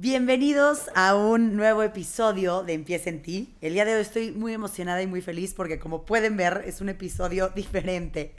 Bienvenidos 0.00 0.82
a 0.94 1.16
un 1.16 1.56
nuevo 1.56 1.82
episodio 1.82 2.62
de 2.62 2.74
Empieza 2.74 3.10
en 3.10 3.20
ti. 3.20 3.56
El 3.60 3.72
día 3.72 3.84
de 3.84 3.96
hoy 3.96 4.00
estoy 4.00 4.30
muy 4.30 4.52
emocionada 4.52 5.02
y 5.02 5.08
muy 5.08 5.22
feliz 5.22 5.54
porque 5.54 5.80
como 5.80 6.04
pueden 6.06 6.36
ver 6.36 6.62
es 6.66 6.80
un 6.80 6.88
episodio 6.88 7.48
diferente. 7.56 8.32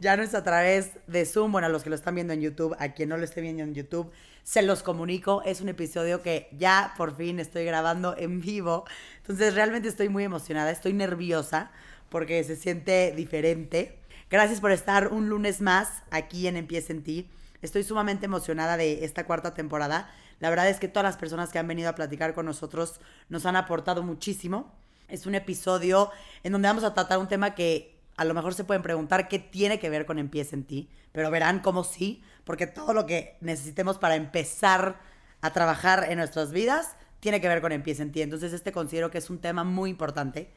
Ya 0.00 0.16
no 0.16 0.24
es 0.24 0.34
a 0.34 0.42
través 0.42 0.90
de 1.06 1.24
Zoom, 1.24 1.52
bueno, 1.52 1.68
a 1.68 1.70
los 1.70 1.84
que 1.84 1.90
lo 1.90 1.94
están 1.94 2.16
viendo 2.16 2.32
en 2.32 2.40
YouTube, 2.40 2.74
a 2.80 2.94
quien 2.94 3.10
no 3.10 3.16
lo 3.16 3.22
esté 3.22 3.42
viendo 3.42 3.62
en 3.62 3.74
YouTube, 3.74 4.10
se 4.42 4.62
los 4.62 4.82
comunico. 4.82 5.40
Es 5.44 5.60
un 5.60 5.68
episodio 5.68 6.20
que 6.20 6.48
ya 6.58 6.94
por 6.96 7.16
fin 7.16 7.38
estoy 7.38 7.64
grabando 7.64 8.16
en 8.18 8.40
vivo. 8.40 8.84
Entonces 9.18 9.54
realmente 9.54 9.86
estoy 9.86 10.08
muy 10.08 10.24
emocionada, 10.24 10.72
estoy 10.72 10.94
nerviosa 10.94 11.70
porque 12.08 12.42
se 12.42 12.56
siente 12.56 13.12
diferente. 13.12 14.00
Gracias 14.30 14.60
por 14.60 14.72
estar 14.72 15.12
un 15.12 15.28
lunes 15.28 15.60
más 15.60 16.02
aquí 16.10 16.48
en 16.48 16.56
Empieza 16.56 16.92
en 16.92 17.04
ti. 17.04 17.30
Estoy 17.62 17.84
sumamente 17.84 18.26
emocionada 18.26 18.76
de 18.76 19.04
esta 19.04 19.26
cuarta 19.26 19.54
temporada 19.54 20.10
la 20.40 20.50
verdad 20.50 20.68
es 20.68 20.78
que 20.78 20.88
todas 20.88 21.04
las 21.04 21.16
personas 21.16 21.50
que 21.50 21.58
han 21.58 21.68
venido 21.68 21.88
a 21.88 21.94
platicar 21.94 22.34
con 22.34 22.46
nosotros 22.46 23.00
nos 23.28 23.46
han 23.46 23.56
aportado 23.56 24.02
muchísimo. 24.02 24.72
Es 25.08 25.26
un 25.26 25.34
episodio 25.34 26.10
en 26.42 26.52
donde 26.52 26.68
vamos 26.68 26.84
a 26.84 26.94
tratar 26.94 27.18
un 27.18 27.28
tema 27.28 27.54
que 27.54 27.94
a 28.16 28.24
lo 28.24 28.34
mejor 28.34 28.54
se 28.54 28.64
pueden 28.64 28.82
preguntar 28.82 29.28
qué 29.28 29.38
tiene 29.38 29.78
que 29.78 29.90
ver 29.90 30.06
con 30.06 30.18
Empieza 30.18 30.56
en 30.56 30.64
ti, 30.64 30.88
pero 31.12 31.30
verán 31.30 31.60
cómo 31.60 31.84
sí, 31.84 32.22
porque 32.44 32.66
todo 32.66 32.94
lo 32.94 33.06
que 33.06 33.36
necesitemos 33.40 33.98
para 33.98 34.16
empezar 34.16 35.00
a 35.40 35.52
trabajar 35.52 36.06
en 36.08 36.18
nuestras 36.18 36.52
vidas 36.52 36.96
tiene 37.20 37.40
que 37.40 37.48
ver 37.48 37.60
con 37.60 37.72
Empieza 37.72 38.02
en 38.02 38.12
ti. 38.12 38.22
Entonces 38.22 38.52
este 38.52 38.72
considero 38.72 39.10
que 39.10 39.18
es 39.18 39.30
un 39.30 39.38
tema 39.38 39.64
muy 39.64 39.90
importante. 39.90 40.50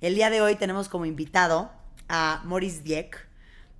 El 0.00 0.14
día 0.14 0.30
de 0.30 0.40
hoy 0.40 0.56
tenemos 0.56 0.88
como 0.88 1.06
invitado 1.06 1.70
a 2.08 2.42
Maurice 2.44 2.82
Dieck. 2.82 3.28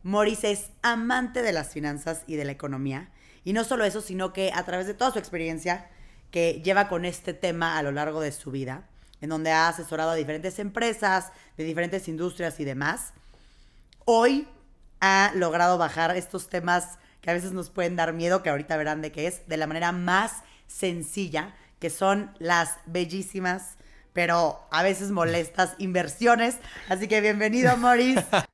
Maurice 0.02 0.50
es 0.50 0.70
amante 0.82 1.42
de 1.42 1.52
las 1.52 1.72
finanzas 1.72 2.22
y 2.26 2.36
de 2.36 2.44
la 2.44 2.52
economía. 2.52 3.10
Y 3.44 3.52
no 3.52 3.64
solo 3.64 3.84
eso, 3.84 4.00
sino 4.00 4.32
que 4.32 4.50
a 4.52 4.64
través 4.64 4.86
de 4.86 4.94
toda 4.94 5.12
su 5.12 5.18
experiencia 5.18 5.88
que 6.30 6.62
lleva 6.64 6.88
con 6.88 7.04
este 7.04 7.34
tema 7.34 7.78
a 7.78 7.82
lo 7.82 7.92
largo 7.92 8.20
de 8.20 8.32
su 8.32 8.50
vida, 8.50 8.88
en 9.20 9.28
donde 9.28 9.52
ha 9.52 9.68
asesorado 9.68 10.10
a 10.10 10.14
diferentes 10.14 10.58
empresas, 10.58 11.30
de 11.56 11.64
diferentes 11.64 12.08
industrias 12.08 12.58
y 12.58 12.64
demás, 12.64 13.12
hoy 14.04 14.48
ha 15.00 15.32
logrado 15.34 15.78
bajar 15.78 16.16
estos 16.16 16.48
temas 16.48 16.98
que 17.20 17.30
a 17.30 17.34
veces 17.34 17.52
nos 17.52 17.70
pueden 17.70 17.96
dar 17.96 18.12
miedo, 18.12 18.42
que 18.42 18.50
ahorita 18.50 18.76
verán 18.76 19.02
de 19.02 19.12
qué 19.12 19.26
es, 19.26 19.46
de 19.48 19.56
la 19.56 19.66
manera 19.66 19.92
más 19.92 20.42
sencilla, 20.66 21.54
que 21.78 21.90
son 21.90 22.34
las 22.38 22.78
bellísimas, 22.86 23.76
pero 24.12 24.66
a 24.70 24.82
veces 24.82 25.10
molestas 25.10 25.74
inversiones. 25.78 26.56
Así 26.88 27.08
que 27.08 27.20
bienvenido, 27.20 27.76
Maurice. 27.76 28.24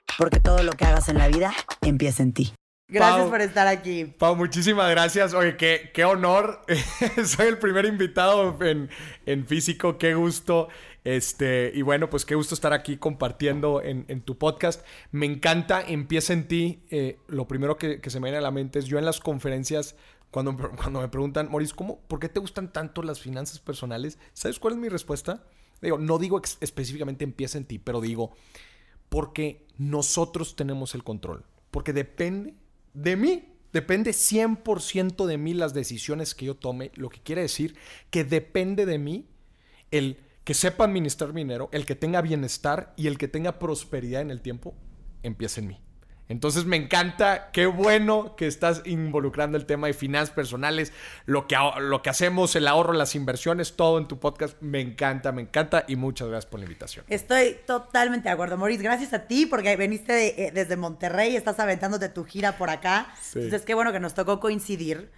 Porque 0.21 0.39
todo 0.39 0.61
lo 0.61 0.73
que 0.73 0.85
hagas 0.85 1.09
en 1.09 1.17
la 1.17 1.27
vida 1.29 1.51
empieza 1.81 2.21
en 2.21 2.31
ti. 2.31 2.53
Gracias 2.87 3.27
por 3.27 3.41
estar 3.41 3.65
aquí. 3.65 4.05
Pau, 4.05 4.35
muchísimas 4.35 4.87
gracias. 4.91 5.33
Oye, 5.33 5.57
qué, 5.57 5.89
qué 5.95 6.05
honor. 6.05 6.61
Soy 7.25 7.47
el 7.47 7.57
primer 7.57 7.85
invitado 7.85 8.55
en, 8.63 8.91
en, 9.25 9.47
físico. 9.47 9.97
Qué 9.97 10.13
gusto. 10.13 10.67
Este, 11.03 11.71
y 11.73 11.81
bueno, 11.81 12.07
pues 12.11 12.23
qué 12.25 12.35
gusto 12.35 12.53
estar 12.53 12.71
aquí 12.71 12.97
compartiendo 12.97 13.81
en, 13.81 14.05
en 14.09 14.21
tu 14.21 14.37
podcast. 14.37 14.85
Me 15.09 15.25
encanta, 15.25 15.81
empieza 15.81 16.33
en 16.33 16.47
ti. 16.47 16.83
Eh, 16.91 17.17
lo 17.27 17.47
primero 17.47 17.77
que, 17.77 17.99
que, 17.99 18.11
se 18.11 18.19
me 18.19 18.25
viene 18.25 18.37
a 18.37 18.41
la 18.41 18.51
mente 18.51 18.77
es 18.77 18.85
yo 18.85 18.99
en 18.99 19.05
las 19.05 19.19
conferencias, 19.21 19.95
cuando, 20.29 20.55
cuando 20.77 21.01
me 21.01 21.07
preguntan, 21.07 21.49
Maurice, 21.49 21.73
¿cómo, 21.75 21.99
¿por 22.01 22.19
qué 22.19 22.29
te 22.29 22.39
gustan 22.39 22.71
tanto 22.71 23.01
las 23.01 23.19
finanzas 23.19 23.57
personales? 23.57 24.19
¿Sabes 24.33 24.59
cuál 24.59 24.75
es 24.75 24.79
mi 24.79 24.87
respuesta? 24.87 25.47
Digo, 25.81 25.97
no 25.97 26.19
digo 26.19 26.39
específicamente 26.59 27.23
empieza 27.23 27.57
en 27.57 27.65
ti, 27.65 27.79
pero 27.79 28.01
digo, 28.01 28.35
porque 29.11 29.67
nosotros 29.77 30.55
tenemos 30.55 30.95
el 30.95 31.03
control. 31.03 31.43
Porque 31.69 31.91
depende 31.91 32.55
de 32.93 33.17
mí. 33.17 33.49
Depende 33.73 34.11
100% 34.11 35.25
de 35.25 35.37
mí 35.37 35.53
las 35.53 35.73
decisiones 35.73 36.33
que 36.33 36.45
yo 36.45 36.55
tome, 36.55 36.91
lo 36.95 37.09
que 37.09 37.21
quiere 37.21 37.41
decir 37.41 37.75
que 38.09 38.23
depende 38.23 38.85
de 38.85 38.97
mí 38.97 39.27
el 39.91 40.17
que 40.45 40.53
sepa 40.53 40.85
administrar 40.85 41.33
mi 41.33 41.41
dinero, 41.41 41.69
el 41.73 41.85
que 41.85 41.95
tenga 41.95 42.21
bienestar 42.21 42.93
y 42.95 43.07
el 43.07 43.17
que 43.17 43.27
tenga 43.27 43.59
prosperidad 43.59 44.21
en 44.21 44.31
el 44.31 44.41
tiempo, 44.41 44.75
empieza 45.23 45.59
en 45.59 45.67
mí. 45.67 45.81
Entonces 46.31 46.63
me 46.63 46.77
encanta, 46.77 47.51
qué 47.51 47.65
bueno 47.65 48.37
que 48.37 48.47
estás 48.47 48.83
involucrando 48.85 49.57
el 49.57 49.65
tema 49.65 49.87
de 49.87 49.93
finanzas 49.93 50.33
personales, 50.33 50.93
lo 51.25 51.45
que, 51.45 51.57
lo 51.81 52.01
que 52.01 52.09
hacemos, 52.09 52.55
el 52.55 52.69
ahorro, 52.69 52.93
las 52.93 53.15
inversiones, 53.15 53.75
todo 53.75 53.97
en 53.97 54.07
tu 54.07 54.17
podcast. 54.17 54.55
Me 54.61 54.79
encanta, 54.79 55.33
me 55.33 55.41
encanta 55.41 55.83
y 55.89 55.97
muchas 55.97 56.29
gracias 56.29 56.49
por 56.49 56.61
la 56.61 56.67
invitación. 56.67 57.03
Estoy 57.09 57.57
totalmente 57.67 58.29
de 58.29 58.33
acuerdo, 58.33 58.55
Maurice. 58.55 58.81
Gracias 58.81 59.11
a 59.11 59.27
ti 59.27 59.45
porque 59.45 59.75
veniste 59.75 60.47
eh, 60.47 60.51
desde 60.53 60.77
Monterrey, 60.77 61.35
estás 61.35 61.59
aventándote 61.59 62.07
tu 62.07 62.23
gira 62.23 62.57
por 62.57 62.69
acá. 62.69 63.13
Entonces 63.35 63.63
qué 63.63 63.73
bueno 63.73 63.91
que 63.91 63.99
nos 63.99 64.13
tocó 64.13 64.39
coincidir. 64.39 65.11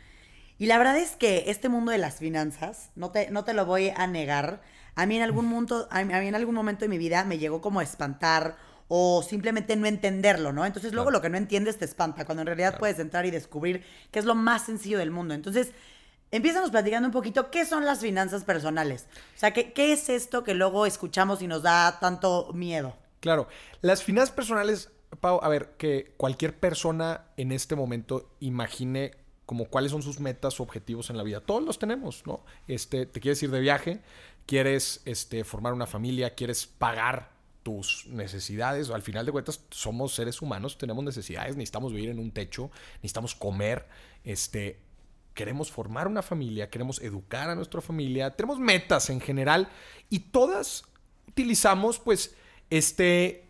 Y 0.58 0.66
la 0.66 0.80
verdad 0.80 0.98
es 0.98 1.12
que 1.16 1.44
este 1.46 1.70
mundo 1.70 1.92
de 1.92 2.00
las 2.00 2.16
finanzas, 2.16 2.90
no 2.96 3.12
te, 3.12 3.30
no 3.30 3.44
te 3.44 3.54
lo 3.54 3.68
voy 3.68 3.92
a 3.96 4.08
negar, 4.08 4.62
a 4.96 5.06
mí 5.06 5.16
en 5.16 5.22
algún, 5.22 5.46
mundo, 5.46 5.88
a 5.92 6.04
mí 6.04 6.28
en 6.28 6.36
algún 6.36 6.56
momento 6.56 6.86
de 6.86 6.90
mi 6.90 6.98
vida 6.98 7.24
me 7.24 7.38
llegó 7.38 7.62
como 7.62 7.82
a 7.82 7.84
espantar 7.84 8.58
o 8.88 9.24
simplemente 9.24 9.76
no 9.76 9.88
entenderlo, 9.88 10.54
¿no? 10.54 10.66
Entonces 10.66 10.94
luego 10.94 11.12
lo 11.12 11.22
que 11.22 11.30
no 11.30 11.38
entiendes 11.38 11.78
te 11.78 11.86
espanta, 11.86 12.26
cuando 12.26 12.42
en 12.42 12.48
realidad 12.48 12.78
puedes 12.78 13.00
entrar 13.00 13.26
y 13.26 13.32
descubrir 13.32 13.84
que 14.12 14.20
es 14.20 14.26
lo 14.26 14.36
más 14.36 14.66
sencillo 14.66 14.98
del 14.98 15.12
mundo. 15.12 15.34
Entonces, 15.34 15.72
empiezanos 16.32 16.72
platicando 16.72 17.08
un 17.08 17.14
poquito 17.14 17.52
qué 17.52 17.66
son 17.66 17.86
las 17.86 18.00
finanzas 18.00 18.44
personales. 18.44 19.08
O 19.36 19.40
sea, 19.40 19.54
¿qué, 19.54 19.74
qué 19.74 19.94
es 19.94 20.10
esto 20.10 20.44
que 20.44 20.54
luego 20.54 20.86
escuchamos 20.86 21.42
y 21.42 21.48
nos 21.48 21.64
da 21.64 22.00
tanto 22.00 22.52
miedo? 22.54 22.96
Claro, 23.20 23.48
las 23.82 24.04
finanzas 24.04 24.36
personales, 24.36 24.90
Pau, 25.20 25.40
a 25.42 25.48
ver, 25.48 25.76
que 25.78 26.14
cualquier 26.18 26.60
persona 26.60 27.26
en 27.38 27.52
este 27.52 27.76
momento 27.76 28.36
imagine 28.40 29.12
como 29.46 29.66
cuáles 29.66 29.92
son 29.92 30.02
sus 30.02 30.20
metas 30.20 30.60
o 30.60 30.64
objetivos 30.64 31.10
en 31.10 31.18
la 31.18 31.24
vida. 31.24 31.42
Todos 31.42 31.64
los 31.64 31.78
tenemos, 31.78 32.26
¿no? 32.26 32.44
Este, 32.68 33.06
te 33.06 33.20
quieres 33.20 33.42
ir 33.44 33.52
de 33.52 33.60
viaje, 33.60 34.02
quieres 34.46 35.02
este, 35.06 35.44
formar 35.44 35.74
una 35.74 35.86
familia, 35.86 36.36
quieres 36.36 36.66
pagar 36.66 37.33
tus 37.64 38.06
necesidades. 38.08 38.90
Al 38.90 39.02
final 39.02 39.26
de 39.26 39.32
cuentas, 39.32 39.62
somos 39.70 40.14
seres 40.14 40.42
humanos, 40.42 40.78
tenemos 40.78 41.04
necesidades, 41.04 41.56
necesitamos 41.56 41.94
vivir 41.94 42.10
en 42.10 42.20
un 42.20 42.32
techo, 42.32 42.70
necesitamos 42.98 43.36
comer, 43.36 43.88
este, 44.24 44.80
queremos 45.34 45.72
formar 45.72 46.08
una 46.08 46.22
familia, 46.22 46.70
queremos 46.70 47.02
educar 47.02 47.50
a 47.50 47.56
nuestra 47.56 47.82
familia, 47.82 48.36
tenemos 48.36 48.60
metas 48.60 49.10
en 49.10 49.20
general 49.20 49.70
y 50.10 50.20
todas 50.20 50.84
utilizamos 51.28 52.00
pues 52.00 52.36
este 52.70 53.43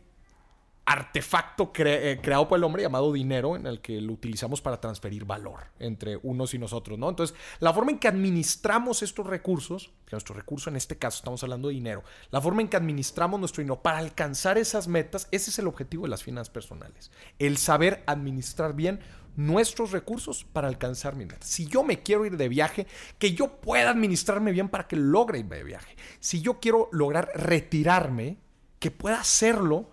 artefacto 0.85 1.71
eh, 1.77 2.19
creado 2.21 2.47
por 2.47 2.57
el 2.57 2.63
hombre 2.63 2.83
llamado 2.83 3.13
dinero 3.13 3.55
en 3.55 3.65
el 3.65 3.79
que 3.79 4.01
lo 4.01 4.13
utilizamos 4.13 4.61
para 4.61 4.81
transferir 4.81 5.23
valor 5.23 5.61
entre 5.79 6.17
unos 6.23 6.53
y 6.53 6.59
nosotros, 6.59 6.99
¿no? 6.99 7.09
Entonces, 7.09 7.35
la 7.59 7.73
forma 7.73 7.91
en 7.91 7.99
que 7.99 8.09
administramos 8.09 9.01
estos 9.01 9.25
recursos, 9.25 9.91
que 10.05 10.11
nuestro 10.11 10.35
recurso 10.35 10.69
en 10.69 10.75
este 10.75 10.97
caso 10.97 11.17
estamos 11.17 11.41
hablando 11.43 11.69
de 11.69 11.75
dinero, 11.75 12.03
la 12.31 12.41
forma 12.41 12.61
en 12.61 12.67
que 12.67 12.75
administramos 12.75 13.39
nuestro 13.39 13.61
dinero 13.61 13.81
para 13.81 13.99
alcanzar 13.99 14.57
esas 14.57 14.87
metas, 14.89 15.29
ese 15.31 15.51
es 15.51 15.59
el 15.59 15.67
objetivo 15.67 16.03
de 16.03 16.09
las 16.09 16.23
finanzas 16.23 16.49
personales, 16.49 17.11
el 17.39 17.57
saber 17.57 18.03
administrar 18.05 18.73
bien 18.73 18.99
nuestros 19.35 19.91
recursos 19.91 20.43
para 20.43 20.67
alcanzar 20.67 21.15
mi 21.15 21.25
meta. 21.25 21.45
Si 21.45 21.65
yo 21.65 21.83
me 21.83 22.03
quiero 22.03 22.25
ir 22.25 22.37
de 22.37 22.49
viaje, 22.49 22.87
que 23.17 23.33
yo 23.33 23.61
pueda 23.61 23.89
administrarme 23.89 24.51
bien 24.51 24.69
para 24.69 24.87
que 24.87 24.95
logre 24.95 25.39
irme 25.39 25.57
de 25.57 25.63
viaje. 25.63 25.95
Si 26.19 26.41
yo 26.41 26.59
quiero 26.59 26.89
lograr 26.91 27.31
retirarme, 27.33 28.37
que 28.79 28.91
pueda 28.91 29.21
hacerlo 29.21 29.89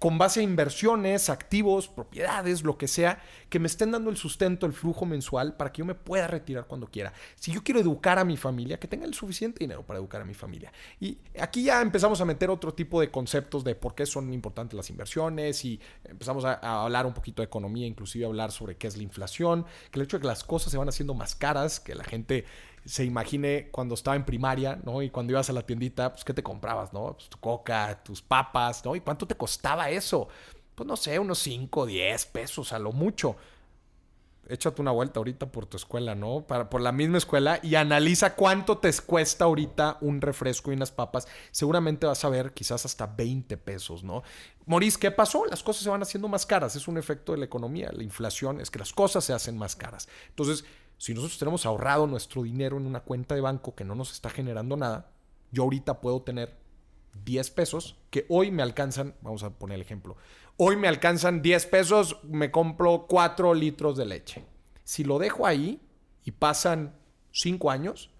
con 0.00 0.16
base 0.16 0.40
a 0.40 0.42
inversiones, 0.42 1.28
activos, 1.28 1.86
propiedades, 1.86 2.64
lo 2.64 2.78
que 2.78 2.88
sea, 2.88 3.22
que 3.50 3.58
me 3.58 3.66
estén 3.66 3.90
dando 3.90 4.08
el 4.08 4.16
sustento, 4.16 4.64
el 4.64 4.72
flujo 4.72 5.04
mensual 5.04 5.58
para 5.58 5.70
que 5.72 5.80
yo 5.80 5.84
me 5.84 5.94
pueda 5.94 6.26
retirar 6.26 6.66
cuando 6.66 6.86
quiera. 6.86 7.12
Si 7.36 7.52
yo 7.52 7.62
quiero 7.62 7.80
educar 7.80 8.18
a 8.18 8.24
mi 8.24 8.38
familia, 8.38 8.80
que 8.80 8.88
tenga 8.88 9.04
el 9.04 9.12
suficiente 9.12 9.58
dinero 9.58 9.84
para 9.84 9.98
educar 9.98 10.22
a 10.22 10.24
mi 10.24 10.32
familia. 10.32 10.72
Y 11.00 11.18
aquí 11.38 11.64
ya 11.64 11.82
empezamos 11.82 12.18
a 12.22 12.24
meter 12.24 12.48
otro 12.48 12.72
tipo 12.72 12.98
de 12.98 13.10
conceptos 13.10 13.62
de 13.62 13.74
por 13.74 13.94
qué 13.94 14.06
son 14.06 14.32
importantes 14.32 14.74
las 14.74 14.88
inversiones 14.88 15.66
y 15.66 15.78
empezamos 16.04 16.46
a, 16.46 16.54
hablar 16.82 17.04
un 17.04 17.12
poquito 17.12 17.42
de 17.42 17.46
economía, 17.46 17.86
inclusive 17.86 18.24
hablar 18.24 18.52
sobre 18.52 18.78
qué 18.78 18.86
es 18.86 18.96
la 18.96 19.02
inflación, 19.02 19.66
que 19.90 20.00
el 20.00 20.04
hecho 20.04 20.16
de 20.16 20.22
que 20.22 20.28
las 20.28 20.44
cosas 20.44 20.72
se 20.72 20.78
van 20.78 20.88
haciendo 20.88 21.12
más 21.12 21.34
caras, 21.34 21.78
que 21.78 21.94
la 21.94 22.04
gente 22.04 22.46
se 22.84 23.04
imagine 23.04 23.68
cuando 23.70 23.94
estaba 23.94 24.16
en 24.16 24.24
primaria, 24.24 24.80
¿no? 24.84 25.02
Y 25.02 25.10
cuando 25.10 25.32
ibas 25.32 25.50
a 25.50 25.52
la 25.52 25.62
tiendita, 25.62 26.12
pues, 26.12 26.24
¿qué 26.24 26.32
te 26.34 26.42
comprabas, 26.42 26.92
no? 26.92 27.14
Pues, 27.14 27.28
tu 27.28 27.38
coca, 27.38 28.02
tus 28.02 28.22
papas, 28.22 28.84
¿no? 28.84 28.96
¿Y 28.96 29.00
cuánto 29.00 29.26
te 29.26 29.34
costaba 29.36 29.90
eso? 29.90 30.28
Pues, 30.74 30.86
no 30.86 30.96
sé, 30.96 31.18
unos 31.18 31.38
5, 31.40 31.86
10 31.86 32.26
pesos 32.26 32.72
a 32.72 32.78
lo 32.78 32.92
mucho. 32.92 33.36
échate 34.48 34.82
una 34.82 34.90
vuelta 34.90 35.20
ahorita 35.20 35.52
por 35.52 35.66
tu 35.66 35.76
escuela, 35.76 36.14
¿no? 36.14 36.42
Para, 36.46 36.70
por 36.70 36.80
la 36.80 36.90
misma 36.90 37.18
escuela 37.18 37.60
y 37.62 37.76
analiza 37.76 38.34
cuánto 38.34 38.78
te 38.78 38.90
cuesta 39.06 39.44
ahorita 39.44 39.98
un 40.00 40.20
refresco 40.20 40.72
y 40.72 40.74
unas 40.74 40.90
papas. 40.90 41.28
Seguramente 41.52 42.06
vas 42.06 42.24
a 42.24 42.30
ver 42.30 42.52
quizás 42.52 42.84
hasta 42.84 43.06
20 43.06 43.56
pesos, 43.58 44.02
¿no? 44.02 44.22
Maurice, 44.66 44.98
¿qué 44.98 45.10
pasó? 45.10 45.44
Las 45.46 45.62
cosas 45.62 45.84
se 45.84 45.90
van 45.90 46.02
haciendo 46.02 46.28
más 46.28 46.46
caras. 46.46 46.74
Es 46.76 46.88
un 46.88 46.98
efecto 46.98 47.32
de 47.32 47.38
la 47.38 47.44
economía. 47.44 47.90
La 47.92 48.02
inflación 48.02 48.60
es 48.60 48.70
que 48.70 48.78
las 48.78 48.92
cosas 48.92 49.24
se 49.24 49.32
hacen 49.32 49.58
más 49.58 49.76
caras. 49.76 50.08
Entonces, 50.30 50.64
si 51.00 51.14
nosotros 51.14 51.38
tenemos 51.38 51.64
ahorrado 51.64 52.06
nuestro 52.06 52.42
dinero 52.42 52.76
en 52.76 52.84
una 52.84 53.00
cuenta 53.00 53.34
de 53.34 53.40
banco 53.40 53.74
que 53.74 53.86
no 53.86 53.94
nos 53.94 54.12
está 54.12 54.28
generando 54.28 54.76
nada, 54.76 55.10
yo 55.50 55.62
ahorita 55.62 56.02
puedo 56.02 56.20
tener 56.20 56.58
10 57.24 57.50
pesos 57.52 57.96
que 58.10 58.26
hoy 58.28 58.50
me 58.50 58.62
alcanzan, 58.62 59.14
vamos 59.22 59.42
a 59.42 59.48
poner 59.48 59.76
el 59.76 59.80
ejemplo, 59.80 60.18
hoy 60.58 60.76
me 60.76 60.88
alcanzan 60.88 61.40
10 61.40 61.66
pesos, 61.68 62.18
me 62.24 62.50
compro 62.50 63.06
4 63.08 63.54
litros 63.54 63.96
de 63.96 64.04
leche. 64.04 64.44
Si 64.84 65.02
lo 65.02 65.18
dejo 65.18 65.46
ahí 65.46 65.80
y 66.22 66.32
pasan 66.32 66.94
5 67.32 67.70
años 67.70 68.10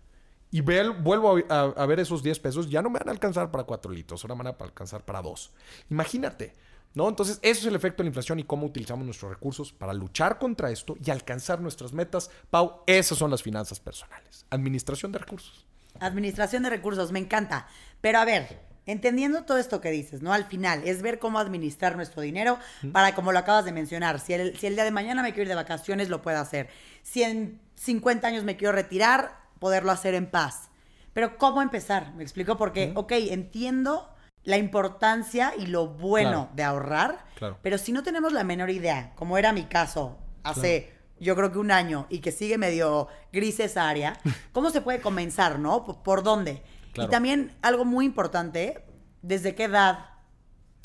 y 0.51 0.63
vuelvo 0.63 1.37
a, 1.51 1.87
ver 1.87 2.01
esos 2.01 2.23
10 2.23 2.39
pesos, 2.39 2.71
ya 2.71 2.81
no 2.81 2.89
me 2.89 2.99
van 2.99 3.11
a 3.11 3.13
alcanzar 3.13 3.51
para 3.51 3.65
4 3.65 3.93
litros, 3.93 4.25
ahora 4.25 4.37
me 4.37 4.45
van 4.45 4.55
a 4.59 4.65
alcanzar 4.65 5.05
para 5.05 5.21
2. 5.21 5.53
Imagínate, 5.91 6.55
¿no? 6.95 7.09
Entonces, 7.09 7.39
eso 7.43 7.61
es 7.61 7.67
el 7.67 7.77
efecto 7.77 7.99
de 7.99 8.05
la 8.05 8.09
inflación 8.09 8.39
y 8.41 8.45
cómo 8.45 8.67
utilizamos 8.67 9.05
nuestros 9.05 9.31
recursos 9.31 9.73
para 9.73 9.93
luchar 9.93 10.39
contra 10.39 10.71
esto 10.71 10.97
y 11.05 11.11
alcanzar 11.11 11.61
nuestras 11.61 11.93
metas. 11.93 12.31
Pau, 12.51 12.83
esas 12.87 13.19
son 13.19 13.31
las 13.31 13.43
finanzas 13.43 13.81
personales. 13.81 14.47
Administración 14.51 15.13
de 15.13 15.19
recursos. 15.19 15.67
Administración 16.01 16.63
de 16.63 16.71
recursos, 16.71 17.13
me 17.13 17.19
encanta. 17.19 17.67
Pero 18.01 18.19
a 18.19 18.25
ver, 18.25 18.61
entendiendo 18.87 19.45
todo 19.45 19.59
esto 19.59 19.81
que 19.81 19.91
dices, 19.91 20.23
¿no? 20.23 20.33
Al 20.33 20.47
final, 20.47 20.83
es 20.85 21.03
ver 21.03 21.19
cómo 21.19 21.39
administrar 21.39 21.97
nuestro 21.97 22.23
dinero 22.23 22.59
para, 22.93 23.15
como 23.15 23.33
lo 23.33 23.39
acabas 23.39 23.65
de 23.65 23.73
mencionar, 23.73 24.19
si 24.19 24.33
el, 24.33 24.59
si 24.59 24.67
el 24.67 24.75
día 24.75 24.85
de 24.85 24.91
mañana 24.91 25.23
me 25.23 25.31
quiero 25.31 25.43
ir 25.43 25.49
de 25.49 25.55
vacaciones, 25.55 26.09
lo 26.09 26.23
puedo 26.23 26.39
hacer. 26.39 26.69
Si 27.03 27.23
en 27.23 27.61
50 27.77 28.27
años 28.27 28.45
me 28.45 28.57
quiero 28.57 28.73
retirar, 28.73 29.39
poderlo 29.59 29.93
hacer 29.93 30.15
en 30.15 30.27
paz. 30.27 30.71
Pero 31.13 31.39
¿cómo 31.39 31.63
empezar? 31.63 32.15
Me 32.15 32.23
explico 32.23 32.57
porque, 32.57 32.93
ok, 32.95 33.13
entiendo 33.13 34.09
la 34.45 34.57
importancia 34.57 35.53
y 35.59 35.67
lo 35.67 35.89
bueno 35.89 36.49
de 36.55 36.63
ahorrar, 36.63 37.25
pero 37.63 37.79
si 37.79 37.93
no 37.93 38.03
tenemos 38.03 38.33
la 38.33 38.45
menor 38.45 38.71
idea, 38.71 39.13
como 39.17 39.39
era 39.39 39.53
mi 39.53 39.65
caso 39.65 40.19
hace 40.43 40.93
yo 41.21 41.37
creo 41.37 41.53
que 41.53 41.59
un 41.59 41.71
año 41.71 42.07
y 42.09 42.21
que 42.21 42.33
sigue 42.33 42.57
medio 42.57 43.09
gris 43.33 43.61
esa 43.61 43.89
área, 43.89 44.19
¿cómo 44.53 44.71
se 44.71 44.81
puede 44.81 45.01
comenzar, 45.01 45.59
no? 45.59 45.85
¿Por 46.03 46.23
dónde? 46.23 46.63
Y 46.95 47.07
también 47.09 47.55
algo 47.63 47.85
muy 47.85 48.05
importante, 48.05 48.85
¿desde 49.23 49.55
qué 49.55 49.65
edad? 49.65 50.07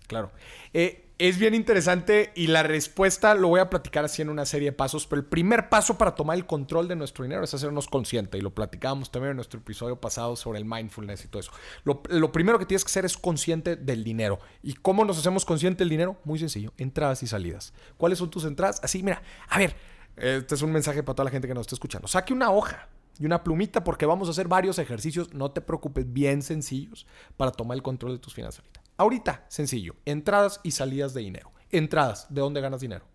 Claro. 0.08 0.32
Eh, 0.74 1.05
es 1.18 1.38
bien 1.38 1.56
interesante 1.56 2.34
y 2.36 2.48
la 2.48 2.64
respuesta 2.64 3.36
lo 3.36 3.48
voy 3.48 3.62
a 3.62 3.70
platicar 3.70 4.04
así 4.04 4.22
en 4.22 4.30
una 4.30 4.46
serie 4.46 4.72
de 4.72 4.74
pasos, 4.74 5.08
pero 5.08 5.22
el 5.22 5.26
primer 5.26 5.70
paso 5.70 5.98
para 5.98 6.14
tomar 6.14 6.36
el 6.36 6.46
control 6.46 6.90
de 6.90 6.96
nuestro 6.96 7.24
dinero 7.24 7.44
es 7.44 7.54
hacernos 7.54 7.88
consciente 7.88 8.38
y 8.38 8.42
lo 8.42 8.54
platicábamos 8.54 9.12
también 9.12 9.32
en 9.32 9.38
nuestro 9.38 9.60
episodio 9.60 9.96
pasado 9.96 10.36
sobre 10.36 10.60
el 10.60 10.66
mindfulness 10.66 11.24
y 11.24 11.28
todo 11.30 11.40
eso. 11.40 11.52
Lo, 11.84 12.32
primero 12.32 12.60
que 12.60 12.66
tienes 12.66 12.84
que 12.84 12.90
hacer 12.90 13.06
es 13.06 13.18
consciente 13.18 13.78
del 13.78 14.04
dinero. 14.04 14.40
¿Y 14.62 14.74
cómo 14.74 15.06
nos 15.06 15.18
hacemos 15.18 15.46
consciente 15.46 15.80
del 15.80 15.90
dinero? 15.90 16.18
Muy 16.26 16.38
sencillo, 16.38 16.74
entradas 16.78 17.24
y 17.24 17.28
salidas. 17.28 17.74
¿Cuáles 17.98 18.20
son 18.20 18.30
tus 18.30 18.44
entradas? 18.44 18.82
Así, 18.84 19.02
mira, 19.02 19.22
a 19.48 19.58
ver, 19.58 19.76
este 20.18 20.56
es 20.56 20.62
un 20.62 20.74
mensaje 20.74 21.02
para 21.02 21.16
toda 21.16 21.26
la 21.26 21.32
gente 21.32 21.48
que 21.48 21.54
nos 21.54 21.62
está 21.62 21.76
escuchando. 21.76 22.10
Saque 22.10 22.34
una 22.34 22.52
hoja 22.52 22.90
y 23.18 23.26
una 23.26 23.42
plumita 23.42 23.86
porque 23.86 24.06
vamos 24.06 24.28
a 24.28 24.32
hacer 24.32 24.50
varios 24.50 24.80
ejercicios, 24.80 25.34
no 25.34 25.52
te 25.52 25.62
preocupes, 25.62 26.12
bien 26.12 26.42
sencillos 26.42 27.08
para 27.38 27.52
tomar 27.52 27.76
el 27.76 27.84
control 27.84 28.12
de 28.12 28.20
tus 28.20 28.34
finanzas 28.34 28.66
ahorita. 28.98 29.46
Sencillo, 29.48 29.96
entradas 30.06 30.60
y 30.64 30.72
salidas 30.72 31.14
de 31.14 31.22
dinero. 31.22 31.52
Entradas, 31.72 32.28
¿de 32.30 32.42
dónde 32.42 32.62
ganas 32.62 32.82
dinero? 32.82 33.06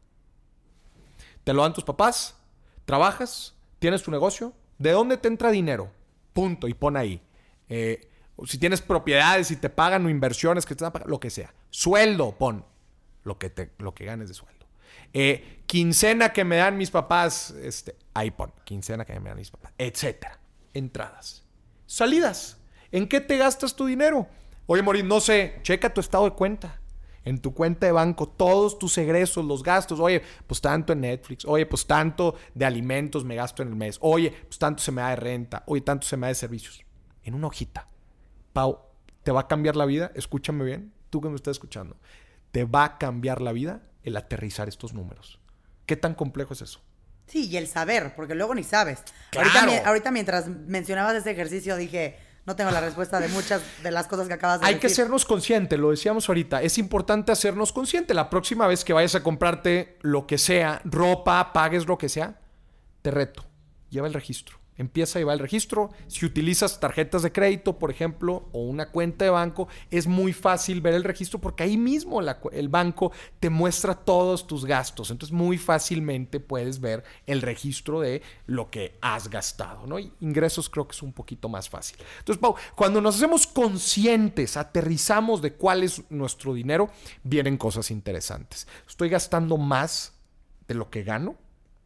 ¿Te 1.44 1.52
lo 1.52 1.62
dan 1.62 1.72
tus 1.72 1.84
papás? 1.84 2.36
¿Trabajas? 2.84 3.54
¿Tienes 3.78 4.02
tu 4.02 4.10
negocio? 4.10 4.52
¿De 4.78 4.92
dónde 4.92 5.16
te 5.16 5.28
entra 5.28 5.50
dinero? 5.50 5.90
Punto, 6.32 6.68
y 6.68 6.74
pon 6.74 6.96
ahí. 6.96 7.22
Eh, 7.68 8.10
si 8.46 8.58
tienes 8.58 8.80
propiedades 8.80 9.50
y 9.50 9.56
te 9.56 9.70
pagan 9.70 10.04
o 10.06 10.10
inversiones 10.10 10.66
que 10.66 10.74
te 10.74 10.84
dan, 10.84 10.92
lo 11.06 11.20
que 11.20 11.30
sea. 11.30 11.54
Sueldo, 11.70 12.36
pon 12.36 12.64
lo 13.24 13.38
que, 13.38 13.50
te, 13.50 13.72
lo 13.78 13.94
que 13.94 14.04
ganes 14.04 14.28
de 14.28 14.34
sueldo. 14.34 14.66
Eh, 15.12 15.62
quincena 15.66 16.32
que 16.32 16.44
me 16.44 16.56
dan 16.56 16.76
mis 16.76 16.90
papás, 16.90 17.50
este, 17.62 17.96
ahí 18.14 18.30
pon, 18.30 18.52
quincena 18.64 19.04
que 19.04 19.18
me 19.20 19.28
dan 19.28 19.38
mis 19.38 19.50
papás, 19.50 19.72
etcétera. 19.78 20.38
Entradas. 20.72 21.44
Salidas. 21.86 22.58
¿En 22.92 23.08
qué 23.08 23.20
te 23.20 23.36
gastas 23.36 23.74
tu 23.74 23.86
dinero? 23.86 24.28
Oye, 24.66 24.82
Morín, 24.82 25.08
no 25.08 25.20
sé, 25.20 25.60
checa 25.62 25.92
tu 25.92 26.00
estado 26.00 26.24
de 26.24 26.32
cuenta. 26.32 26.80
En 27.22 27.38
tu 27.38 27.52
cuenta 27.52 27.86
de 27.86 27.92
banco, 27.92 28.28
todos 28.28 28.78
tus 28.78 28.96
egresos, 28.96 29.44
los 29.44 29.62
gastos. 29.62 30.00
Oye, 30.00 30.22
pues 30.46 30.60
tanto 30.60 30.94
en 30.94 31.02
Netflix. 31.02 31.44
Oye, 31.44 31.66
pues 31.66 31.86
tanto 31.86 32.34
de 32.54 32.64
alimentos 32.64 33.24
me 33.24 33.34
gasto 33.34 33.62
en 33.62 33.68
el 33.68 33.76
mes. 33.76 33.98
Oye, 34.00 34.30
pues 34.30 34.58
tanto 34.58 34.82
se 34.82 34.90
me 34.90 35.02
da 35.02 35.10
de 35.10 35.16
renta. 35.16 35.62
Oye, 35.66 35.82
tanto 35.82 36.06
se 36.06 36.16
me 36.16 36.26
da 36.26 36.28
de 36.28 36.34
servicios. 36.34 36.82
En 37.22 37.34
una 37.34 37.48
hojita. 37.48 37.88
Pau, 38.54 38.78
¿te 39.22 39.32
va 39.32 39.40
a 39.40 39.48
cambiar 39.48 39.76
la 39.76 39.84
vida? 39.84 40.12
Escúchame 40.14 40.64
bien, 40.64 40.94
tú 41.10 41.20
que 41.20 41.28
me 41.28 41.36
estás 41.36 41.52
escuchando. 41.52 41.98
¿Te 42.52 42.64
va 42.64 42.84
a 42.84 42.98
cambiar 42.98 43.42
la 43.42 43.52
vida? 43.52 43.82
el 44.02 44.16
aterrizar 44.16 44.68
estos 44.68 44.94
números. 44.94 45.38
¿Qué 45.86 45.96
tan 45.96 46.14
complejo 46.14 46.54
es 46.54 46.62
eso? 46.62 46.80
Sí, 47.26 47.48
y 47.48 47.56
el 47.56 47.68
saber, 47.68 48.14
porque 48.16 48.34
luego 48.34 48.54
ni 48.54 48.64
sabes. 48.64 49.02
Ahorita, 49.84 50.10
mientras 50.10 50.48
mencionabas 50.48 51.14
ese 51.14 51.30
ejercicio 51.30 51.76
dije, 51.76 52.16
no 52.50 52.56
tengo 52.56 52.70
la 52.70 52.80
respuesta 52.80 53.20
de 53.20 53.28
muchas 53.28 53.62
de 53.82 53.90
las 53.90 54.06
cosas 54.08 54.26
que 54.26 54.34
acabas 54.34 54.60
de 54.60 54.66
decir. 54.66 54.74
Hay 54.74 54.80
que 54.80 54.88
hacernos 54.88 55.24
consciente, 55.24 55.78
lo 55.78 55.90
decíamos 55.90 56.28
ahorita. 56.28 56.62
Es 56.62 56.78
importante 56.78 57.30
hacernos 57.32 57.72
consciente. 57.72 58.12
La 58.12 58.28
próxima 58.28 58.66
vez 58.66 58.84
que 58.84 58.92
vayas 58.92 59.14
a 59.14 59.22
comprarte 59.22 59.98
lo 60.02 60.26
que 60.26 60.36
sea, 60.36 60.80
ropa, 60.84 61.52
pagues 61.52 61.86
lo 61.86 61.96
que 61.96 62.08
sea, 62.08 62.40
te 63.02 63.10
reto. 63.10 63.44
Lleva 63.88 64.08
el 64.08 64.14
registro 64.14 64.59
empieza 64.80 65.18
a 65.18 65.20
llevar 65.20 65.34
el 65.34 65.40
registro. 65.40 65.90
Si 66.06 66.24
utilizas 66.24 66.80
tarjetas 66.80 67.22
de 67.22 67.32
crédito, 67.32 67.78
por 67.78 67.90
ejemplo, 67.90 68.48
o 68.52 68.62
una 68.62 68.88
cuenta 68.88 69.24
de 69.24 69.30
banco, 69.30 69.68
es 69.90 70.06
muy 70.06 70.32
fácil 70.32 70.80
ver 70.80 70.94
el 70.94 71.04
registro 71.04 71.38
porque 71.38 71.64
ahí 71.64 71.76
mismo 71.76 72.20
el 72.20 72.68
banco 72.68 73.12
te 73.38 73.50
muestra 73.50 73.94
todos 73.94 74.46
tus 74.46 74.64
gastos. 74.64 75.10
Entonces, 75.10 75.32
muy 75.32 75.58
fácilmente 75.58 76.40
puedes 76.40 76.80
ver 76.80 77.04
el 77.26 77.42
registro 77.42 78.00
de 78.00 78.22
lo 78.46 78.70
que 78.70 78.96
has 79.00 79.28
gastado, 79.28 79.86
ingresos 80.20 80.70
creo 80.70 80.86
que 80.86 80.92
es 80.92 81.02
un 81.02 81.12
poquito 81.12 81.48
más 81.48 81.68
fácil. 81.68 81.98
Entonces, 82.18 82.40
Pau, 82.40 82.54
cuando 82.74 83.00
nos 83.00 83.16
hacemos 83.16 83.46
conscientes, 83.46 84.56
aterrizamos 84.56 85.42
de 85.42 85.52
cuál 85.52 85.82
es 85.82 86.02
nuestro 86.10 86.54
dinero, 86.54 86.90
vienen 87.22 87.56
cosas 87.56 87.90
interesantes. 87.90 88.66
Estoy 88.88 89.10
gastando 89.10 89.56
más 89.56 90.14
de 90.66 90.74
lo 90.74 90.88
que 90.88 91.02
gano. 91.02 91.36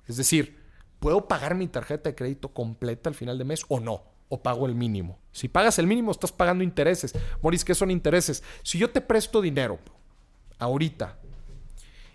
Es 0.07 0.17
decir, 0.17 0.64
¿puedo 1.05 1.29
pagar 1.29 1.55
mi 1.55 1.69
tarjeta 1.69 2.09
de 2.09 2.15
crédito 2.15 2.49
completa 2.49 3.11
al 3.11 3.15
final 3.15 3.37
de 3.37 3.45
mes 3.45 3.67
o 3.69 3.79
no? 3.79 4.05
¿O 4.31 4.43
pago 4.43 4.65
el 4.65 4.75
mínimo? 4.75 5.19
Si 5.33 5.49
pagas 5.49 5.79
el 5.79 5.87
mínimo, 5.87 6.11
estás 6.11 6.33
pagando 6.33 6.65
intereses. 6.65 7.13
Moris, 7.43 7.63
¿qué 7.63 7.75
son 7.75 7.91
intereses? 7.91 8.43
Si 8.63 8.79
yo 8.79 8.89
te 8.89 9.03
presto 9.03 9.43
dinero 9.43 9.79
ahorita 10.59 11.19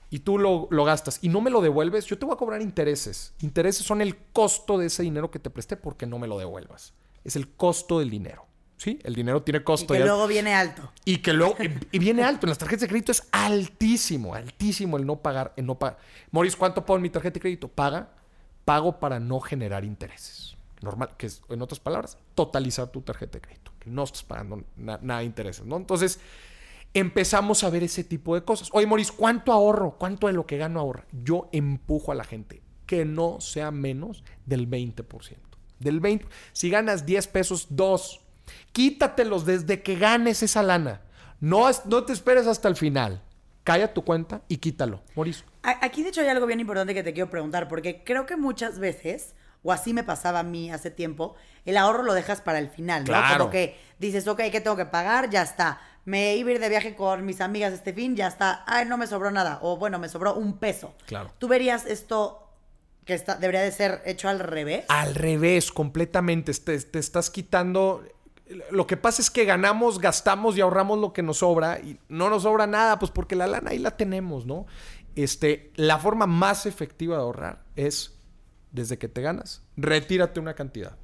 y 0.10 0.18
tú 0.18 0.40
lo, 0.40 0.68
gastas 0.84 1.20
y 1.22 1.30
no 1.30 1.40
me 1.40 1.52
lo 1.52 1.62
devuelves, 1.62 2.08
yo 2.08 2.18
te 2.18 2.26
voy 2.26 2.34
a 2.34 2.38
cobrar 2.38 2.64
intereses. 2.64 3.36
Intereses 3.42 3.86
son 3.86 4.02
el 4.02 4.18
costo 4.34 4.80
de 4.80 4.88
ese 4.88 5.04
dinero 5.04 5.30
que 5.30 5.38
te 5.38 5.52
presté 5.52 5.78
porque 5.78 6.08
no 6.08 6.18
me 6.18 6.28
lo 6.28 6.40
devuelvas. 6.40 6.96
Es 7.24 7.36
el 7.36 7.48
costo 7.48 8.00
del 8.00 8.10
dinero. 8.10 8.48
¿Sí? 8.78 8.98
El 9.04 9.14
dinero 9.14 9.44
tiene 9.44 9.64
costo. 9.64 9.94
Y 9.94 10.00
que 10.00 10.04
luego 10.04 10.26
viene 10.26 10.56
alto. 10.56 10.92
Y 11.06 11.18
que 11.18 11.34
luego 11.34 11.56
y 11.92 12.00
viene 12.00 12.24
alto. 12.24 12.48
En 12.48 12.50
las 12.50 12.58
tarjetas 12.58 12.82
de 12.82 12.88
crédito 12.88 13.12
es 13.12 13.28
altísimo, 13.32 14.34
altísimo 14.34 14.98
el 14.98 15.06
no 15.06 15.18
pagar, 15.18 15.54
el 15.58 15.68
no 15.68 15.78
pagar. 15.78 16.00
Moris, 16.32 16.56
¿cuánto 16.56 16.84
pago 16.84 16.96
en 16.96 17.04
mi 17.04 17.12
tarjeta 17.12 17.36
de 17.36 17.40
crédito? 17.40 17.68
Paga 17.68 18.14
pago 18.70 19.00
para 19.00 19.20
no 19.20 19.40
generar 19.40 19.84
intereses. 19.84 20.56
Normal, 20.82 21.16
que 21.18 21.26
es, 21.26 21.42
en 21.50 21.60
otras 21.64 21.80
palabras, 21.80 22.20
totalizar 22.36 22.90
tu 22.90 23.02
tarjeta 23.02 23.40
de 23.40 23.42
crédito, 23.42 23.72
que 23.80 23.90
no 23.90 24.04
estás 24.04 24.22
pagando 24.22 24.64
nada 24.78 25.18
de 25.22 25.26
intereses, 25.26 25.66
¿no? 25.66 25.76
Entonces, 25.76 26.20
empezamos 26.94 27.64
a 27.64 27.72
ver 27.72 27.82
ese 27.82 28.04
tipo 28.04 28.36
de 28.36 28.44
cosas. 28.44 28.70
Oye, 28.72 28.86
Maurice, 28.86 29.12
¿cuánto 29.18 29.54
ahorro? 29.54 29.96
¿Cuánto 29.98 30.28
de 30.28 30.34
lo 30.34 30.46
que 30.46 30.60
gano 30.60 30.80
ahorra? 30.80 31.08
Yo 31.12 31.50
empujo 31.52 32.12
a 32.12 32.16
la 32.16 32.24
gente 32.24 32.62
que 32.86 33.06
no 33.06 33.42
sea 33.42 33.72
menos 33.72 34.24
del 34.46 34.70
20%. 34.70 35.04
Del 35.80 36.00
20%. 36.00 36.28
Si 36.54 36.70
ganas 36.70 37.08
10 37.08 37.28
pesos, 37.30 37.70
2. 37.72 38.22
Quítatelos 38.72 39.48
desde 39.48 39.82
que 39.82 39.96
ganes 39.96 40.44
esa 40.44 40.62
lana. 40.62 41.02
No, 41.40 41.66
no 41.86 42.04
te 42.04 42.14
esperes 42.14 42.46
hasta 42.46 42.68
el 42.68 42.76
final 42.76 43.24
calla 43.70 43.94
tu 43.94 44.04
cuenta 44.04 44.42
y 44.48 44.58
quítalo. 44.58 45.02
Mauricio. 45.16 45.46
Aquí, 45.62 46.04
de 46.04 46.10
hecho, 46.10 46.22
hay 46.22 46.28
algo 46.28 46.46
bien 46.46 46.60
importante 46.60 46.94
que 46.94 47.04
te 47.04 47.14
quiero 47.14 47.30
preguntar, 47.30 47.68
porque 47.68 48.04
creo 48.04 48.26
que 48.26 48.38
muchas 48.38 48.80
veces, 48.80 49.36
o 49.62 49.72
así 49.72 49.94
me 49.94 50.04
pasaba 50.04 50.40
a 50.40 50.44
mí 50.44 50.72
hace 50.72 50.90
tiempo, 50.90 51.36
el 51.66 51.78
ahorro 51.78 52.04
lo 52.04 52.14
dejas 52.14 52.42
para 52.42 52.60
el 52.60 52.70
final, 52.70 53.02
¿no? 53.02 53.08
Claro. 53.08 53.38
Como 53.38 53.50
que 53.50 53.78
dices, 54.00 54.28
ok, 54.28 54.42
¿qué 54.52 54.62
tengo 54.62 54.78
que 54.78 54.86
pagar? 54.86 55.30
Ya 55.30 55.42
está. 55.42 55.82
Me 56.06 56.36
iba 56.38 56.50
a 56.50 56.54
ir 56.54 56.60
de 56.60 56.70
viaje 56.70 56.96
con 56.96 57.26
mis 57.26 57.42
amigas 57.42 57.74
este 57.74 57.94
fin, 57.94 58.16
ya 58.16 58.28
está. 58.28 58.64
Ay, 58.68 58.86
no 58.86 58.98
me 58.98 59.06
sobró 59.06 59.32
nada. 59.32 59.60
O 59.62 59.78
bueno, 59.78 60.00
me 60.00 60.08
sobró 60.08 60.34
un 60.36 60.58
peso. 60.58 60.94
Claro. 61.06 61.32
¿Tú 61.38 61.48
verías 61.48 61.86
esto 61.86 62.48
que 63.06 63.14
está, 63.14 63.36
debería 63.36 63.62
de 63.62 63.72
ser 63.72 64.02
hecho 64.06 64.30
al 64.30 64.40
revés? 64.40 64.86
Al 64.88 65.14
revés, 65.14 65.72
completamente. 65.72 66.54
Te, 66.54 66.80
te 66.80 67.00
estás 67.00 67.30
quitando 67.30 68.04
lo 68.72 68.88
que 68.88 68.98
pasa 68.98 69.22
es 69.22 69.30
que 69.30 69.46
ganamos, 69.46 70.00
gastamos 70.00 70.58
y 70.58 70.62
ahorramos 70.62 70.98
lo 70.98 71.14
que 71.14 71.22
nos 71.22 71.38
sobra 71.38 71.80
y 71.80 72.00
no 72.10 72.30
nos 72.30 72.44
sobra 72.44 72.66
nada, 72.66 72.98
pues 72.98 73.12
porque 73.12 73.36
la 73.36 73.46
lana 73.46 73.72
ahí 73.72 73.78
la 73.78 73.96
tenemos, 73.96 74.46
¿no? 74.48 74.66
Este, 75.16 75.72
la 75.76 76.00
forma 76.00 76.28
más 76.28 76.66
efectiva 76.66 77.16
de 77.16 77.22
ahorrar 77.22 77.66
es 77.76 78.20
desde 78.72 78.98
que 78.98 79.08
te 79.08 79.22
ganas, 79.22 79.64
retírate 79.78 80.40
una 80.40 80.54
cantidad. 80.54 80.98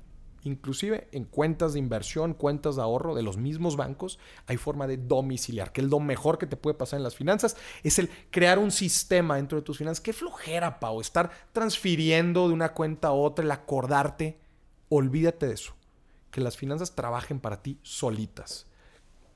Inclusive 0.44 1.08
en 1.12 1.26
cuentas 1.26 1.74
de 1.74 1.80
inversión, 1.80 2.36
cuentas 2.36 2.76
de 2.76 2.84
ahorro 2.84 3.16
de 3.16 3.24
los 3.24 3.36
mismos 3.36 3.78
bancos, 3.78 4.20
hay 4.46 4.58
forma 4.58 4.86
de 4.86 4.98
domiciliar, 4.98 5.72
que 5.72 5.82
es 5.82 5.88
lo 5.88 6.00
mejor 6.00 6.38
que 6.38 6.46
te 6.46 6.56
puede 6.56 6.78
pasar 6.78 6.98
en 6.98 7.04
las 7.04 7.16
finanzas, 7.16 7.58
es 7.84 7.98
el 7.98 8.12
crear 8.30 8.60
un 8.60 8.70
sistema 8.70 9.38
dentro 9.38 9.58
de 9.58 9.64
tus 9.64 9.80
finanzas. 9.80 10.02
Qué 10.02 10.14
flojera, 10.14 10.80
Pau, 10.80 11.02
estar 11.02 11.32
transfiriendo 11.52 12.48
de 12.48 12.54
una 12.54 12.74
cuenta 12.74 13.08
a 13.08 13.14
otra, 13.14 13.44
el 13.44 13.50
acordarte. 13.50 14.40
Olvídate 14.90 15.48
de 15.48 15.54
eso. 15.56 15.74
Que 16.30 16.42
las 16.42 16.58
finanzas 16.58 16.94
trabajen 16.94 17.40
para 17.40 17.64
ti 17.64 17.80
solitas. 17.82 18.68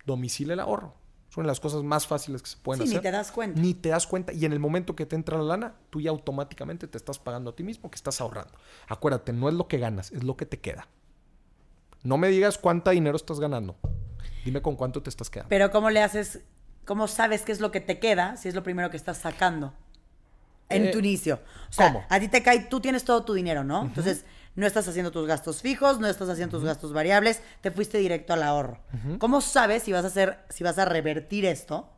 Domicilia 0.05 0.53
el 0.53 0.59
ahorro. 0.59 0.98
Son 1.29 1.45
las 1.45 1.59
cosas 1.59 1.83
más 1.83 2.07
fáciles 2.07 2.41
que 2.41 2.49
se 2.49 2.57
pueden 2.57 2.81
Sí, 2.81 2.89
hacer. 2.89 2.97
ni 2.97 3.03
te 3.03 3.11
das 3.11 3.31
cuenta. 3.31 3.61
Ni 3.61 3.73
te 3.75 3.89
das 3.89 4.07
cuenta. 4.07 4.33
Y 4.33 4.45
en 4.45 4.51
el 4.53 4.59
momento 4.59 4.95
que 4.95 5.05
te 5.05 5.15
entra 5.15 5.37
la 5.37 5.43
lana, 5.43 5.75
tú 5.91 6.01
ya 6.01 6.09
automáticamente 6.09 6.87
te 6.87 6.97
estás 6.97 7.19
pagando 7.19 7.51
a 7.51 7.55
ti 7.55 7.63
mismo 7.63 7.91
que 7.91 7.95
estás 7.95 8.19
ahorrando. 8.19 8.51
Acuérdate, 8.87 9.31
no 9.31 9.47
es 9.47 9.53
lo 9.55 9.67
que 9.67 9.77
ganas, 9.77 10.11
es 10.11 10.23
lo 10.23 10.35
que 10.37 10.45
te 10.47 10.59
queda. 10.59 10.87
No 12.03 12.17
me 12.17 12.29
digas 12.29 12.57
cuánto 12.57 12.89
dinero 12.91 13.15
estás 13.15 13.39
ganando. 13.39 13.75
Dime 14.43 14.61
con 14.61 14.75
cuánto 14.75 15.03
te 15.03 15.09
estás 15.09 15.29
quedando. 15.29 15.49
Pero 15.49 15.69
¿cómo 15.71 15.89
le 15.91 16.01
haces, 16.01 16.39
cómo 16.85 17.07
sabes 17.07 17.43
qué 17.43 17.51
es 17.51 17.59
lo 17.59 17.71
que 17.71 17.81
te 17.81 17.99
queda 17.99 18.35
si 18.37 18.47
es 18.49 18.55
lo 18.55 18.63
primero 18.63 18.89
que 18.89 18.97
estás 18.97 19.17
sacando 19.19 19.73
en 20.69 20.85
Eh, 20.87 20.91
tu 20.91 20.99
inicio? 20.99 21.41
O 21.69 21.73
sea, 21.73 21.87
¿cómo? 21.93 22.05
a 22.09 22.19
ti 22.19 22.27
te 22.29 22.41
cae, 22.41 22.61
tú 22.61 22.79
tienes 22.79 23.03
todo 23.03 23.23
tu 23.23 23.33
dinero, 23.33 23.63
¿no? 23.63 23.83
Entonces, 23.83 24.25
no 24.59 24.67
estás 24.67 24.87
haciendo 24.87 25.11
tus 25.11 25.27
gastos 25.27 25.61
fijos, 25.61 25.99
no 25.99 26.07
estás 26.07 26.29
haciendo 26.29 26.57
tus 26.57 26.65
gastos 26.65 26.93
variables, 26.93 27.41
te 27.61 27.71
fuiste 27.71 27.97
directo 27.97 28.33
al 28.33 28.43
ahorro. 28.43 28.79
¿Cómo 29.17 29.41
sabes 29.41 29.83
si 29.83 29.91
vas 29.91 30.03
a 30.03 30.07
hacer, 30.07 30.39
si 30.49 30.63
vas 30.63 30.77
a 30.77 30.85
revertir 30.85 31.45
esto? 31.45 31.89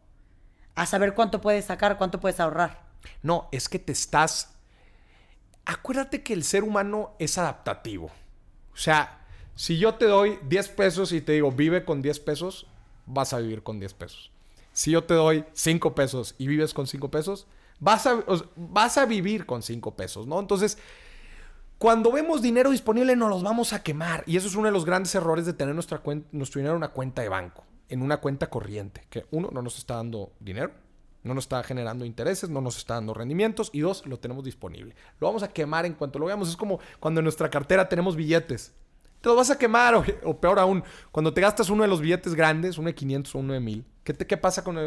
A 0.75 0.85
saber 0.85 1.13
cuánto 1.13 1.41
puedes 1.41 1.65
sacar, 1.65 1.97
cuánto 1.97 2.19
puedes 2.19 2.39
ahorrar. 2.39 2.83
No, 3.23 3.49
es 3.51 3.67
que 3.67 3.79
te 3.79 3.91
estás... 3.91 4.53
Acuérdate 5.65 6.23
que 6.23 6.33
el 6.33 6.43
ser 6.43 6.63
humano 6.63 7.15
es 7.19 7.37
adaptativo. 7.37 8.11
O 8.73 8.77
sea, 8.77 9.25
si 9.55 9.77
yo 9.77 9.95
te 9.95 10.05
doy 10.05 10.39
10 10.47 10.69
pesos 10.69 11.11
y 11.11 11.21
te 11.21 11.33
digo, 11.33 11.51
vive 11.51 11.85
con 11.85 12.01
10 12.01 12.19
pesos, 12.21 12.67
vas 13.05 13.33
a 13.33 13.39
vivir 13.39 13.63
con 13.63 13.79
10 13.79 13.93
pesos. 13.93 14.31
Si 14.73 14.91
yo 14.91 15.03
te 15.03 15.13
doy 15.13 15.45
5 15.53 15.93
pesos 15.93 16.35
y 16.37 16.47
vives 16.47 16.73
con 16.73 16.87
5 16.87 17.11
pesos, 17.11 17.47
vas 17.79 18.07
a, 18.07 18.23
vas 18.55 18.97
a 18.97 19.05
vivir 19.05 19.45
con 19.45 19.61
5 19.61 19.95
pesos, 19.95 20.27
¿no? 20.27 20.39
Entonces, 20.39 20.77
cuando 21.81 22.11
vemos 22.11 22.43
dinero 22.43 22.69
disponible, 22.69 23.15
nos 23.15 23.29
los 23.31 23.41
vamos 23.41 23.73
a 23.73 23.81
quemar. 23.81 24.23
Y 24.27 24.37
eso 24.37 24.47
es 24.47 24.53
uno 24.53 24.67
de 24.67 24.71
los 24.71 24.85
grandes 24.85 25.15
errores 25.15 25.47
de 25.47 25.53
tener 25.53 25.73
nuestra 25.73 26.03
cuen- 26.03 26.25
nuestro 26.31 26.59
dinero 26.59 26.73
en 26.75 26.77
una 26.77 26.89
cuenta 26.89 27.23
de 27.23 27.29
banco, 27.29 27.63
en 27.89 28.03
una 28.03 28.17
cuenta 28.17 28.51
corriente. 28.51 29.07
Que 29.09 29.25
uno, 29.31 29.49
no 29.51 29.63
nos 29.63 29.79
está 29.79 29.95
dando 29.95 30.31
dinero, 30.39 30.71
no 31.23 31.33
nos 31.33 31.45
está 31.45 31.63
generando 31.63 32.05
intereses, 32.05 32.51
no 32.51 32.61
nos 32.61 32.77
está 32.77 32.93
dando 32.93 33.15
rendimientos. 33.15 33.71
Y 33.73 33.79
dos, 33.79 34.05
lo 34.05 34.19
tenemos 34.19 34.43
disponible. 34.43 34.93
Lo 35.19 35.25
vamos 35.25 35.41
a 35.41 35.47
quemar 35.47 35.87
en 35.87 35.93
cuanto 35.95 36.19
lo 36.19 36.27
veamos. 36.27 36.49
Es 36.49 36.55
como 36.55 36.79
cuando 36.99 37.19
en 37.19 37.23
nuestra 37.23 37.49
cartera 37.49 37.89
tenemos 37.89 38.15
billetes. 38.15 38.73
Te 39.19 39.29
los 39.29 39.35
vas 39.37 39.49
a 39.49 39.57
quemar, 39.57 39.95
o, 39.95 40.03
o 40.23 40.39
peor 40.39 40.59
aún, 40.59 40.83
cuando 41.11 41.33
te 41.33 41.41
gastas 41.41 41.71
uno 41.71 41.81
de 41.81 41.89
los 41.89 41.99
billetes 41.99 42.35
grandes, 42.35 42.77
uno 42.77 42.89
de 42.89 42.95
500 42.95 43.33
o 43.33 43.39
uno 43.39 43.53
de 43.53 43.59
1000. 43.59 43.85
¿Qué, 44.03 44.13
qué 44.15 44.37
pasa 44.37 44.63
con 44.63 44.77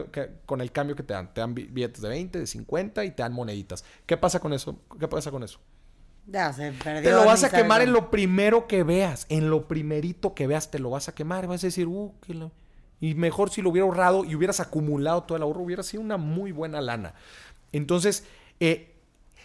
con 0.46 0.60
el 0.60 0.70
cambio 0.70 0.94
que 0.94 1.02
te 1.02 1.12
dan? 1.14 1.34
Te 1.34 1.40
dan 1.40 1.54
bi- 1.56 1.66
billetes 1.66 2.00
de 2.02 2.08
20, 2.08 2.38
de 2.38 2.46
50 2.46 3.04
y 3.04 3.10
te 3.10 3.22
dan 3.24 3.32
moneditas. 3.32 3.84
¿Qué 4.06 4.16
pasa 4.16 4.38
con 4.38 4.52
eso? 4.52 4.78
¿Qué 5.00 5.08
pasa 5.08 5.32
con 5.32 5.42
eso? 5.42 5.58
Ya 6.26 6.52
se 6.52 6.72
perdió. 6.72 7.10
Te 7.10 7.16
lo 7.16 7.24
vas 7.24 7.44
a 7.44 7.50
quemar 7.50 7.82
en 7.82 7.92
lo 7.92 8.10
primero 8.10 8.66
que 8.66 8.82
veas. 8.82 9.26
En 9.28 9.50
lo 9.50 9.68
primerito 9.68 10.34
que 10.34 10.46
veas 10.46 10.70
te 10.70 10.78
lo 10.78 10.90
vas 10.90 11.08
a 11.08 11.14
quemar. 11.14 11.44
Y 11.44 11.46
vas 11.48 11.62
a 11.64 11.66
decir, 11.66 11.86
uh, 11.86 12.14
qué 12.26 12.34
la-". 12.34 12.50
Y 13.00 13.14
mejor 13.14 13.50
si 13.50 13.60
lo 13.60 13.70
hubiera 13.70 13.86
ahorrado 13.86 14.24
y 14.24 14.34
hubieras 14.34 14.60
acumulado 14.60 15.24
todo 15.24 15.36
el 15.36 15.42
ahorro, 15.42 15.62
hubiera 15.62 15.82
sido 15.82 16.02
una 16.02 16.16
muy 16.16 16.52
buena 16.52 16.80
lana. 16.80 17.14
Entonces, 17.72 18.24
eh, 18.60 18.94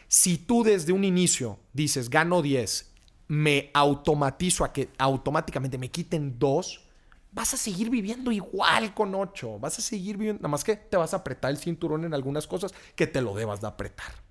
si 0.07 0.37
tú 0.37 0.63
desde 0.63 0.93
un 0.93 1.03
inicio 1.03 1.59
dices, 1.73 2.09
gano 2.09 2.41
10, 2.41 2.91
me 3.27 3.69
automatizo 3.73 4.63
a 4.63 4.71
que 4.71 4.89
automáticamente 4.97 5.77
me 5.77 5.91
quiten 5.91 6.39
2, 6.39 6.87
vas 7.31 7.53
a 7.53 7.57
seguir 7.57 7.89
viviendo 7.89 8.31
igual 8.31 8.93
con 8.93 9.13
8. 9.13 9.59
Vas 9.59 9.79
a 9.79 9.81
seguir 9.81 10.17
viviendo, 10.17 10.39
nada 10.41 10.49
más 10.49 10.63
que 10.63 10.75
te 10.75 10.97
vas 10.97 11.13
a 11.13 11.17
apretar 11.17 11.51
el 11.51 11.57
cinturón 11.57 12.05
en 12.05 12.13
algunas 12.13 12.47
cosas 12.47 12.73
que 12.95 13.07
te 13.07 13.21
lo 13.21 13.35
debas 13.35 13.61
de 13.61 13.67
apretar. 13.67 14.28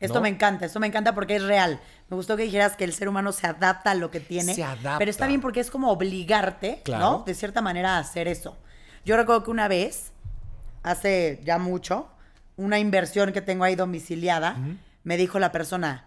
Esto 0.00 0.16
¿no? 0.16 0.22
me 0.22 0.28
encanta, 0.28 0.66
esto 0.66 0.80
me 0.80 0.86
encanta 0.86 1.14
porque 1.14 1.36
es 1.36 1.42
real. 1.42 1.80
Me 2.08 2.16
gustó 2.16 2.36
que 2.36 2.42
dijeras 2.42 2.76
que 2.76 2.84
el 2.84 2.92
ser 2.92 3.08
humano 3.08 3.32
se 3.32 3.46
adapta 3.46 3.92
a 3.92 3.94
lo 3.94 4.10
que 4.10 4.20
tiene. 4.20 4.54
Se 4.54 4.62
adapta. 4.64 4.98
Pero 4.98 5.10
está 5.10 5.26
bien 5.26 5.40
porque 5.40 5.60
es 5.60 5.70
como 5.70 5.90
obligarte, 5.90 6.80
Claro. 6.84 7.04
¿no? 7.04 7.22
De 7.24 7.34
cierta 7.34 7.62
manera 7.62 7.96
a 7.96 7.98
hacer 8.00 8.28
eso. 8.28 8.56
Yo 9.04 9.16
recuerdo 9.16 9.44
que 9.44 9.50
una 9.50 9.68
vez, 9.68 10.12
hace 10.82 11.40
ya 11.44 11.58
mucho, 11.58 12.08
una 12.56 12.78
inversión 12.78 13.32
que 13.32 13.40
tengo 13.40 13.64
ahí 13.64 13.74
domiciliada, 13.76 14.56
me 15.02 15.16
dijo 15.16 15.38
la 15.38 15.52
persona, 15.52 16.06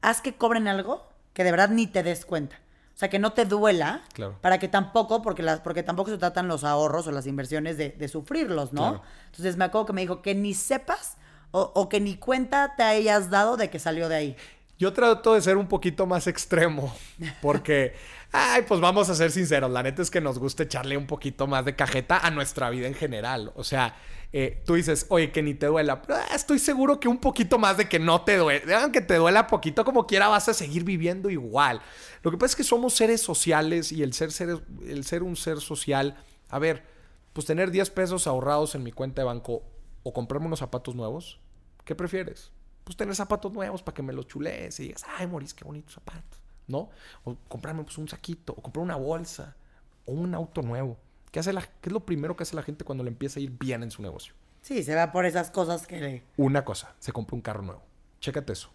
haz 0.00 0.20
que 0.20 0.34
cobren 0.34 0.68
algo 0.68 1.08
que 1.32 1.44
de 1.44 1.50
verdad 1.50 1.68
ni 1.68 1.86
te 1.86 2.02
des 2.02 2.24
cuenta. 2.24 2.56
O 2.94 2.98
sea, 2.98 3.10
que 3.10 3.18
no 3.18 3.34
te 3.34 3.44
duela, 3.44 4.02
Claro. 4.14 4.38
para 4.40 4.58
que 4.58 4.68
tampoco, 4.68 5.20
porque, 5.20 5.42
las, 5.42 5.60
porque 5.60 5.82
tampoco 5.82 6.10
se 6.10 6.16
tratan 6.16 6.48
los 6.48 6.64
ahorros 6.64 7.06
o 7.06 7.12
las 7.12 7.26
inversiones 7.26 7.76
de, 7.76 7.90
de 7.90 8.08
sufrirlos, 8.08 8.72
¿no? 8.72 8.80
Claro. 8.92 9.02
Entonces 9.26 9.56
me 9.58 9.66
acuerdo 9.66 9.86
que 9.86 9.92
me 9.92 10.00
dijo 10.00 10.22
que 10.22 10.34
ni 10.34 10.54
sepas 10.54 11.18
o, 11.50 11.88
que 11.88 12.00
ni 12.00 12.16
cuenta 12.16 12.74
te 12.76 12.82
hayas 12.82 13.30
dado 13.30 13.56
de 13.56 13.70
que 13.70 13.78
salió 13.78 14.08
de 14.08 14.16
ahí. 14.16 14.36
Yo 14.78 14.92
trato 14.92 15.32
de 15.34 15.40
ser 15.40 15.56
un 15.56 15.68
poquito 15.68 16.04
más 16.06 16.26
extremo, 16.26 16.94
porque, 17.40 17.94
ay, 18.32 18.62
pues 18.68 18.78
vamos 18.80 19.08
a 19.08 19.14
ser 19.14 19.30
sinceros, 19.30 19.70
la 19.70 19.82
neta 19.82 20.02
es 20.02 20.10
que 20.10 20.20
nos 20.20 20.38
gusta 20.38 20.64
echarle 20.64 20.96
un 20.98 21.06
poquito 21.06 21.46
más 21.46 21.64
de 21.64 21.74
cajeta 21.74 22.18
a 22.18 22.30
nuestra 22.30 22.68
vida 22.68 22.86
en 22.86 22.92
general. 22.94 23.52
O 23.56 23.64
sea, 23.64 23.96
eh, 24.34 24.62
tú 24.66 24.74
dices, 24.74 25.06
oye, 25.08 25.32
que 25.32 25.42
ni 25.42 25.54
te 25.54 25.64
duela, 25.66 26.02
pero 26.02 26.16
ah, 26.18 26.34
estoy 26.34 26.58
seguro 26.58 27.00
que 27.00 27.08
un 27.08 27.16
poquito 27.18 27.58
más 27.58 27.78
de 27.78 27.88
que 27.88 27.98
no 27.98 28.20
te 28.22 28.36
duele, 28.36 28.74
aunque 28.74 29.00
te 29.00 29.14
duela 29.14 29.46
poquito, 29.46 29.82
como 29.84 30.06
quiera 30.06 30.28
vas 30.28 30.48
a 30.50 30.52
seguir 30.54 30.84
viviendo 30.84 31.30
igual. 31.30 31.80
Lo 32.22 32.30
que 32.30 32.36
pasa 32.36 32.52
es 32.52 32.56
que 32.56 32.64
somos 32.64 32.92
seres 32.92 33.22
sociales 33.22 33.92
y 33.92 34.02
el 34.02 34.12
ser, 34.12 34.30
ser- 34.30 34.60
el 34.86 35.04
ser 35.04 35.22
un 35.22 35.36
ser 35.36 35.60
social, 35.60 36.16
a 36.50 36.58
ver, 36.58 36.84
pues 37.32 37.46
tener 37.46 37.70
10 37.70 37.88
pesos 37.90 38.26
ahorrados 38.26 38.74
en 38.74 38.82
mi 38.82 38.92
cuenta 38.92 39.22
de 39.22 39.26
banco 39.26 39.62
o 40.08 40.12
comprarme 40.12 40.46
unos 40.46 40.60
zapatos 40.60 40.94
nuevos, 40.94 41.40
¿qué 41.84 41.96
prefieres? 41.96 42.52
Pues 42.84 42.96
tener 42.96 43.12
zapatos 43.16 43.52
nuevos 43.52 43.82
para 43.82 43.92
que 43.92 44.02
me 44.02 44.12
los 44.12 44.28
chulees 44.28 44.78
y 44.78 44.84
digas, 44.84 45.04
ay, 45.18 45.26
Moris, 45.26 45.52
qué 45.52 45.64
bonitos 45.64 45.94
zapatos, 45.94 46.40
¿no? 46.68 46.90
O 47.24 47.34
comprarme 47.48 47.82
pues 47.82 47.98
un 47.98 48.06
saquito, 48.06 48.54
o 48.56 48.62
comprar 48.62 48.84
una 48.84 48.94
bolsa, 48.94 49.56
o 50.04 50.12
un 50.12 50.32
auto 50.36 50.62
nuevo. 50.62 50.96
¿Qué, 51.32 51.40
hace 51.40 51.52
la, 51.52 51.62
¿Qué 51.62 51.88
es 51.88 51.92
lo 51.92 52.06
primero 52.06 52.36
que 52.36 52.44
hace 52.44 52.54
la 52.54 52.62
gente 52.62 52.84
cuando 52.84 53.02
le 53.02 53.10
empieza 53.10 53.40
a 53.40 53.42
ir 53.42 53.50
bien 53.50 53.82
en 53.82 53.90
su 53.90 54.00
negocio? 54.00 54.32
Sí, 54.62 54.84
se 54.84 54.94
va 54.94 55.10
por 55.10 55.26
esas 55.26 55.50
cosas 55.50 55.88
que 55.88 56.00
le... 56.00 56.22
Una 56.36 56.64
cosa, 56.64 56.94
se 57.00 57.12
compra 57.12 57.34
un 57.34 57.42
carro 57.42 57.62
nuevo. 57.62 57.82
Chécate 58.20 58.52
eso. 58.52 58.70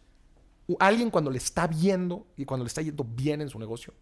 Alguien 0.79 1.09
cuando 1.09 1.31
le 1.31 1.38
está 1.38 1.65
viendo 1.67 2.27
y 2.35 2.43
cuando 2.43 2.65
le 2.65 2.67
está 2.67 2.81
yendo 2.81 3.05
bien 3.05 3.39
en 3.39 3.47
su 3.47 3.57
negocio, 3.57 3.93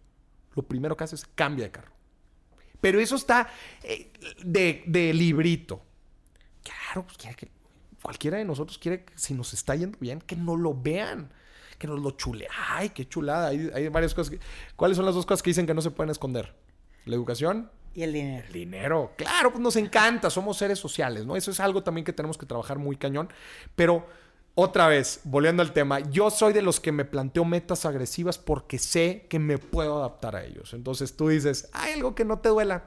lo 0.55 0.63
primero 0.63 0.97
que 0.97 1.03
hace 1.03 1.13
es 1.13 1.25
cambia 1.25 1.65
de 1.65 1.71
carro. 1.71 1.91
Pero 2.81 2.99
eso 2.99 3.15
está 3.15 3.49
eh, 3.83 4.11
de, 4.43 4.83
de 4.87 5.13
librito. 5.13 5.83
Claro, 6.69 7.03
pues 7.05 7.17
quiere 7.17 7.35
que 7.35 7.51
cualquiera 8.01 8.37
de 8.37 8.45
nosotros 8.45 8.77
quiere 8.77 9.03
que 9.05 9.13
si 9.17 9.33
nos 9.33 9.53
está 9.53 9.75
yendo 9.75 9.97
bien, 9.99 10.21
que 10.21 10.35
no 10.35 10.55
lo 10.55 10.73
vean. 10.73 11.31
Que 11.77 11.87
nos 11.87 11.99
lo 12.01 12.11
chule. 12.11 12.47
Ay, 12.69 12.89
qué 12.89 13.07
chulada. 13.07 13.47
Hay, 13.47 13.71
hay 13.73 13.87
varias 13.87 14.13
cosas. 14.13 14.31
que- 14.31 14.39
¿Cuáles 14.75 14.97
son 14.97 15.05
las 15.05 15.15
dos 15.15 15.25
cosas 15.25 15.41
que 15.41 15.49
dicen 15.51 15.65
que 15.65 15.73
no 15.73 15.81
se 15.81 15.91
pueden 15.91 16.09
esconder? 16.11 16.53
La 17.05 17.15
educación 17.15 17.71
Y 17.95 18.03
el 18.03 18.11
dinero. 18.13 18.45
el 18.47 18.53
dinero, 18.53 19.13
claro, 19.15 19.51
pues 19.51 19.61
nos 19.61 19.75
encanta, 19.77 20.29
somos 20.29 20.57
seres 20.57 20.77
sociales, 20.77 21.25
¿no? 21.25 21.35
Eso 21.37 21.51
es 21.51 21.59
algo 21.61 21.81
también 21.81 22.03
que 22.03 22.11
tenemos 22.13 22.37
que 22.37 22.45
trabajar 22.45 22.77
muy 22.79 22.97
cañón. 22.97 23.29
Pero 23.77 24.05
otra 24.55 24.87
vez, 24.89 25.21
volviendo 25.23 25.63
al 25.63 25.71
tema, 25.71 25.99
yo 26.01 26.29
soy 26.29 26.51
de 26.51 26.61
los 26.61 26.81
que 26.81 26.91
me 26.91 27.05
planteo 27.05 27.45
metas 27.45 27.85
agresivas 27.85 28.37
porque 28.37 28.77
sé 28.77 29.25
que 29.29 29.39
me 29.39 29.57
puedo 29.57 29.99
adaptar 29.99 30.35
a 30.35 30.43
ellos. 30.43 30.73
Entonces 30.73 31.15
tú 31.15 31.29
dices, 31.29 31.69
hay 31.71 31.93
algo 31.93 32.13
que 32.13 32.25
no 32.25 32.39
te 32.39 32.49
duela, 32.49 32.83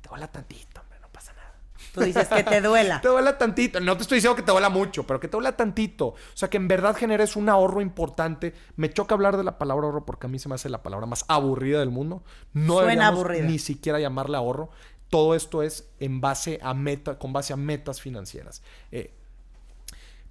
te 0.00 0.08
duela 0.08 0.28
tantito, 0.30 0.80
hombre, 0.82 1.00
no 1.00 1.08
pasa 1.08 1.32
nada. 1.32 1.52
Tú 1.96 2.02
dices 2.02 2.28
que 2.28 2.44
te 2.44 2.60
duela. 2.60 3.00
Te 3.02 3.08
duela 3.08 3.38
tantito. 3.38 3.80
No 3.80 3.96
te 3.96 4.02
estoy 4.02 4.16
diciendo 4.18 4.36
que 4.36 4.42
te 4.42 4.52
duela 4.52 4.68
mucho, 4.68 5.06
pero 5.06 5.18
que 5.18 5.28
te 5.28 5.36
duela 5.38 5.56
tantito. 5.56 6.08
O 6.08 6.16
sea, 6.34 6.50
que 6.50 6.58
en 6.58 6.68
verdad 6.68 6.94
generes 6.94 7.36
un 7.36 7.48
ahorro 7.48 7.80
importante. 7.80 8.52
Me 8.76 8.92
choca 8.92 9.14
hablar 9.14 9.38
de 9.38 9.44
la 9.44 9.56
palabra 9.56 9.86
ahorro 9.86 10.04
porque 10.04 10.26
a 10.26 10.28
mí 10.28 10.38
se 10.38 10.50
me 10.50 10.56
hace 10.56 10.68
la 10.68 10.82
palabra 10.82 11.06
más 11.06 11.24
aburrida 11.28 11.80
del 11.80 11.88
mundo. 11.90 12.22
No 12.52 12.74
Suena 12.74 12.82
deberíamos 12.82 13.20
aburrida. 13.20 13.44
ni 13.46 13.58
siquiera 13.58 13.98
llamarla 13.98 14.36
ahorro. 14.36 14.68
Todo 15.08 15.34
esto 15.34 15.62
es 15.62 15.88
en 16.00 16.20
base 16.20 16.58
a 16.62 16.74
meta, 16.74 17.18
con 17.18 17.32
base 17.32 17.54
a 17.54 17.56
metas 17.56 18.02
financieras. 18.02 18.62
Eh, 18.92 19.14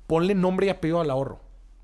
ponle 0.05 0.35
nombre 0.35 0.67
y 0.67 0.69
apellido 0.69 1.01
al 1.01 1.09
ahorro. 1.09 1.39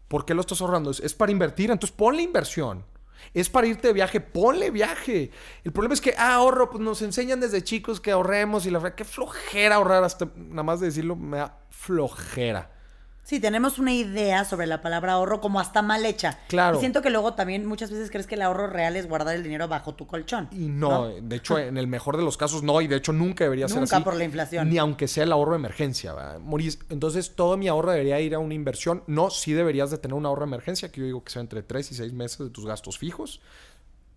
¿Por 0.07 0.25
qué 0.25 0.35
lo 0.35 0.41
estás 0.41 0.61
ahorrando? 0.61 0.91
Es, 0.91 1.00
es 1.00 1.15
para 1.15 1.31
invertir, 1.31 1.71
entonces 1.71 1.95
ponle 1.97 2.21
inversión. 2.21 2.85
Es 3.33 3.49
para 3.49 3.67
irte 3.67 3.87
de 3.87 3.93
viaje, 3.93 4.19
ponle 4.19 4.71
viaje. 4.71 5.31
El 5.63 5.71
problema 5.71 5.93
es 5.93 6.01
que, 6.01 6.13
ah, 6.17 6.35
ahorro, 6.35 6.69
pues 6.69 6.81
nos 6.81 7.01
enseñan 7.01 7.39
desde 7.39 7.63
chicos 7.63 7.99
que 8.01 8.11
ahorremos 8.11 8.65
y 8.65 8.71
la 8.71 8.79
verdad, 8.79 8.95
qué 8.95 9.05
flojera 9.05 9.75
ahorrar, 9.75 10.03
hasta 10.03 10.29
nada 10.35 10.63
más 10.63 10.79
de 10.79 10.87
decirlo, 10.87 11.15
me 11.15 11.37
da 11.37 11.59
flojera. 11.69 12.80
Sí, 13.23 13.39
tenemos 13.39 13.77
una 13.77 13.93
idea 13.93 14.43
sobre 14.45 14.65
la 14.67 14.81
palabra 14.81 15.13
ahorro 15.13 15.41
como 15.41 15.59
hasta 15.59 15.81
mal 15.81 16.05
hecha. 16.05 16.39
Claro. 16.47 16.77
Y 16.77 16.79
siento 16.79 17.01
que 17.01 17.09
luego 17.11 17.33
también 17.33 17.65
muchas 17.65 17.91
veces 17.91 18.09
crees 18.09 18.27
que 18.27 18.35
el 18.35 18.41
ahorro 18.41 18.67
real 18.67 18.95
es 18.95 19.07
guardar 19.07 19.35
el 19.35 19.43
dinero 19.43 19.67
bajo 19.67 19.93
tu 19.93 20.07
colchón. 20.07 20.49
Y 20.51 20.67
no, 20.67 21.07
de 21.07 21.35
hecho, 21.35 21.57
en 21.59 21.77
el 21.77 21.87
mejor 21.87 22.17
de 22.17 22.23
los 22.23 22.35
casos 22.35 22.63
no, 22.63 22.81
y 22.81 22.87
de 22.87 22.97
hecho 22.97 23.13
nunca 23.13 23.43
debería 23.43 23.67
ser 23.67 23.79
Nunca 23.79 23.97
así. 23.97 24.03
por 24.03 24.15
la 24.15 24.23
inflación. 24.23 24.69
Ni 24.69 24.77
aunque 24.79 25.07
sea 25.07 25.23
el 25.23 25.31
ahorro 25.31 25.51
de 25.51 25.57
emergencia. 25.59 26.13
Maurice, 26.39 26.79
entonces 26.89 27.35
todo 27.35 27.57
mi 27.57 27.67
ahorro 27.67 27.91
debería 27.91 28.19
ir 28.19 28.33
a 28.35 28.39
una 28.39 28.53
inversión. 28.53 29.03
No, 29.07 29.29
sí 29.29 29.53
deberías 29.53 29.91
de 29.91 29.97
tener 29.99 30.15
un 30.15 30.25
ahorro 30.25 30.41
de 30.41 30.47
emergencia, 30.47 30.91
que 30.91 31.01
yo 31.01 31.05
digo 31.05 31.23
que 31.23 31.31
sea 31.31 31.41
entre 31.41 31.61
3 31.63 31.91
y 31.91 31.95
6 31.95 32.13
meses 32.13 32.39
de 32.39 32.49
tus 32.49 32.65
gastos 32.65 32.97
fijos. 32.97 33.39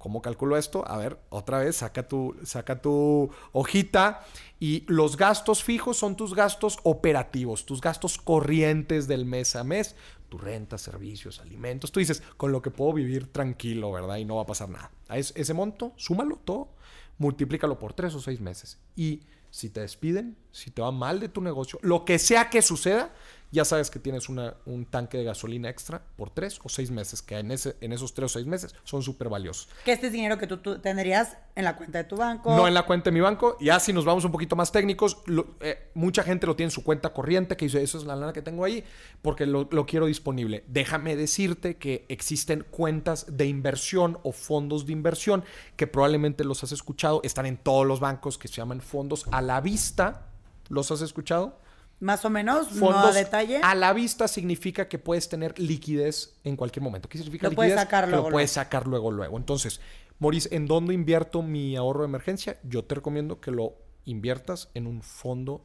¿Cómo 0.04 0.20
calculo 0.20 0.58
esto? 0.58 0.87
A 0.87 0.99
ver, 0.99 1.18
otra 1.30 1.61
vez, 1.61 1.76
saca 1.76 2.06
tu, 2.06 2.37
saca 2.42 2.82
tu 2.82 3.30
hojita. 3.52 4.23
Y 4.61 4.84
los 4.87 5.16
gastos 5.16 5.64
fijos 5.64 5.96
son 5.96 6.14
tus 6.14 6.34
gastos 6.34 6.78
operativos, 6.82 7.64
tus 7.64 7.80
gastos 7.80 8.18
corrientes 8.18 9.08
del 9.08 9.25
mes 9.25 9.56
a 9.56 9.64
mes. 9.64 9.96
Tu 10.28 10.37
renta, 10.37 10.76
servicios, 10.76 11.40
alimentos. 11.40 11.90
Tú 11.90 12.00
dices, 12.00 12.23
con 12.37 12.52
lo 12.52 12.61
que 12.61 12.70
puedo 12.70 12.92
vivir 12.92 13.32
tranquilo, 13.32 13.92
¿verdad? 13.92 14.18
Y 14.18 14.26
no 14.26 14.37
va 14.37 14.42
a 14.42 14.46
pasar 14.46 14.68
nada. 14.68 14.90
Ese 15.08 15.54
monto, 15.54 15.94
súmalo 15.96 16.37
todo, 16.37 16.68
multiplícalo 17.16 17.78
por 17.78 17.94
tres 17.94 18.14
o 18.14 18.20
seis 18.20 18.42
meses. 18.42 18.78
Y 18.94 19.23
si 19.49 19.70
te 19.70 19.80
despiden, 19.80 20.37
si 20.52 20.70
te 20.70 20.82
va 20.82 20.92
mal 20.92 21.18
de 21.18 21.30
tu 21.30 21.40
negocio, 21.40 21.78
lo 21.80 22.04
que 22.04 22.18
sea 22.18 22.50
que 22.50 22.61
suceda, 22.61 23.14
ya 23.54 23.64
sabes 23.64 23.88
que 23.90 23.99
tienes 23.99 24.28
una- 24.28 24.56
un 24.66 24.84
tanque 24.84 25.16
de 25.16 25.25
gasolina 25.25 25.68
extra 25.70 26.02
por 26.16 26.28
tres 26.30 26.58
o 26.62 26.68
seis 26.68 26.90
meses, 26.90 27.23
que 27.23 27.38
en, 27.38 27.50
ese, 27.52 27.76
en 27.80 27.92
esos 27.92 28.12
tres 28.12 28.26
o 28.26 28.34
seis 28.34 28.46
meses 28.46 28.75
son 28.84 29.02
súper 29.02 29.28
valiosos. 29.28 29.68
Que 29.84 29.92
este 29.92 30.08
es 30.08 30.12
dinero 30.12 30.37
que 30.38 30.46
tú, 30.46 30.58
tú 30.58 30.78
tendrías 30.80 31.38
en 31.54 31.64
la 31.64 31.76
cuenta 31.76 31.99
de 31.99 32.04
tu 32.04 32.16
banco. 32.16 32.54
No 32.54 32.66
en 32.66 32.75
la 32.75 32.82
cuenta 32.84 33.11
de 33.11 33.14
mi 33.14 33.20
banco. 33.20 33.56
Ya 33.61 33.78
si 33.78 33.92
nos 33.92 34.04
vamos 34.04 34.25
un 34.25 34.32
poquito 34.32 34.56
más 34.56 34.73
técnicos, 34.73 35.18
lo- 35.26 35.54
eh, 35.61 35.90
mucha 35.94 36.23
gente 36.25 36.46
lo 36.46 36.56
tiene 36.56 36.66
en 36.66 36.70
su 36.73 36.82
cuenta 36.82 37.12
corriente, 37.12 37.56
que 37.56 37.66
dice, 37.66 37.80
eso 37.82 37.96
es 37.96 38.04
la 38.04 38.16
lana 38.16 38.32
que 38.32 38.42
tengo 38.42 38.64
ahí, 38.64 38.82
porque 39.23 39.46
lo, 39.46 39.68
lo 39.70 39.87
quiero 39.87 40.06
disponible. 40.06 40.64
Déjame 40.66 41.14
decirte 41.14 41.76
que 41.76 42.04
existen 42.08 42.66
cuentas 42.70 43.26
de 43.37 43.46
inversión 43.46 44.18
o 44.25 44.32
fondos 44.32 44.84
de 44.87 44.92
inversión, 44.92 45.44
que 45.76 45.87
probablemente 45.87 46.42
los 46.42 46.64
has 46.64 46.73
escuchado, 46.73 47.20
están 47.23 47.46
en 47.46 47.56
todos 47.56 47.87
los 47.87 48.00
bancos, 48.00 48.37
que 48.37 48.49
se 48.49 48.54
llaman 48.54 48.80
fondos 48.80 49.26
a 49.30 49.40
la 49.40 49.61
vista. 49.61 50.26
¿Los 50.70 50.90
has 50.90 51.02
escuchado? 51.02 51.58
Más 52.00 52.24
o 52.24 52.30
menos, 52.30 52.72
no 52.72 52.90
a 52.98 53.12
detalle. 53.12 53.60
a 53.62 53.74
la 53.74 53.92
vista 53.92 54.28
significa 54.28 54.88
que 54.88 54.98
puedes 54.98 55.28
tener 55.28 55.58
liquidez 55.58 56.38
en 56.44 56.56
cualquier 56.56 56.82
momento. 56.82 57.08
¿Qué 57.08 57.18
significa 57.18 57.48
Lo 57.48 57.54
puedes 57.54 57.74
sacar 57.74 58.08
luego, 58.08 58.28
Lo 58.28 58.32
puedes 58.32 58.50
luego. 58.54 58.64
sacar 58.64 58.86
luego, 58.86 59.10
luego. 59.10 59.36
Entonces, 59.38 59.80
Maurice, 60.18 60.54
¿en 60.54 60.66
dónde 60.66 60.94
invierto 60.94 61.42
mi 61.42 61.76
ahorro 61.76 62.00
de 62.00 62.08
emergencia? 62.08 62.58
Yo 62.62 62.84
te 62.84 62.94
recomiendo 62.94 63.40
que 63.40 63.50
lo 63.50 63.74
inviertas 64.04 64.70
en 64.74 64.86
un 64.86 65.02
fondo 65.02 65.64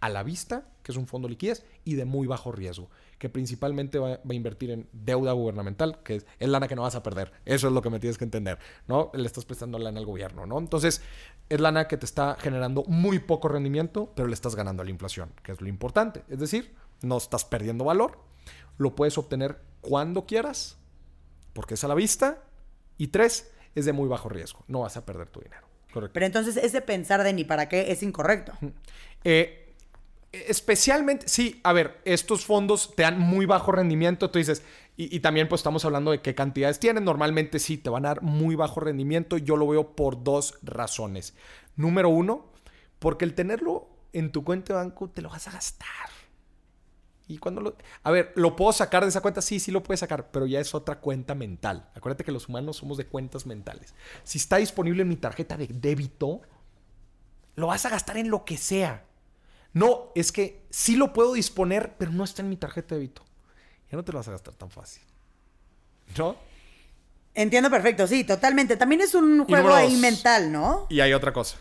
a 0.00 0.08
la 0.08 0.22
vista, 0.22 0.68
que 0.82 0.92
es 0.92 0.98
un 0.98 1.06
fondo 1.06 1.28
de 1.28 1.30
liquidez, 1.30 1.64
y 1.84 1.94
de 1.94 2.04
muy 2.04 2.26
bajo 2.26 2.52
riesgo, 2.52 2.88
que 3.18 3.28
principalmente 3.28 3.98
va, 3.98 4.10
va 4.10 4.20
a 4.30 4.34
invertir 4.34 4.70
en 4.70 4.88
deuda 4.92 5.32
gubernamental, 5.32 6.02
que 6.02 6.16
es, 6.16 6.26
es 6.38 6.48
lana 6.48 6.68
que 6.68 6.76
no 6.76 6.82
vas 6.82 6.94
a 6.94 7.02
perder. 7.02 7.32
Eso 7.44 7.68
es 7.68 7.72
lo 7.72 7.82
que 7.82 7.90
me 7.90 8.00
tienes 8.00 8.18
que 8.18 8.24
entender, 8.24 8.58
¿no? 8.86 9.10
Le 9.14 9.26
estás 9.26 9.44
prestando 9.44 9.78
lana 9.78 9.98
al 9.98 10.06
gobierno, 10.06 10.46
¿no? 10.46 10.58
Entonces, 10.58 11.02
es 11.48 11.60
lana 11.60 11.88
que 11.88 11.96
te 11.96 12.06
está 12.06 12.36
generando 12.38 12.84
muy 12.84 13.18
poco 13.18 13.48
rendimiento, 13.48 14.12
pero 14.14 14.28
le 14.28 14.34
estás 14.34 14.54
ganando 14.54 14.82
a 14.82 14.84
la 14.84 14.90
inflación, 14.90 15.32
que 15.42 15.52
es 15.52 15.60
lo 15.60 15.68
importante. 15.68 16.24
Es 16.28 16.38
decir, 16.38 16.74
no 17.02 17.16
estás 17.16 17.44
perdiendo 17.44 17.84
valor, 17.84 18.18
lo 18.78 18.94
puedes 18.94 19.18
obtener 19.18 19.60
cuando 19.80 20.26
quieras, 20.26 20.78
porque 21.52 21.74
es 21.74 21.84
a 21.84 21.88
la 21.88 21.94
vista, 21.94 22.42
y 22.98 23.08
tres, 23.08 23.52
es 23.74 23.84
de 23.84 23.92
muy 23.92 24.08
bajo 24.08 24.28
riesgo, 24.28 24.64
no 24.68 24.80
vas 24.80 24.96
a 24.96 25.04
perder 25.04 25.28
tu 25.28 25.40
dinero. 25.40 25.66
Correcto. 25.92 26.14
Pero 26.14 26.26
entonces 26.26 26.56
ese 26.56 26.80
pensar 26.80 27.22
de 27.22 27.32
ni 27.32 27.44
para 27.44 27.68
qué 27.68 27.92
es 27.92 28.02
incorrecto. 28.02 28.52
Eh, 29.24 29.61
especialmente, 30.32 31.28
sí, 31.28 31.60
a 31.62 31.72
ver, 31.72 32.00
estos 32.04 32.44
fondos 32.44 32.94
te 32.96 33.02
dan 33.02 33.18
muy 33.18 33.46
bajo 33.46 33.70
rendimiento, 33.72 34.30
tú 34.30 34.38
dices, 34.38 34.62
y, 34.96 35.20
también 35.20 35.48
pues 35.48 35.60
estamos 35.60 35.84
hablando 35.84 36.10
de 36.10 36.20
qué 36.20 36.34
cantidades 36.34 36.78
tienen, 36.78 37.04
normalmente 37.04 37.58
sí, 37.58 37.78
te 37.78 37.90
van 37.90 38.04
a 38.04 38.08
dar 38.08 38.22
muy 38.22 38.56
bajo 38.56 38.80
rendimiento, 38.80 39.38
yo 39.38 39.56
lo 39.56 39.66
veo 39.66 39.96
por 39.96 40.22
dos 40.22 40.58
razones. 40.62 41.34
Número 41.76 42.10
uno, 42.10 42.52
porque 42.98 43.24
el 43.24 43.34
tenerlo 43.34 43.88
en 44.12 44.32
tu 44.32 44.44
cuenta 44.44 44.74
de 44.74 44.80
banco 44.80 45.08
te 45.08 45.22
lo 45.22 45.30
vas 45.30 45.48
a 45.48 45.52
gastar. 45.52 46.10
Y 47.26 47.38
cuando 47.38 47.62
lo... 47.62 47.76
A 48.02 48.10
ver, 48.10 48.32
¿lo 48.36 48.54
puedo 48.54 48.72
sacar 48.72 49.02
de 49.02 49.08
esa 49.08 49.22
cuenta? 49.22 49.40
Sí, 49.40 49.60
sí 49.60 49.70
lo 49.70 49.82
puedes 49.82 50.00
sacar, 50.00 50.30
pero 50.30 50.46
ya 50.46 50.60
es 50.60 50.74
otra 50.74 51.00
cuenta 51.00 51.34
mental. 51.34 51.88
Acuérdate 51.94 52.24
que 52.24 52.32
los 52.32 52.48
humanos 52.48 52.76
somos 52.76 52.98
de 52.98 53.06
cuentas 53.06 53.46
mentales. 53.46 53.94
Si 54.24 54.36
está 54.36 54.58
disponible 54.58 55.02
en 55.02 55.08
mi 55.08 55.16
tarjeta 55.16 55.56
de 55.56 55.68
débito, 55.68 56.42
lo 57.54 57.68
vas 57.68 57.86
a 57.86 57.88
gastar 57.88 58.18
en 58.18 58.28
lo 58.28 58.44
que 58.44 58.58
sea. 58.58 59.06
No, 59.72 60.10
es 60.14 60.32
que 60.32 60.60
sí 60.70 60.96
lo 60.96 61.12
puedo 61.12 61.32
disponer, 61.32 61.94
pero 61.98 62.10
no 62.12 62.24
está 62.24 62.42
en 62.42 62.48
mi 62.48 62.56
tarjeta 62.56 62.94
de 62.94 63.00
débito. 63.02 63.22
Ya 63.90 63.96
no 63.96 64.04
te 64.04 64.12
lo 64.12 64.18
vas 64.18 64.28
a 64.28 64.32
gastar 64.32 64.54
tan 64.54 64.70
fácil. 64.70 65.02
¿No? 66.18 66.36
Entiendo 67.34 67.70
perfecto, 67.70 68.06
sí, 68.06 68.24
totalmente. 68.24 68.76
También 68.76 69.00
es 69.00 69.14
un 69.14 69.44
juego 69.46 69.74
ahí 69.74 69.96
mental, 69.96 70.52
¿no? 70.52 70.86
Y 70.90 71.00
hay 71.00 71.12
otra 71.14 71.32
cosa. 71.32 71.56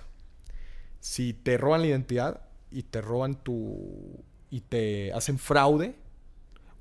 Si 1.00 1.34
te 1.34 1.58
roban 1.58 1.82
la 1.82 1.88
identidad 1.88 2.42
y 2.70 2.84
te 2.84 3.02
roban 3.02 3.36
tu... 3.36 4.24
y 4.50 4.60
te 4.62 5.14
hacen 5.14 5.40
fraude, 5.40 5.96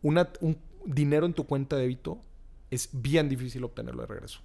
una- 0.03 0.29
un 0.41 0.59
dinero 0.85 1.27
en 1.27 1.35
tu 1.35 1.47
cuenta 1.47 1.77
de 1.77 1.83
débito 1.83 2.21
es 2.71 2.89
bien 2.93 3.29
difícil 3.29 3.63
obtenerlo 3.65 4.03
de 4.03 4.07
regreso. 4.09 4.41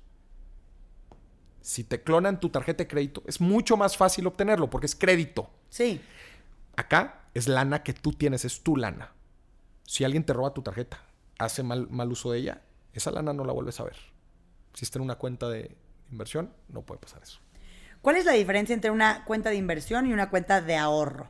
Si 1.61 1.83
te 1.83 2.01
clonan 2.03 2.39
tu 2.39 2.49
tarjeta 2.49 2.83
de 2.83 2.87
crédito, 2.87 3.23
es 3.25 3.41
mucho 3.41 3.75
más 3.77 3.97
fácil 3.97 4.27
obtenerlo 4.27 4.69
porque 4.69 4.85
es 4.85 4.95
crédito. 4.95 5.49
Sí. 5.69 5.99
Acá 6.77 7.21
es 7.33 7.47
lana 7.47 7.83
que 7.83 7.93
tú 7.93 8.11
tienes, 8.11 8.45
es 8.45 8.63
tu 8.63 8.77
lana. 8.77 9.11
Si 9.83 10.03
alguien 10.03 10.25
te 10.25 10.33
roba 10.33 10.53
tu 10.53 10.61
tarjeta, 10.61 10.99
hace 11.39 11.63
mal, 11.63 11.87
mal 11.89 12.11
uso 12.11 12.31
de 12.31 12.39
ella, 12.39 12.61
esa 12.93 13.11
lana 13.11 13.33
no 13.33 13.45
la 13.45 13.53
vuelves 13.53 13.79
a 13.79 13.83
ver. 13.83 13.95
Si 14.73 14.83
está 14.85 14.99
en 14.99 15.03
una 15.03 15.15
cuenta 15.15 15.47
de 15.49 15.75
inversión, 16.11 16.51
no 16.69 16.81
puede 16.81 16.99
pasar 17.01 17.21
eso. 17.23 17.39
¿Cuál 18.01 18.17
es 18.17 18.25
la 18.25 18.33
diferencia 18.33 18.73
entre 18.73 18.91
una 18.91 19.25
cuenta 19.25 19.49
de 19.49 19.55
inversión 19.55 20.05
y 20.07 20.13
una 20.13 20.29
cuenta 20.29 20.61
de 20.61 20.75
ahorro? 20.75 21.29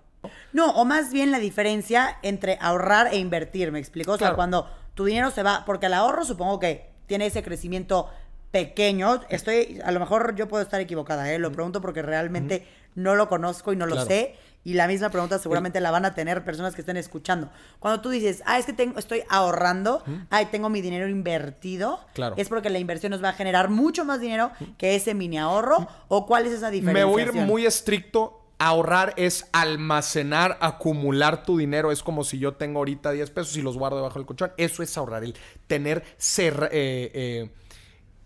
No, 0.53 0.71
o 0.71 0.85
más 0.85 1.13
bien 1.13 1.31
la 1.31 1.39
diferencia 1.39 2.17
entre 2.23 2.57
ahorrar 2.59 3.07
e 3.13 3.17
invertir, 3.17 3.71
¿me 3.71 3.79
explico? 3.79 4.13
O 4.13 4.17
sea, 4.17 4.27
Claro. 4.29 4.35
cuando 4.35 4.69
tu 4.95 5.05
dinero 5.05 5.29
se 5.31 5.43
va, 5.43 5.63
porque 5.65 5.85
el 5.85 5.93
ahorro 5.93 6.25
supongo 6.25 6.59
que 6.59 6.89
tiene 7.05 7.27
ese 7.27 7.43
crecimiento 7.43 8.09
pequeño. 8.51 9.21
Estoy, 9.29 9.79
a 9.83 9.91
lo 9.91 9.99
mejor 9.99 10.35
yo 10.35 10.47
puedo 10.47 10.63
estar 10.63 10.79
equivocada, 10.81 11.31
¿eh? 11.31 11.39
Lo 11.39 11.51
pregunto 11.51 11.81
porque 11.81 12.01
realmente 12.01 12.65
no 12.95 13.15
lo 13.15 13.27
conozco 13.27 13.73
y 13.73 13.75
no 13.75 13.85
lo 13.85 14.03
sé. 14.05 14.35
Y 14.63 14.73
la 14.73 14.87
misma 14.87 15.09
pregunta 15.09 15.37
seguramente 15.37 15.79
la 15.79 15.91
van 15.91 16.05
a 16.05 16.15
tener 16.15 16.43
personas 16.43 16.73
que 16.73 16.81
estén 16.81 16.97
escuchando. 16.97 17.51
Cuando 17.79 18.01
tú 18.01 18.09
dices, 18.09 18.41
ah, 18.47 18.57
es 18.57 18.65
que 18.65 18.73
tengo, 18.73 18.97
estoy 18.97 19.21
ahorrando, 19.29 20.03
ay, 20.31 20.47
tengo 20.47 20.69
mi 20.69 20.81
dinero 20.81 21.07
invertido, 21.07 21.99
Claro. 22.15 22.33
es 22.35 22.49
porque 22.49 22.71
la 22.71 22.79
inversión 22.79 23.11
nos 23.11 23.23
va 23.23 23.29
a 23.29 23.33
generar 23.33 23.69
mucho 23.69 24.05
más 24.05 24.19
dinero 24.21 24.51
que 24.79 24.95
ese 24.95 25.13
mini 25.13 25.37
ahorro, 25.37 25.87
o 26.07 26.25
cuál 26.25 26.47
es 26.47 26.53
esa 26.53 26.67
Me 26.69 26.71
diferencia. 26.77 27.05
voy 27.05 27.21
a 27.21 27.25
ir 27.25 27.33
muy 27.33 27.65
estricto. 27.65 28.41
Ahorrar 28.57 29.13
es 29.17 29.45
almacenar, 29.51 30.57
acumular 30.61 31.43
tu 31.43 31.57
dinero. 31.57 31.91
Es 31.91 32.01
como 32.01 32.23
si 32.23 32.39
yo 32.39 32.53
tengo 32.53 32.79
ahorita 32.79 33.11
10 33.11 33.29
pesos 33.31 33.55
y 33.57 33.61
los 33.61 33.77
guardo 33.77 33.97
debajo 33.97 34.17
del 34.17 34.25
colchón. 34.25 34.51
Eso 34.57 34.81
es 34.81 34.97
ahorrar. 34.97 35.25
El 35.25 35.35
tener 35.67 36.03
ser, 36.17 36.69
eh, 36.71 37.11
eh, 37.13 37.49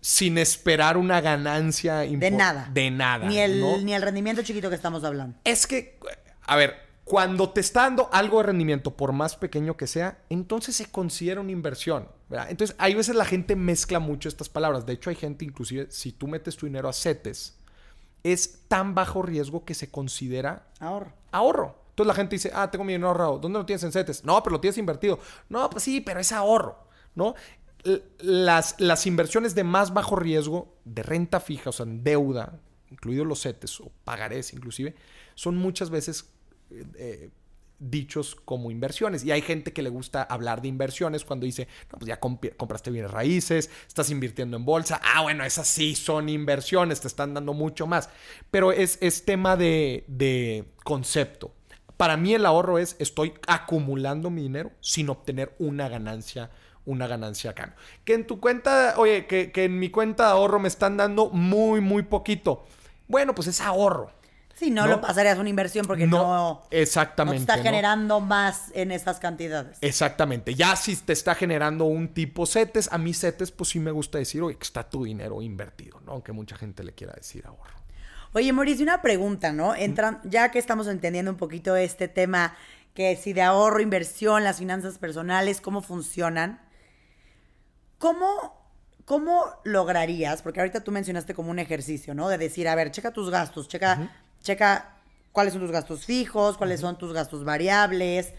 sin 0.00 0.38
esperar 0.38 0.96
una 0.96 1.20
ganancia. 1.20 1.98
De 1.98 2.30
nada. 2.30 2.70
De 2.72 2.90
nada. 2.90 3.26
Ni 3.26 3.38
el, 3.38 3.60
¿no? 3.60 3.78
ni 3.78 3.94
el 3.94 4.02
rendimiento 4.02 4.42
chiquito 4.42 4.68
que 4.68 4.76
estamos 4.76 5.04
hablando. 5.04 5.38
Es 5.44 5.66
que, 5.66 5.98
a 6.46 6.56
ver, 6.56 6.76
cuando 7.04 7.50
te 7.50 7.60
está 7.60 7.82
dando 7.82 8.08
algo 8.12 8.38
de 8.38 8.44
rendimiento, 8.44 8.96
por 8.96 9.12
más 9.12 9.36
pequeño 9.36 9.76
que 9.76 9.86
sea, 9.86 10.18
entonces 10.28 10.76
se 10.76 10.86
considera 10.86 11.40
una 11.40 11.52
inversión. 11.52 12.08
¿verdad? 12.28 12.50
Entonces, 12.50 12.76
hay 12.78 12.94
veces 12.94 13.16
la 13.16 13.24
gente 13.24 13.56
mezcla 13.56 13.98
mucho 13.98 14.28
estas 14.28 14.48
palabras. 14.48 14.86
De 14.86 14.92
hecho, 14.92 15.10
hay 15.10 15.16
gente, 15.16 15.44
inclusive, 15.44 15.88
si 15.90 16.12
tú 16.12 16.28
metes 16.28 16.56
tu 16.56 16.66
dinero 16.66 16.88
a 16.88 16.92
CETES, 16.92 17.56
es 18.22 18.60
tan 18.68 18.94
bajo 18.94 19.22
riesgo 19.22 19.64
que 19.64 19.74
se 19.74 19.90
considera 19.90 20.66
Ahorro. 20.78 21.12
ahorro. 21.32 21.74
Entonces 21.90 22.06
la 22.06 22.14
gente 22.14 22.36
dice, 22.36 22.52
ah, 22.54 22.70
tengo 22.70 22.84
mi 22.84 22.92
dinero 22.92 23.08
ahorrado. 23.08 23.38
¿Dónde 23.38 23.58
lo 23.58 23.66
tienes 23.66 23.82
en 23.82 23.92
CETES? 23.92 24.24
No, 24.24 24.42
pero 24.42 24.54
lo 24.54 24.60
tienes 24.60 24.78
invertido. 24.78 25.18
No, 25.48 25.68
pues 25.68 25.82
sí, 25.84 26.00
pero 26.00 26.20
es 26.20 26.30
ahorro, 26.32 26.78
¿no? 27.14 27.34
Las, 28.18 28.76
las 28.78 29.06
inversiones 29.06 29.54
de 29.54 29.64
más 29.64 29.94
bajo 29.94 30.16
riesgo, 30.16 30.76
de 30.84 31.02
renta 31.02 31.40
fija, 31.40 31.70
o 31.70 31.72
sea, 31.72 31.86
en 31.86 32.04
deuda, 32.04 32.60
incluidos 32.90 33.26
los 33.26 33.42
CETES 33.42 33.80
o 33.80 33.92
pagarés 34.04 34.52
inclusive, 34.52 34.94
son 35.34 35.56
muchas 35.56 35.90
veces 35.90 36.30
eh, 36.70 36.84
eh, 36.96 37.30
dichos 37.78 38.34
como 38.34 38.70
inversiones. 38.70 39.24
Y 39.24 39.32
hay 39.32 39.42
gente 39.42 39.72
que 39.72 39.82
le 39.82 39.88
gusta 39.88 40.22
hablar 40.22 40.60
de 40.60 40.68
inversiones 40.68 41.24
cuando 41.24 41.46
dice, 41.46 41.66
no, 41.90 41.98
pues 41.98 42.08
ya 42.08 42.20
compraste 42.20 42.90
bienes 42.90 43.10
raíces, 43.10 43.70
estás 43.88 44.10
invirtiendo 44.10 44.56
en 44.56 44.64
bolsa. 44.64 45.00
Ah, 45.02 45.22
bueno, 45.22 45.44
esas 45.44 45.66
sí 45.66 45.94
son 45.94 46.28
inversiones, 46.28 47.00
te 47.00 47.08
están 47.08 47.34
dando 47.34 47.54
mucho 47.54 47.86
más. 47.86 48.10
Pero 48.50 48.72
es, 48.72 48.98
es 49.00 49.24
tema 49.24 49.56
de, 49.56 50.04
de 50.06 50.66
concepto. 50.84 51.54
Para 51.96 52.16
mí 52.16 52.34
el 52.34 52.46
ahorro 52.46 52.78
es, 52.78 52.96
estoy 52.98 53.34
acumulando 53.46 54.30
mi 54.30 54.42
dinero 54.42 54.72
sin 54.80 55.08
obtener 55.10 55.54
una 55.58 55.88
ganancia 55.88 56.50
una 56.86 57.06
ganancia 57.06 57.50
acá. 57.50 57.74
Que 58.04 58.14
en 58.14 58.26
tu 58.26 58.40
cuenta, 58.40 58.94
oye, 58.96 59.26
que, 59.26 59.52
que 59.52 59.64
en 59.64 59.78
mi 59.78 59.90
cuenta 59.90 60.26
de 60.26 60.32
ahorro 60.32 60.58
me 60.58 60.68
están 60.68 60.96
dando 60.96 61.30
muy, 61.30 61.80
muy 61.80 62.02
poquito. 62.02 62.64
Bueno, 63.08 63.34
pues 63.34 63.48
es 63.48 63.60
ahorro. 63.60 64.10
Sí, 64.60 64.70
no, 64.70 64.86
lo 64.86 65.00
pasarías 65.00 65.38
a 65.38 65.40
una 65.40 65.48
inversión 65.48 65.86
porque 65.86 66.06
no, 66.06 66.66
exactamente, 66.70 67.40
está 67.40 67.62
generando 67.62 68.20
más 68.20 68.70
en 68.74 68.92
esas 68.92 69.18
cantidades. 69.18 69.78
Exactamente. 69.80 70.54
Ya 70.54 70.76
si 70.76 70.94
te 70.96 71.14
está 71.14 71.34
generando 71.34 71.86
un 71.86 72.08
tipo 72.08 72.44
CETES, 72.44 72.92
a 72.92 72.98
mí 72.98 73.14
CETES 73.14 73.52
pues 73.52 73.70
sí 73.70 73.80
me 73.80 73.90
gusta 73.90 74.18
decir, 74.18 74.42
oye, 74.42 74.58
que 74.58 74.64
está 74.64 74.82
tu 74.82 75.04
dinero 75.04 75.40
invertido, 75.40 76.02
¿no? 76.04 76.12
Aunque 76.12 76.32
mucha 76.32 76.56
gente 76.56 76.84
le 76.84 76.92
quiera 76.92 77.14
decir 77.14 77.46
ahorro. 77.46 77.80
Oye, 78.34 78.52
Mauricio, 78.52 78.82
una 78.82 79.00
pregunta, 79.00 79.50
¿no? 79.50 79.74
Entran, 79.74 80.20
ya 80.24 80.50
que 80.50 80.58
estamos 80.58 80.88
entendiendo 80.88 81.30
un 81.30 81.38
poquito 81.38 81.74
este 81.74 82.06
tema, 82.06 82.54
que 82.92 83.16
si 83.16 83.32
de 83.32 83.40
ahorro, 83.40 83.80
inversión, 83.80 84.44
las 84.44 84.58
finanzas 84.58 84.98
personales, 84.98 85.62
cómo 85.62 85.80
funcionan, 85.80 86.60
¿cómo 88.00 88.60
¿cómo 89.10 89.44
lograrías? 89.64 90.40
Porque 90.40 90.60
ahorita 90.60 90.84
tú 90.84 90.92
mencionaste 90.92 91.34
como 91.34 91.50
un 91.50 91.58
ejercicio, 91.58 92.14
¿no? 92.14 92.28
De 92.28 92.38
decir, 92.38 92.68
a 92.68 92.76
ver, 92.76 92.92
checa 92.92 93.12
tus 93.12 93.28
gastos, 93.28 93.66
checa, 93.66 94.08
checa 94.40 94.98
cuáles 95.32 95.52
son 95.52 95.62
tus 95.62 95.72
gastos 95.72 96.04
fijos, 96.04 96.56
cuáles 96.56 96.78
son 96.78 96.96
tus 96.96 97.12
gastos 97.12 97.42
variables, 97.42 98.32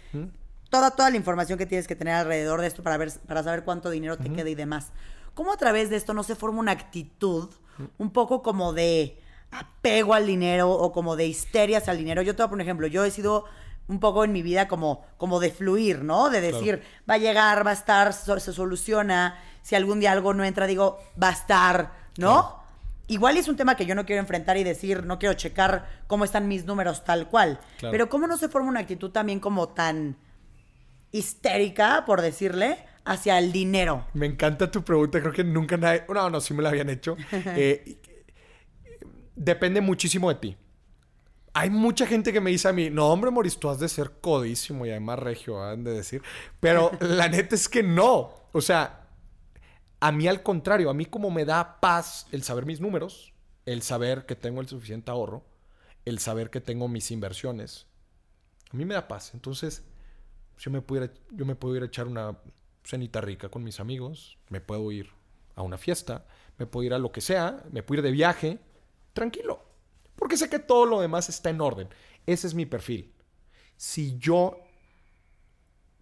toda, 0.69 0.91
toda 0.91 1.10
la 1.10 1.17
información 1.17 1.60
que 1.60 1.65
tienes 1.65 1.88
que 1.88 1.95
tener 1.97 2.13
alrededor 2.13 2.62
de 2.62 2.67
esto 2.67 2.84
para, 2.84 2.95
ver, 2.95 3.12
para 3.28 3.43
saber 3.43 3.65
cuánto 3.65 3.89
dinero 3.89 4.17
te 4.17 4.32
queda 4.32 4.50
y 4.50 4.56
demás. 4.56 4.93
¿Cómo 5.34 5.52
a 5.52 5.58
través 5.58 5.89
de 5.89 5.97
esto 5.97 6.13
no 6.13 6.24
se 6.24 6.36
forma 6.36 6.60
una 6.60 6.71
actitud 6.71 7.50
un 7.97 8.12
poco 8.12 8.41
como 8.41 8.71
de 8.71 9.19
apego 9.52 10.13
al 10.13 10.26
dinero 10.26 10.71
o 10.71 10.93
como 10.93 11.17
de 11.17 11.28
histeria 11.28 11.80
hacia 11.80 11.91
el 11.91 11.97
dinero? 11.97 12.21
Yo 12.21 12.34
te 12.34 12.43
voy 12.43 12.47
a 12.47 12.50
poner 12.50 12.63
un 12.63 12.69
ejemplo. 12.69 12.88
Yo 12.88 13.04
he 13.04 13.12
sido 13.12 13.43
un 13.91 13.99
poco 13.99 14.23
en 14.23 14.32
mi 14.32 14.41
vida 14.41 14.69
como, 14.69 15.06
como 15.17 15.41
de 15.41 15.51
fluir, 15.51 16.04
¿no? 16.04 16.30
De 16.30 16.39
decir, 16.39 16.82
va 17.10 17.15
a 17.15 17.17
llegar, 17.17 17.65
va 17.65 17.71
a 17.71 17.73
estar, 17.73 18.13
se 18.13 18.54
soluciona 18.54 19.38
si 19.62 19.75
algún 19.75 19.99
día 19.99 20.13
algo 20.13 20.34
no 20.34 20.45
entra, 20.45 20.65
digo, 20.65 20.97
va 21.21 21.27
a 21.27 21.34
estar, 21.34 21.91
¿no? 22.17 22.63
Igual 23.08 23.36
es 23.36 23.49
un 23.49 23.58
tema 23.58 23.75
que 23.75 23.86
yo 23.86 23.93
no 23.93 24.06
quiero 24.06 24.21
enfrentar 24.21 24.56
y 24.56 24.63
decir, 24.63 25.06
no 25.06 25.19
quiero 25.19 25.34
checar 25.34 25.89
cómo 26.08 26.23
están 26.23 26.47
mis 26.47 26.63
números 26.63 27.04
tal 27.04 27.27
cual. 27.27 27.60
Pero 27.82 28.08
cómo 28.08 28.27
no 28.27 28.38
se 28.38 28.47
forma 28.47 28.69
una 28.69 28.80
actitud 28.80 29.12
también 29.12 29.41
como 29.41 29.67
tan 29.67 30.15
histérica, 31.12 32.06
por 32.06 32.21
decirle, 32.21 32.77
hacia 33.04 33.38
el 33.38 33.51
dinero. 33.51 34.06
Me 34.13 34.25
encanta 34.25 34.71
tu 34.71 34.84
pregunta, 34.84 35.19
creo 35.19 35.34
que 35.34 35.43
nunca 35.43 35.75
nadie, 35.75 36.06
no, 36.08 36.30
no, 36.30 36.39
sí 36.39 36.54
me 36.54 36.63
la 36.63 36.69
habían 36.69 36.89
hecho. 36.89 37.17
Eh, 37.34 37.97
depende 39.36 39.82
muchísimo 39.82 40.30
de 40.30 40.36
ti. 40.36 40.58
Hay 41.54 41.70
mucha 41.70 42.08
gente 42.08 42.32
que 42.32 42.40
me 42.40 42.50
dice 42.50 42.70
a 42.70 42.74
mí, 42.74 42.90
no, 42.90 43.08
hombre, 43.10 43.30
Moris, 43.30 43.58
tú 43.58 43.70
has 43.70 43.80
de 43.80 43.90
ser 43.90 44.20
codísimo 44.22 44.86
y 44.86 44.92
además 44.92 45.20
regio, 45.20 45.62
han 45.62 45.84
de 45.84 45.92
decir. 45.92 46.22
Pero 46.60 46.92
la 47.02 47.28
neta 47.28 47.56
es 47.56 47.68
que 47.68 47.84
no. 47.84 48.34
O 48.54 48.62
sea, 48.62 49.08
a 50.00 50.12
mí 50.12 50.28
al 50.28 50.44
contrario, 50.44 50.90
a 50.90 50.94
mí 50.94 51.06
como 51.06 51.30
me 51.30 51.46
da 51.46 51.80
paz 51.80 52.28
el 52.32 52.44
saber 52.44 52.66
mis 52.66 52.80
números, 52.80 53.34
el 53.66 53.82
saber 53.82 54.26
que 54.26 54.36
tengo 54.36 54.62
el 54.62 54.68
suficiente 54.68 55.12
ahorro, 55.12 55.44
el 56.06 56.20
saber 56.20 56.50
que 56.50 56.62
tengo 56.62 56.88
mis 56.88 57.12
inversiones, 57.12 57.88
a 58.72 58.78
mí 58.78 58.86
me 58.86 58.94
da 58.94 59.08
paz. 59.08 59.34
Entonces, 59.34 59.84
yo 60.58 60.72
me, 60.72 60.82
puedo 60.82 61.10
yo 61.32 61.46
me 61.46 61.56
puedo 61.56 61.76
ir 61.76 61.84
a 61.84 61.88
echar 61.88 62.08
una 62.08 62.38
cenita 62.84 63.22
rica 63.22 63.50
con 63.50 63.64
mis 63.64 63.80
amigos, 63.80 64.38
me 64.50 64.62
puedo 64.62 64.92
ir 64.92 65.10
a 65.56 65.62
una 65.62 65.78
fiesta, 65.78 66.26
me 66.58 66.66
puedo 66.66 66.86
ir 66.86 66.94
a 66.94 67.00
lo 67.00 67.12
que 67.12 67.22
sea, 67.22 67.64
me 67.72 67.84
puedo 67.84 68.00
ir 68.00 68.06
de 68.06 68.12
viaje, 68.12 68.60
tranquilo. 69.14 69.70
Porque 70.21 70.38
sé 70.38 70.51
que 70.51 70.60
todo 70.60 70.86
lo 70.86 71.01
demás 71.01 71.29
está 71.29 71.49
en 71.49 71.62
orden. 71.62 71.89
Ese 72.27 72.45
es 72.45 72.53
mi 72.53 72.67
perfil. 72.67 73.12
Si 73.75 74.19
yo 74.19 74.60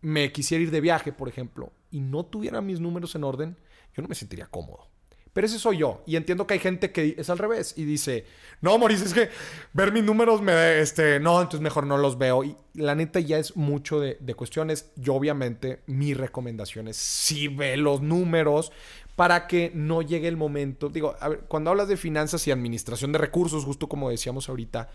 me 0.02 0.34
quisiera 0.34 0.62
ir 0.62 0.72
de 0.72 0.82
viaje, 0.82 1.14
por 1.14 1.30
ejemplo, 1.30 1.72
y 1.90 2.02
no 2.02 2.26
tuviera 2.26 2.60
mis 2.60 2.82
números 2.82 3.16
en 3.16 3.24
orden, 3.24 3.56
yo 3.96 4.02
no 4.02 4.10
me 4.10 4.16
sentiría 4.16 4.48
cómodo. 4.48 4.90
Pero 5.32 5.48
ese 5.48 5.58
soy 5.58 5.78
yo. 5.78 6.04
Y 6.06 6.18
entiendo 6.18 6.46
que 6.46 6.56
hay 6.56 6.60
gente 6.60 6.92
que 6.92 7.16
es 7.18 7.30
al 7.30 7.38
revés 7.38 7.76
y 7.78 7.86
dice, 7.86 8.26
no, 8.60 8.78
Maurice, 8.78 9.06
es 9.06 9.14
que 9.14 9.30
ver 9.72 9.94
mis 9.94 10.04
números 10.04 10.42
me... 10.42 10.82
Este, 10.82 11.22
no, 11.22 11.40
entonces 11.40 11.62
mejor 11.62 11.88
no 11.88 11.98
los 11.98 12.18
veo. 12.18 12.44
Y 12.44 12.58
la 12.74 12.94
neta 12.94 13.22
ya 13.22 13.38
es 13.38 13.56
mucho 13.56 14.02
de, 14.02 14.18
cuestiones. 14.36 14.92
Yo 14.98 15.14
obviamente 15.14 15.82
mi 15.86 16.14
recomendación 16.14 16.90
es 16.90 16.98
sí 16.98 17.48
ve 17.48 17.78
los 17.78 18.02
números 18.02 18.74
para 19.20 19.48
que 19.48 19.70
no 19.76 20.02
llegue 20.02 20.30
el 20.30 20.38
momento. 20.38 20.88
Digo, 20.88 21.14
a 21.20 21.28
ver, 21.28 21.40
cuando 21.50 21.72
hablas 21.72 21.90
de 21.90 21.98
finanzas 21.98 22.48
y 22.48 22.52
administración 22.52 23.12
de 23.12 23.18
recursos, 23.18 23.66
justo 23.66 23.90
como 23.90 24.10
decíamos 24.10 24.48
ahorita, 24.48 24.88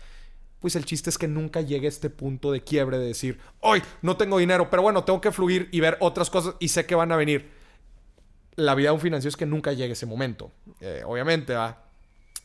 pues 0.59 0.75
el 0.75 0.83
chiste 0.83 1.11
es 1.11 1.19
que 1.19 1.27
nunca 1.27 1.61
llegue 1.61 1.85
a 1.85 1.89
este 1.89 2.09
punto 2.09 2.51
de 2.51 2.63
quiebre 2.63 2.97
de 2.97 3.05
decir, 3.05 3.39
hoy 3.59 3.83
no 4.01 4.17
tengo 4.17 4.39
dinero, 4.39 4.67
pero 4.71 4.81
bueno, 4.81 5.03
tengo 5.03 5.21
que 5.21 5.31
fluir 5.31 5.69
y 5.71 5.79
ver 5.79 5.97
otras 5.99 6.31
cosas 6.31 6.55
y 6.59 6.69
sé 6.69 6.87
que 6.87 6.95
van 6.95 7.11
a 7.11 7.17
venir 7.17 7.51
la 8.55 8.73
vida 8.73 8.87
de 8.89 8.95
un 8.95 8.99
financiero 8.99 9.29
es 9.29 9.37
que 9.37 9.45
nunca 9.45 9.73
llegue 9.73 9.93
ese 9.93 10.07
momento. 10.07 10.51
Eh, 10.81 11.03
obviamente, 11.05 11.53
¿va? 11.53 11.83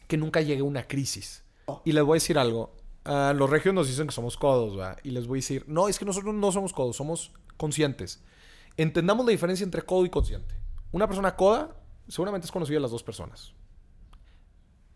Que 0.07 0.19
nunca 0.19 0.43
llegue 0.43 0.61
una 0.61 0.87
crisis. 0.87 1.45
Y 1.87 1.93
les 1.93 2.05
voy 2.05 2.17
a 2.17 2.21
decir 2.21 2.39
algo. 2.39 2.77
Ah, 3.07 3.33
los 3.35 3.49
regios 3.49 3.75
nos 3.75 3.89
dicen 3.89 4.07
que 4.07 4.13
somos 4.13 4.37
codos, 4.37 4.79
¿va? 4.79 4.99
Y 5.03 5.13
les 5.13 5.27
voy 5.27 5.39
a 5.39 5.41
decir, 5.41 5.65
no, 5.67 5.89
es 5.89 5.99
que 5.99 6.05
nosotros 6.05 6.35
no 6.35 6.53
somos 6.53 6.75
codos, 6.75 6.97
somos 6.97 7.33
conscientes. 7.57 8.23
Entendamos 8.77 9.25
la 9.25 9.33
diferencia 9.33 9.65
entre 9.65 9.81
codo 9.81 10.05
y 10.05 10.11
consciente. 10.11 10.60
Una 10.93 11.07
persona 11.07 11.37
coda 11.37 11.77
seguramente 12.09 12.47
es 12.47 12.53
conocida 12.53 12.77
de 12.77 12.81
las 12.81 12.91
dos 12.91 13.03
personas. 13.03 13.53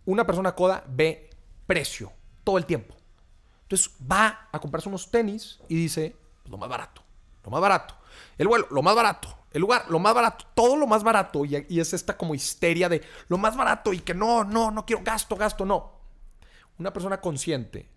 Una 0.04 0.26
persona 0.26 0.54
coda 0.54 0.85
ve 0.88 1.30
precio 1.66 2.12
todo 2.42 2.59
el 2.59 2.66
tiempo. 2.66 2.94
Entonces 3.62 3.92
va 4.11 4.48
a 4.52 4.61
comprarse 4.61 4.88
unos 4.88 5.11
tenis 5.11 5.61
y 5.68 5.76
dice, 5.76 6.16
pues, 6.42 6.50
lo 6.50 6.59
más 6.59 6.68
barato, 6.68 7.02
lo 7.42 7.50
más 7.50 7.61
barato. 7.61 7.94
El 8.37 8.48
vuelo, 8.48 8.66
lo 8.70 8.83
más 8.83 8.94
barato. 8.94 9.44
El 9.50 9.61
lugar, 9.61 9.87
lo 9.88 10.00
más 10.00 10.12
barato, 10.12 10.44
todo 10.54 10.76
lo 10.76 10.87
más 10.87 11.04
barato. 11.04 11.44
Y, 11.44 11.78
es 11.78 11.92
esta 11.94 12.16
como 12.16 12.35
histeria 12.35 12.88
de 12.88 13.02
lo 13.28 13.38
más 13.38 13.57
barato 13.57 13.92
y 13.92 14.00
que 14.00 14.12
no, 14.12 14.42
no, 14.42 14.72
no 14.72 14.85
quiero 14.85 15.02
gasto, 15.04 15.37
gasto, 15.37 15.64
no. 15.64 15.92
Una 16.76 16.92
persona 16.92 17.20
consciente 17.20 17.88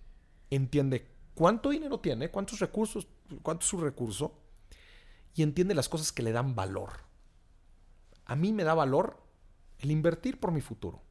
entiende 0.51 1.09
cuánto 1.33 1.71
dinero 1.71 1.99
tiene, 1.99 2.29
cuántos 2.29 2.59
recursos, 2.59 3.07
cuánto 3.41 3.63
es 3.63 3.69
su 3.69 3.79
recurso 3.79 4.39
y 5.33 5.41
entiende 5.41 5.73
las 5.73 5.89
cosas 5.89 6.11
que 6.11 6.21
le 6.21 6.31
dan 6.31 6.53
valor. 6.53 7.06
A 8.27 8.35
mí 8.35 8.53
me 8.53 8.63
da 8.63 8.73
valor 8.73 9.17
el 9.79 9.89
invertir 9.89 10.39
por 10.39 10.51
mi 10.51 10.61
futuro. 10.61 11.01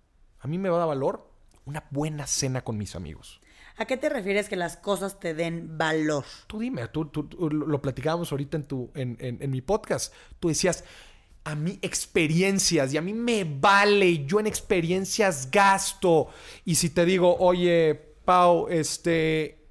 A 0.40 0.46
mí 0.46 0.58
me 0.58 0.68
va 0.68 0.76
a 0.76 0.78
dar 0.80 0.88
valor 0.88 1.30
una 1.64 1.84
buena 1.90 2.26
cena 2.26 2.62
con 2.62 2.76
mis 2.76 2.94
amigos. 2.94 3.40
¿A 3.78 3.84
qué 3.86 3.96
te 3.96 4.08
refieres 4.08 4.48
que 4.48 4.56
las 4.56 4.76
cosas 4.76 5.18
te 5.18 5.34
den 5.34 5.76
valor? 5.76 6.24
Tú 6.46 6.58
dime, 6.58 6.86
tú, 6.88 7.10
lo 7.40 7.82
platicábamos 7.82 8.30
ahorita 8.32 8.58
en, 8.58 8.64
tu, 8.64 8.90
en, 8.94 9.16
en, 9.18 9.50
mi 9.50 9.60
podcast. 9.60 10.14
Tú 10.40 10.48
decías, 10.48 10.84
a 11.44 11.54
mí 11.54 11.78
experiencias 11.82 12.92
y 12.92 12.96
a 12.96 13.02
mí 13.02 13.12
me 13.12 13.44
vale, 13.44 14.24
yo 14.24 14.40
en 14.40 14.46
experiencias 14.46 15.50
gasto. 15.50 16.28
Y 16.64 16.76
si 16.76 16.90
te 16.90 17.04
digo, 17.04 17.36
oye, 17.38 17.94
Pau, 18.24 18.68
este, 18.68 19.66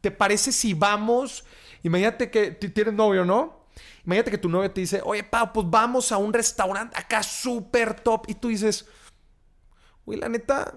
¿te 0.00 0.10
parece 0.10 0.52
si 0.52 0.74
vamos? 0.74 1.44
Imagínate 1.82 2.30
que 2.30 2.52
tienes 2.52 2.94
novio, 2.94 3.24
¿no? 3.24 3.55
Imagínate 4.04 4.30
que 4.30 4.38
tu 4.38 4.48
novio 4.48 4.70
te 4.70 4.80
dice, 4.80 5.00
oye, 5.04 5.24
Pau, 5.24 5.52
pues 5.52 5.68
vamos 5.68 6.12
a 6.12 6.16
un 6.16 6.32
restaurante 6.32 6.96
acá 6.98 7.22
súper 7.22 8.00
top. 8.00 8.24
Y 8.28 8.34
tú 8.34 8.48
dices, 8.48 8.86
uy, 10.04 10.16
la 10.16 10.28
neta, 10.28 10.74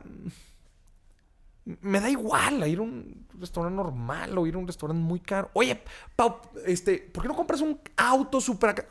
me 1.81 1.99
da 1.99 2.09
igual 2.09 2.67
ir 2.67 2.79
a 2.79 2.81
un 2.81 3.27
restaurante 3.39 3.75
normal 3.75 4.37
o 4.37 4.47
ir 4.47 4.55
a 4.55 4.57
un 4.57 4.67
restaurante 4.67 5.01
muy 5.01 5.19
caro. 5.19 5.49
Oye, 5.53 5.81
Pau, 6.15 6.41
este, 6.65 6.97
¿por 6.97 7.23
qué 7.23 7.29
no 7.29 7.35
compras 7.35 7.61
un 7.61 7.79
auto 7.95 8.41
súper 8.41 8.87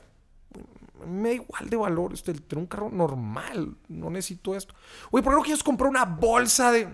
Me 1.06 1.30
da 1.30 1.34
igual 1.34 1.68
de 1.68 1.76
valor 1.76 2.12
este, 2.12 2.34
tener 2.34 2.62
un 2.62 2.66
carro 2.66 2.90
normal. 2.90 3.76
No 3.88 4.10
necesito 4.10 4.54
esto. 4.54 4.74
Oye, 5.10 5.22
¿por 5.22 5.32
qué 5.32 5.36
no 5.36 5.42
quieres 5.42 5.62
comprar 5.62 5.90
una 5.90 6.04
bolsa 6.04 6.70
de 6.72 6.88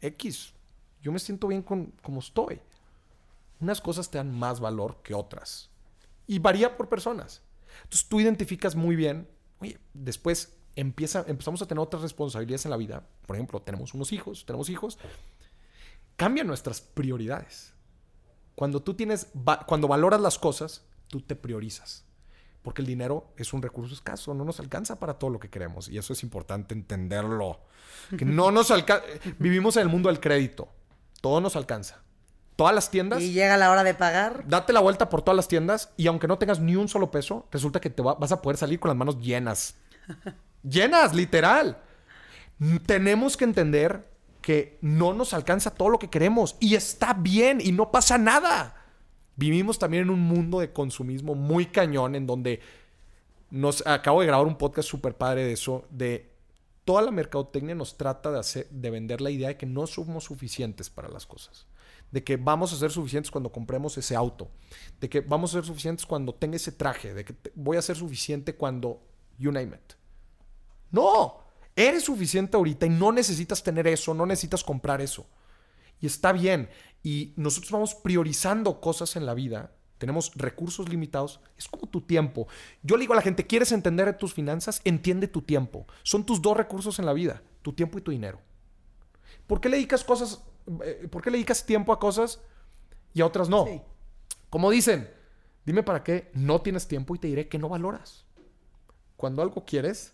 X? 0.00 0.52
Yo 1.02 1.12
me 1.12 1.18
siento 1.18 1.48
bien 1.48 1.62
con 1.62 1.92
como 2.02 2.20
estoy. 2.20 2.60
Unas 3.60 3.80
cosas 3.80 4.10
te 4.10 4.18
dan 4.18 4.36
más 4.38 4.60
valor 4.60 4.98
que 5.02 5.14
otras. 5.14 5.70
Y 6.26 6.38
varía 6.38 6.76
por 6.76 6.88
personas. 6.88 7.42
Entonces 7.82 8.08
tú 8.08 8.20
identificas 8.20 8.74
muy 8.74 8.96
bien. 8.96 9.28
Oye, 9.60 9.78
después 9.92 10.56
empieza, 10.76 11.24
empezamos 11.26 11.62
a 11.62 11.66
tener 11.66 11.80
otras 11.80 12.02
responsabilidades 12.02 12.64
en 12.64 12.70
la 12.70 12.76
vida, 12.76 13.06
por 13.26 13.36
ejemplo, 13.36 13.62
tenemos 13.62 13.94
unos 13.94 14.12
hijos, 14.12 14.44
tenemos 14.44 14.68
hijos, 14.68 14.98
cambian 16.16 16.46
nuestras 16.46 16.80
prioridades. 16.80 17.72
Cuando 18.54 18.82
tú 18.82 18.94
tienes, 18.94 19.28
cuando 19.66 19.88
valoras 19.88 20.20
las 20.20 20.38
cosas, 20.38 20.84
tú 21.08 21.20
te 21.20 21.34
priorizas. 21.34 22.04
Porque 22.62 22.80
el 22.80 22.86
dinero 22.86 23.32
es 23.36 23.52
un 23.52 23.60
recurso 23.60 23.92
escaso, 23.92 24.32
no 24.32 24.44
nos 24.44 24.58
alcanza 24.58 24.98
para 24.98 25.18
todo 25.18 25.28
lo 25.28 25.38
que 25.38 25.50
queremos. 25.50 25.88
Y 25.88 25.98
eso 25.98 26.14
es 26.14 26.22
importante 26.22 26.72
entenderlo. 26.72 27.60
Que 28.16 28.24
no 28.24 28.50
nos 28.50 28.70
alcanza. 28.70 29.04
Vivimos 29.38 29.76
en 29.76 29.82
el 29.82 29.88
mundo 29.88 30.08
del 30.08 30.18
crédito. 30.18 30.68
Todo 31.20 31.42
nos 31.42 31.56
alcanza. 31.56 32.03
Todas 32.56 32.74
las 32.74 32.90
tiendas. 32.90 33.20
Y 33.20 33.32
llega 33.32 33.56
la 33.56 33.70
hora 33.70 33.82
de 33.82 33.94
pagar. 33.94 34.44
Date 34.46 34.72
la 34.72 34.80
vuelta 34.80 35.08
por 35.08 35.22
todas 35.22 35.36
las 35.36 35.48
tiendas 35.48 35.90
y 35.96 36.06
aunque 36.06 36.28
no 36.28 36.38
tengas 36.38 36.60
ni 36.60 36.76
un 36.76 36.88
solo 36.88 37.10
peso, 37.10 37.48
resulta 37.50 37.80
que 37.80 37.90
te 37.90 38.02
vas 38.02 38.32
a 38.32 38.42
poder 38.42 38.56
salir 38.56 38.78
con 38.78 38.88
las 38.88 38.96
manos 38.96 39.20
llenas. 39.20 39.76
llenas, 40.62 41.14
literal. 41.14 41.78
Tenemos 42.86 43.36
que 43.36 43.44
entender 43.44 44.08
que 44.40 44.78
no 44.82 45.14
nos 45.14 45.32
alcanza 45.32 45.74
todo 45.74 45.88
lo 45.88 45.98
que 45.98 46.10
queremos 46.10 46.56
y 46.60 46.74
está 46.74 47.14
bien 47.14 47.60
y 47.60 47.72
no 47.72 47.90
pasa 47.90 48.18
nada. 48.18 48.76
Vivimos 49.36 49.78
también 49.78 50.04
en 50.04 50.10
un 50.10 50.20
mundo 50.20 50.60
de 50.60 50.72
consumismo 50.72 51.34
muy 51.34 51.66
cañón 51.66 52.14
en 52.14 52.26
donde 52.26 52.60
nos 53.50 53.86
acabo 53.86 54.20
de 54.20 54.26
grabar 54.26 54.46
un 54.46 54.58
podcast 54.58 54.88
súper 54.88 55.16
padre 55.16 55.44
de 55.44 55.52
eso, 55.52 55.86
de 55.90 56.30
toda 56.84 57.02
la 57.02 57.10
mercadotecnia 57.10 57.74
nos 57.74 57.96
trata 57.96 58.30
de, 58.30 58.38
hacer, 58.38 58.68
de 58.68 58.90
vender 58.90 59.20
la 59.20 59.30
idea 59.30 59.48
de 59.48 59.56
que 59.56 59.66
no 59.66 59.86
somos 59.86 60.24
suficientes 60.24 60.90
para 60.90 61.08
las 61.08 61.26
cosas. 61.26 61.66
De 62.14 62.22
que 62.22 62.36
vamos 62.36 62.72
a 62.72 62.76
ser 62.76 62.92
suficientes 62.92 63.30
cuando 63.30 63.50
compremos 63.50 63.98
ese 63.98 64.14
auto. 64.14 64.48
De 65.00 65.08
que 65.08 65.20
vamos 65.20 65.50
a 65.50 65.58
ser 65.58 65.64
suficientes 65.64 66.06
cuando 66.06 66.32
tenga 66.32 66.56
ese 66.56 66.70
traje. 66.70 67.12
De 67.12 67.24
que 67.24 67.34
voy 67.56 67.76
a 67.76 67.82
ser 67.82 67.96
suficiente 67.96 68.54
cuando 68.54 69.02
you 69.36 69.50
name 69.50 69.74
it. 69.74 69.94
No, 70.92 71.38
eres 71.74 72.04
suficiente 72.04 72.56
ahorita 72.56 72.86
y 72.86 72.90
no 72.90 73.10
necesitas 73.10 73.62
tener 73.64 73.88
eso, 73.88 74.14
no 74.14 74.26
necesitas 74.26 74.62
comprar 74.62 75.00
eso. 75.00 75.26
Y 76.00 76.06
está 76.06 76.32
bien. 76.32 76.68
Y 77.02 77.32
nosotros 77.36 77.72
vamos 77.72 77.94
priorizando 77.96 78.80
cosas 78.80 79.16
en 79.16 79.26
la 79.26 79.34
vida 79.34 79.72
tenemos 79.98 80.32
recursos 80.34 80.88
limitados, 80.88 81.40
es 81.56 81.66
como 81.66 81.88
tu 81.88 82.02
tiempo. 82.02 82.46
Yo 82.82 82.96
le 82.96 83.02
digo 83.02 83.14
a 83.14 83.16
la 83.16 83.22
gente, 83.22 83.46
¿quieres 83.46 83.72
entender 83.72 84.18
tus 84.18 84.34
finanzas? 84.34 84.82
Entiende 84.84 85.28
tu 85.28 85.40
tiempo. 85.40 85.86
Son 86.02 86.26
tus 86.26 86.42
dos 86.42 86.56
recursos 86.56 86.98
en 86.98 87.06
la 87.06 87.14
vida, 87.14 87.42
tu 87.62 87.72
tiempo 87.72 87.98
y 87.98 88.02
tu 88.02 88.10
dinero. 88.10 88.38
¿Por 89.46 89.60
qué 89.60 89.70
le 89.70 89.76
dedicas 89.76 90.04
cosas, 90.04 90.42
por 91.10 91.22
qué 91.22 91.30
le 91.30 91.38
dedicas 91.38 91.64
tiempo 91.64 91.92
a 91.92 91.98
cosas 91.98 92.40
y 93.12 93.20
a 93.20 93.26
otras 93.26 93.48
no? 93.48 93.66
Como 94.50 94.70
dicen, 94.70 95.10
dime 95.64 95.82
para 95.82 96.02
qué 96.02 96.30
no 96.34 96.60
tienes 96.60 96.86
tiempo 96.86 97.14
y 97.14 97.18
te 97.18 97.28
diré 97.28 97.48
que 97.48 97.58
no 97.58 97.68
valoras. 97.68 98.24
Cuando 99.16 99.42
algo 99.42 99.64
quieres, 99.64 100.12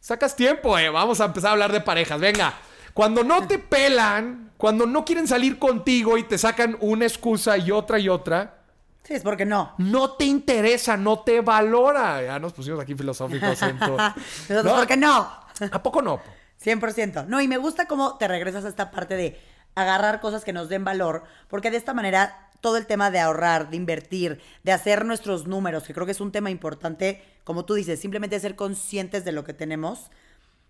sacas 0.00 0.36
tiempo, 0.36 0.78
eh. 0.78 0.88
Vamos 0.90 1.20
a 1.20 1.26
empezar 1.26 1.50
a 1.50 1.52
hablar 1.52 1.72
de 1.72 1.80
parejas, 1.80 2.20
venga. 2.20 2.54
Cuando 2.94 3.24
no 3.24 3.46
te 3.46 3.58
pelan, 3.58 4.52
cuando 4.56 4.86
no 4.86 5.04
quieren 5.04 5.26
salir 5.26 5.58
contigo 5.58 6.18
y 6.18 6.24
te 6.24 6.38
sacan 6.38 6.76
una 6.80 7.06
excusa 7.06 7.56
y 7.58 7.70
otra 7.70 7.98
y 7.98 8.08
otra, 8.08 8.56
Sí, 9.02 9.14
es 9.14 9.22
porque 9.22 9.46
no. 9.46 9.74
No 9.78 10.12
te 10.12 10.24
interesa, 10.24 10.96
no 10.96 11.20
te 11.20 11.40
valora. 11.40 12.22
Ya 12.22 12.38
nos 12.38 12.52
pusimos 12.52 12.80
aquí 12.80 12.94
filosóficos. 12.94 13.58
¿No? 14.48 14.62
¿Por 14.62 14.86
qué 14.86 14.96
no? 14.96 15.28
¿A 15.72 15.82
poco 15.82 16.02
no? 16.02 16.20
100%. 16.62 17.26
No, 17.26 17.40
y 17.40 17.48
me 17.48 17.56
gusta 17.56 17.86
cómo 17.86 18.16
te 18.18 18.28
regresas 18.28 18.64
a 18.64 18.68
esta 18.68 18.90
parte 18.90 19.16
de 19.16 19.40
agarrar 19.74 20.20
cosas 20.20 20.44
que 20.44 20.52
nos 20.52 20.68
den 20.68 20.84
valor, 20.84 21.24
porque 21.48 21.70
de 21.70 21.76
esta 21.76 21.94
manera 21.94 22.50
todo 22.60 22.76
el 22.76 22.86
tema 22.86 23.10
de 23.10 23.20
ahorrar, 23.20 23.70
de 23.70 23.76
invertir, 23.76 24.40
de 24.62 24.72
hacer 24.72 25.04
nuestros 25.04 25.46
números, 25.46 25.84
que 25.84 25.94
creo 25.94 26.06
que 26.06 26.12
es 26.12 26.20
un 26.20 26.32
tema 26.32 26.50
importante, 26.50 27.22
como 27.44 27.64
tú 27.64 27.74
dices, 27.74 28.00
simplemente 28.00 28.38
ser 28.38 28.54
conscientes 28.54 29.24
de 29.24 29.32
lo 29.32 29.44
que 29.44 29.54
tenemos, 29.54 30.10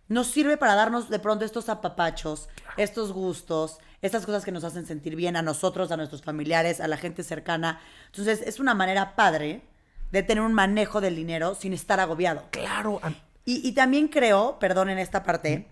nos 0.08 0.28
sirve 0.28 0.56
para 0.56 0.74
darnos 0.74 1.08
de 1.08 1.18
pronto 1.18 1.44
estos 1.44 1.68
apapachos, 1.68 2.48
estos 2.76 3.12
gustos, 3.12 3.78
estas 4.02 4.26
cosas 4.26 4.44
que 4.44 4.52
nos 4.52 4.64
hacen 4.64 4.86
sentir 4.86 5.14
bien 5.14 5.36
a 5.36 5.42
nosotros, 5.42 5.92
a 5.92 5.96
nuestros 5.96 6.22
familiares, 6.22 6.80
a 6.80 6.88
la 6.88 6.96
gente 6.96 7.22
cercana. 7.22 7.80
Entonces, 8.06 8.42
es 8.44 8.58
una 8.58 8.74
manera 8.74 9.14
padre 9.14 9.62
de 10.10 10.22
tener 10.22 10.42
un 10.42 10.52
manejo 10.52 11.00
del 11.00 11.14
dinero 11.14 11.54
sin 11.54 11.72
estar 11.72 12.00
agobiado. 12.00 12.44
Claro. 12.50 13.00
Y, 13.44 13.72
también 13.72 14.08
creo, 14.08 14.58
perdón 14.60 14.90
en 14.90 14.98
esta 14.98 15.24
parte, 15.24 15.66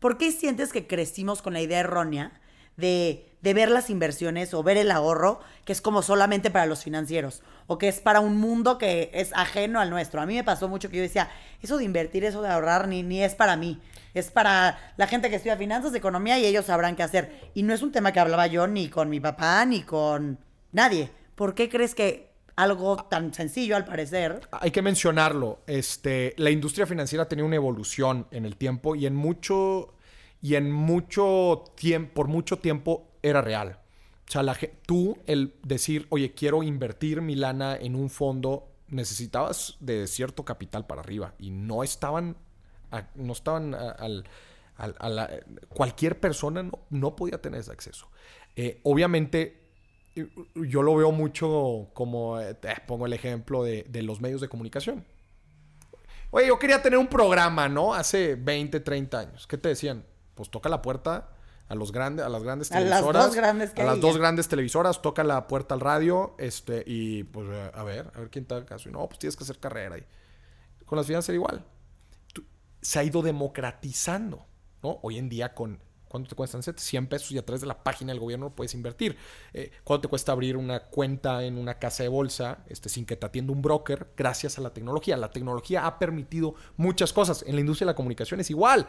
¿por 0.00 0.18
qué 0.18 0.32
sientes 0.32 0.72
que 0.72 0.86
crecimos 0.86 1.40
con 1.40 1.54
la 1.54 1.60
idea 1.60 1.80
errónea 1.80 2.32
de, 2.76 3.26
de, 3.40 3.54
ver 3.54 3.70
las 3.70 3.90
inversiones 3.90 4.54
o 4.54 4.62
ver 4.62 4.76
el 4.76 4.90
ahorro 4.90 5.40
que 5.64 5.72
es 5.72 5.80
como 5.80 6.02
solamente 6.02 6.50
para 6.50 6.66
los 6.66 6.82
financieros 6.84 7.42
o 7.66 7.78
que 7.78 7.88
es 7.88 8.00
para 8.00 8.20
un 8.20 8.36
mundo 8.36 8.78
que 8.78 9.10
es 9.12 9.32
ajeno 9.34 9.80
al 9.80 9.90
nuestro? 9.90 10.20
A 10.20 10.26
mí 10.26 10.34
me 10.34 10.44
pasó 10.44 10.68
mucho 10.68 10.90
que 10.90 10.96
yo 10.96 11.02
decía, 11.02 11.30
eso 11.62 11.78
de 11.78 11.84
invertir, 11.84 12.24
eso 12.24 12.42
de 12.42 12.48
ahorrar, 12.48 12.88
ni, 12.88 13.02
ni 13.02 13.22
es 13.22 13.34
para 13.34 13.56
mí. 13.56 13.80
Es 14.14 14.30
para 14.30 14.94
la 14.96 15.06
gente 15.06 15.28
que 15.28 15.36
estudia 15.36 15.56
finanzas, 15.56 15.94
economía 15.94 16.38
y 16.38 16.46
ellos 16.46 16.66
sabrán 16.66 16.96
qué 16.96 17.02
hacer. 17.02 17.50
Y 17.54 17.62
no 17.62 17.74
es 17.74 17.82
un 17.82 17.92
tema 17.92 18.12
que 18.12 18.20
hablaba 18.20 18.46
yo 18.46 18.66
ni 18.66 18.88
con 18.88 19.10
mi 19.10 19.20
papá 19.20 19.64
ni 19.66 19.82
con 19.82 20.38
nadie. 20.72 21.10
¿Por 21.34 21.54
qué 21.54 21.68
crees 21.68 21.94
que 21.94 22.30
algo 22.56 22.96
tan 22.96 23.32
sencillo 23.34 23.76
al 23.76 23.84
parecer? 23.84 24.40
Hay 24.50 24.70
que 24.70 24.82
mencionarlo. 24.82 25.60
Este, 25.66 26.34
la 26.38 26.50
industria 26.50 26.86
financiera 26.86 27.24
ha 27.24 27.28
tenido 27.28 27.46
una 27.46 27.56
evolución 27.56 28.26
en 28.30 28.46
el 28.46 28.56
tiempo 28.56 28.94
y 28.94 29.06
en 29.06 29.14
mucho 29.14 29.95
y 30.46 30.54
en 30.54 30.70
mucho 30.70 31.64
tiempo, 31.74 32.14
por 32.14 32.28
mucho 32.28 32.60
tiempo 32.60 33.08
era 33.20 33.42
real. 33.42 33.80
O 34.28 34.30
sea, 34.30 34.44
la, 34.44 34.56
tú 34.86 35.18
el 35.26 35.54
decir, 35.64 36.06
oye, 36.10 36.34
quiero 36.34 36.62
invertir 36.62 37.20
mi 37.20 37.34
lana 37.34 37.74
en 37.74 37.96
un 37.96 38.10
fondo, 38.10 38.68
necesitabas 38.86 39.76
de 39.80 40.06
cierto 40.06 40.44
capital 40.44 40.86
para 40.86 41.00
arriba 41.00 41.34
y 41.40 41.50
no 41.50 41.82
estaban 41.82 42.36
no 43.16 43.32
estaban 43.32 43.74
al, 43.74 44.24
cualquier 45.68 46.20
persona 46.20 46.70
no, 46.90 47.16
podía 47.16 47.42
tener 47.42 47.58
ese 47.58 47.72
acceso. 47.72 48.08
Eh, 48.54 48.80
obviamente, 48.84 49.64
yo 50.54 50.82
lo 50.82 50.94
veo 50.94 51.10
mucho 51.10 51.90
como, 51.92 52.40
eh, 52.40 52.56
pongo 52.86 53.06
el 53.06 53.14
ejemplo 53.14 53.64
de, 53.64 53.84
los 54.04 54.20
medios 54.20 54.40
de 54.40 54.48
comunicación. 54.48 55.04
Oye, 56.30 56.46
yo 56.46 56.56
quería 56.60 56.80
tener 56.80 57.00
un 57.00 57.08
programa, 57.08 57.68
¿no? 57.68 57.94
Hace 57.94 58.36
20, 58.36 58.78
30 58.78 59.18
años. 59.18 59.48
¿Qué 59.48 59.58
te 59.58 59.70
decían? 59.70 60.04
Pues 60.36 60.48
toca 60.50 60.68
la 60.68 60.80
puerta 60.80 61.30
a 61.68 61.74
los 61.74 61.90
grandes, 61.90 62.24
a 62.24 62.28
las 62.28 62.44
grandes 62.44 62.68
televisoras. 62.68 63.02
A 63.02 63.12
las 63.12 63.26
dos 63.26 63.34
grandes 63.34 63.72
A 63.76 63.82
las 63.82 64.00
dos 64.00 64.16
grandes 64.16 64.46
televisoras, 64.46 65.02
toca 65.02 65.24
la 65.24 65.48
puerta 65.48 65.74
al 65.74 65.80
radio, 65.80 66.36
este, 66.38 66.84
y 66.86 67.24
pues 67.24 67.48
a 67.74 67.82
ver, 67.82 68.12
a 68.14 68.20
ver 68.20 68.30
quién 68.30 68.44
te 68.44 68.54
da 68.54 68.64
caso. 68.64 68.88
Y 68.88 68.92
no, 68.92 69.08
pues 69.08 69.18
tienes 69.18 69.34
que 69.34 69.42
hacer 69.42 69.58
carrera. 69.58 69.98
Y 69.98 70.04
con 70.84 70.96
las 70.96 71.06
finanzas 71.06 71.30
era 71.30 71.36
igual 71.36 71.64
se 72.86 73.00
ha 73.00 73.04
ido 73.04 73.20
democratizando, 73.20 74.46
¿no? 74.82 75.00
Hoy 75.02 75.18
en 75.18 75.28
día 75.28 75.54
con... 75.54 75.84
¿Cuánto 76.08 76.30
te 76.30 76.36
cuestan? 76.36 76.62
100 76.62 77.08
pesos 77.08 77.32
y 77.32 77.38
a 77.38 77.44
través 77.44 77.60
de 77.60 77.66
la 77.66 77.82
página 77.82 78.12
del 78.12 78.20
gobierno 78.20 78.54
puedes 78.54 78.74
invertir. 78.74 79.16
Eh, 79.52 79.72
¿Cuánto 79.82 80.02
te 80.02 80.08
cuesta 80.08 80.30
abrir 80.30 80.56
una 80.56 80.84
cuenta 80.84 81.42
en 81.42 81.58
una 81.58 81.80
casa 81.80 82.04
de 82.04 82.08
bolsa 82.08 82.64
este, 82.68 82.88
sin 82.88 83.04
que 83.04 83.16
te 83.16 83.26
atienda 83.26 83.52
un 83.52 83.60
broker? 83.60 84.12
Gracias 84.16 84.56
a 84.56 84.60
la 84.60 84.72
tecnología. 84.72 85.16
La 85.16 85.32
tecnología 85.32 85.84
ha 85.84 85.98
permitido 85.98 86.54
muchas 86.76 87.12
cosas. 87.12 87.44
En 87.44 87.56
la 87.56 87.60
industria 87.60 87.86
de 87.86 87.92
la 87.92 87.96
comunicación 87.96 88.38
es 88.38 88.48
igual. 88.50 88.86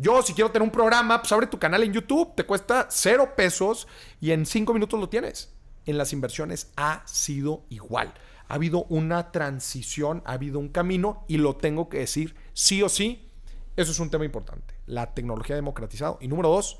Yo, 0.00 0.22
si 0.22 0.32
quiero 0.32 0.52
tener 0.52 0.62
un 0.62 0.70
programa, 0.70 1.20
pues 1.20 1.32
abre 1.32 1.48
tu 1.48 1.58
canal 1.58 1.82
en 1.82 1.92
YouTube, 1.92 2.32
te 2.36 2.46
cuesta 2.46 2.86
cero 2.88 3.34
pesos 3.36 3.88
y 4.20 4.30
en 4.30 4.46
cinco 4.46 4.72
minutos 4.72 5.00
lo 5.00 5.08
tienes. 5.08 5.52
En 5.86 5.98
las 5.98 6.12
inversiones 6.12 6.70
ha 6.76 7.02
sido 7.04 7.64
igual. 7.68 8.14
Ha 8.46 8.54
habido 8.54 8.84
una 8.84 9.32
transición, 9.32 10.22
ha 10.24 10.34
habido 10.34 10.60
un 10.60 10.68
camino 10.68 11.24
y 11.26 11.38
lo 11.38 11.56
tengo 11.56 11.88
que 11.88 11.98
decir 11.98 12.36
sí 12.52 12.80
o 12.80 12.88
sí. 12.88 13.28
Eso 13.74 13.90
es 13.90 13.98
un 13.98 14.08
tema 14.08 14.24
importante. 14.24 14.72
La 14.86 15.14
tecnología 15.14 15.56
ha 15.56 15.58
democratizado. 15.58 16.18
Y 16.20 16.28
número 16.28 16.48
dos, 16.50 16.78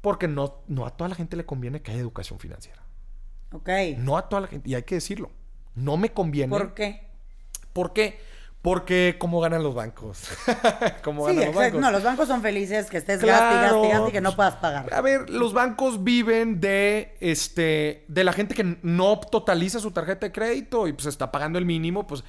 porque 0.00 0.26
no, 0.26 0.62
no 0.66 0.86
a 0.86 0.96
toda 0.96 1.08
la 1.08 1.16
gente 1.16 1.36
le 1.36 1.44
conviene 1.44 1.82
que 1.82 1.90
haya 1.90 2.00
educación 2.00 2.38
financiera. 2.38 2.82
Ok. 3.52 3.68
No 3.98 4.16
a 4.16 4.30
toda 4.30 4.40
la 4.40 4.48
gente, 4.48 4.66
y 4.66 4.74
hay 4.74 4.84
que 4.84 4.94
decirlo. 4.94 5.30
No 5.74 5.98
me 5.98 6.10
conviene. 6.14 6.48
¿Por 6.48 6.72
qué? 6.72 7.06
¿Por 7.74 7.92
qué? 7.92 8.18
Porque 8.62 9.16
cómo 9.18 9.40
ganan 9.40 9.62
los 9.62 9.74
bancos. 9.74 10.28
¿Cómo 11.02 11.24
ganan 11.24 11.46
los 11.46 11.54
bancos? 11.54 11.80
No, 11.80 11.90
los 11.90 12.02
bancos 12.02 12.28
son 12.28 12.42
felices 12.42 12.90
que 12.90 12.98
estés 12.98 13.20
claro, 13.20 14.08
y 14.08 14.12
que 14.12 14.20
no 14.20 14.36
puedas 14.36 14.56
pagar. 14.56 14.92
A 14.92 15.00
ver, 15.00 15.30
los 15.30 15.54
bancos 15.54 16.04
viven 16.04 16.60
de 16.60 17.16
este 17.20 18.04
de 18.08 18.24
la 18.24 18.34
gente 18.34 18.54
que 18.54 18.76
no 18.82 19.18
totaliza 19.18 19.80
su 19.80 19.92
tarjeta 19.92 20.26
de 20.26 20.32
crédito 20.32 20.86
y 20.86 20.92
pues 20.92 21.06
está 21.06 21.32
pagando 21.32 21.58
el 21.58 21.64
mínimo, 21.64 22.06
pues 22.06 22.22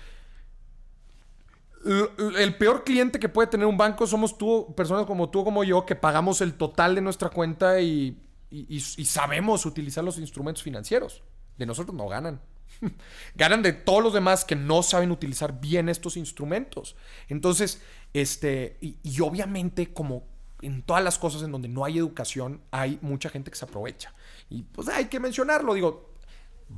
el 1.84 2.56
peor 2.58 2.84
cliente 2.84 3.20
que 3.20 3.28
puede 3.28 3.48
tener 3.48 3.66
un 3.66 3.78
banco 3.78 4.08
somos 4.08 4.38
tú, 4.38 4.74
personas 4.78 5.06
como 5.06 5.30
tú, 5.30 5.44
como 5.44 5.64
yo, 5.64 5.86
que 5.86 5.96
pagamos 5.96 6.40
el 6.40 6.54
total 6.54 6.96
de 6.96 7.02
nuestra 7.02 7.30
cuenta 7.30 7.82
y, 7.82 8.22
y 8.50 8.80
sabemos 8.80 9.66
utilizar 9.66 10.04
los 10.04 10.18
instrumentos 10.18 10.64
financieros. 10.64 11.24
De 11.58 11.66
nosotros 11.66 11.96
no 11.96 12.08
ganan. 12.08 12.40
Ganan 13.36 13.62
de 13.62 13.74
todos 13.74 14.04
los 14.04 14.14
demás 14.14 14.46
que 14.46 14.56
no 14.56 14.84
saben 14.84 15.12
utilizar 15.12 15.60
bien 15.60 15.90
estos 15.90 16.18
instrumentos. 16.18 16.96
Entonces, 17.30 17.82
este, 18.14 18.78
y, 18.82 19.20
obviamente 19.22 19.94
como 19.94 20.24
en 20.62 20.84
todas 20.84 21.04
las 21.04 21.18
cosas 21.18 21.42
en 21.42 21.52
donde 21.52 21.68
no 21.68 21.86
hay 21.86 21.98
educación, 21.98 22.62
hay 22.72 23.00
mucha 23.02 23.30
gente 23.30 23.50
que 23.50 23.58
se 23.58 23.66
aprovecha. 23.66 24.14
Y 24.50 24.64
pues 24.64 24.90
hay 24.90 25.06
que 25.06 25.20
mencionarlo, 25.20 25.74
digo, 25.74 26.14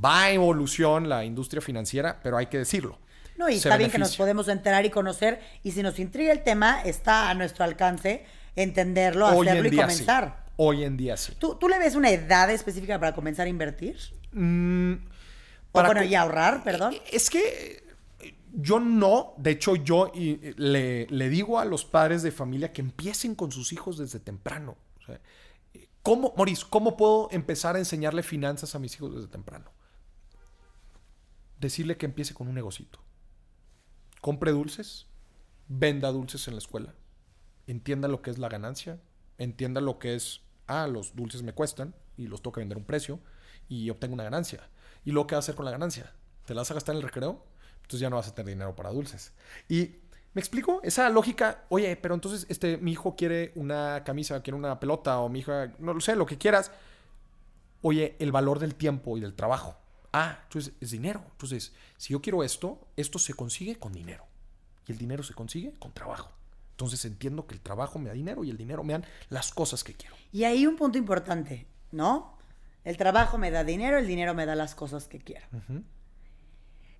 va 0.04 0.24
a 0.24 0.32
evolución 0.32 1.10
la 1.10 1.26
industria 1.26 1.62
financiera, 1.62 2.20
pero 2.24 2.38
hay 2.38 2.46
que 2.46 2.58
decirlo. 2.58 3.00
No, 3.38 3.50
y 3.50 3.56
está 3.56 3.76
bien 3.78 3.90
que 3.90 3.98
nos 3.98 4.16
podemos 4.16 4.48
enterar 4.48 4.86
y 4.86 4.90
conocer, 4.90 5.42
y 5.64 5.72
si 5.72 5.84
nos 5.84 6.00
intriga 6.00 6.32
el 6.32 6.44
tema, 6.44 6.82
está 6.84 7.30
a 7.30 7.34
nuestro 7.34 7.66
alcance 7.66 8.26
entenderlo, 8.56 9.28
hacerlo 9.28 9.68
y 9.68 9.76
comenzar. 9.76 10.44
Hoy 10.56 10.84
en 10.84 10.98
día 10.98 11.18
sí. 11.18 11.34
¿Tú, 11.40 11.58
le 11.68 11.80
ves 11.80 11.96
una 11.96 12.12
edad 12.12 12.50
específica 12.52 13.00
para 13.00 13.14
comenzar 13.14 13.48
a 13.48 13.50
invertir? 13.50 13.98
Mm, 14.32 14.94
para 15.74 15.90
bueno, 15.90 16.04
y 16.04 16.16
ahorrar, 16.16 16.64
perdón. 16.64 16.96
Es 17.12 17.30
que 17.30 17.84
yo 18.54 18.80
no, 18.80 19.34
de 19.38 19.52
hecho 19.52 19.76
yo 19.76 20.12
le, 20.14 21.30
digo 21.30 21.60
a 21.60 21.66
los 21.66 21.84
padres 21.84 22.22
de 22.22 22.32
familia 22.32 22.72
que 22.72 22.82
empiecen 22.82 23.36
con 23.36 23.52
sus 23.52 23.74
hijos 23.74 23.98
desde 23.98 24.20
temprano. 24.20 24.78
¿Cómo, 26.04 26.34
Maurice, 26.38 26.66
cómo 26.70 26.96
puedo 26.96 27.30
empezar 27.32 27.76
a 27.76 27.80
enseñarle 27.80 28.24
finanzas 28.24 28.76
a 28.76 28.80
mis 28.80 28.96
hijos 28.96 29.16
desde 29.16 29.28
temprano? 29.28 29.72
Decirle 31.60 31.98
que 31.98 32.06
empiece 32.06 32.34
con 32.34 32.48
un 32.48 32.56
negocito. 32.56 33.00
Compre 34.22 34.52
dulces, 34.52 35.08
venda 35.68 36.12
dulces 36.12 36.48
en 36.48 36.54
la 36.54 36.60
escuela, 36.60 36.94
entienda 37.68 38.08
lo 38.08 38.22
que 38.22 38.30
es 38.30 38.38
la 38.38 38.50
ganancia, 38.50 39.02
entienda 39.38 39.82
lo 39.82 39.98
que 39.98 40.14
es, 40.14 40.42
ah, 40.68 40.88
los 40.88 41.16
dulces 41.16 41.42
me 41.42 41.54
cuestan 41.54 41.96
y 42.18 42.28
los 42.28 42.42
tengo 42.42 42.54
que 42.54 42.62
vender 42.62 42.78
a 42.78 42.80
un 42.80 42.86
precio 42.86 43.20
y 43.68 43.90
obtengo 43.90 44.14
una 44.14 44.24
ganancia. 44.24 44.70
¿Y 45.06 45.12
luego 45.12 45.28
qué 45.28 45.36
vas 45.36 45.44
a 45.44 45.46
hacer 45.46 45.56
con 45.56 45.66
la 45.66 45.72
ganancia? 45.72 46.14
¿Te 46.46 46.54
la 46.54 46.62
vas 46.62 46.72
a 46.72 46.74
gastar 46.74 46.96
en 46.96 46.98
el 46.98 47.04
recreo? 47.04 47.44
Entonces 47.78 48.00
ya 48.00 48.10
no 48.10 48.16
vas 48.16 48.28
a 48.28 48.36
tener 48.36 48.54
dinero 48.54 48.76
para 48.76 48.92
dulces. 48.92 49.34
Y 49.68 50.04
¿Me 50.34 50.40
explico? 50.40 50.80
Esa 50.82 51.10
lógica, 51.10 51.66
oye, 51.70 51.96
pero 51.96 52.16
entonces 52.16 52.48
este, 52.50 52.78
mi 52.78 52.92
hijo 52.94 53.16
quiere 53.16 53.52
una 53.56 54.04
camisa, 54.04 54.42
quiere 54.42 54.58
una 54.58 54.80
pelota, 54.80 55.20
o 55.20 55.30
mi 55.30 55.40
hija, 55.40 55.72
no 55.78 55.94
lo 55.94 56.02
sé, 56.02 56.16
lo 56.16 56.26
que 56.26 56.40
quieras. 56.40 56.72
Oye, 57.84 58.16
el 58.18 58.32
valor 58.32 58.58
del 58.58 58.74
tiempo 58.74 59.16
y 59.16 59.22
del 59.22 59.36
trabajo. 59.36 59.78
Ah, 60.12 60.40
entonces 60.44 60.74
es 60.82 60.90
dinero. 60.90 61.24
Entonces, 61.32 61.74
si 61.98 62.14
yo 62.14 62.22
quiero 62.22 62.44
esto, 62.44 62.88
esto 62.98 63.20
se 63.20 63.36
consigue 63.36 63.76
con 63.78 63.94
dinero. 63.94 64.26
Y 64.88 64.92
el 64.92 64.98
dinero 64.98 65.22
se 65.22 65.36
consigue 65.36 65.74
con 65.78 65.94
trabajo. 65.94 66.32
Entonces 66.72 67.06
entiendo 67.06 67.46
que 67.46 67.54
el 67.54 67.62
trabajo 67.62 68.00
me 68.00 68.08
da 68.08 68.14
dinero 68.14 68.44
y 68.44 68.50
el 68.50 68.58
dinero 68.58 68.84
me 68.84 68.94
dan 68.94 69.06
las 69.30 69.54
cosas 69.54 69.84
que 69.84 69.94
quiero. 69.94 70.16
Y 70.32 70.46
ahí 70.46 70.66
un 70.66 70.78
punto 70.78 70.98
importante, 70.98 71.68
¿no? 71.92 72.40
El 72.84 72.98
trabajo 72.98 73.38
me 73.38 73.52
da 73.52 73.64
dinero, 73.64 73.98
el 73.98 74.08
dinero 74.08 74.34
me 74.34 74.46
da 74.46 74.56
las 74.56 74.76
cosas 74.76 75.08
que 75.08 75.20
quiero. 75.20 75.46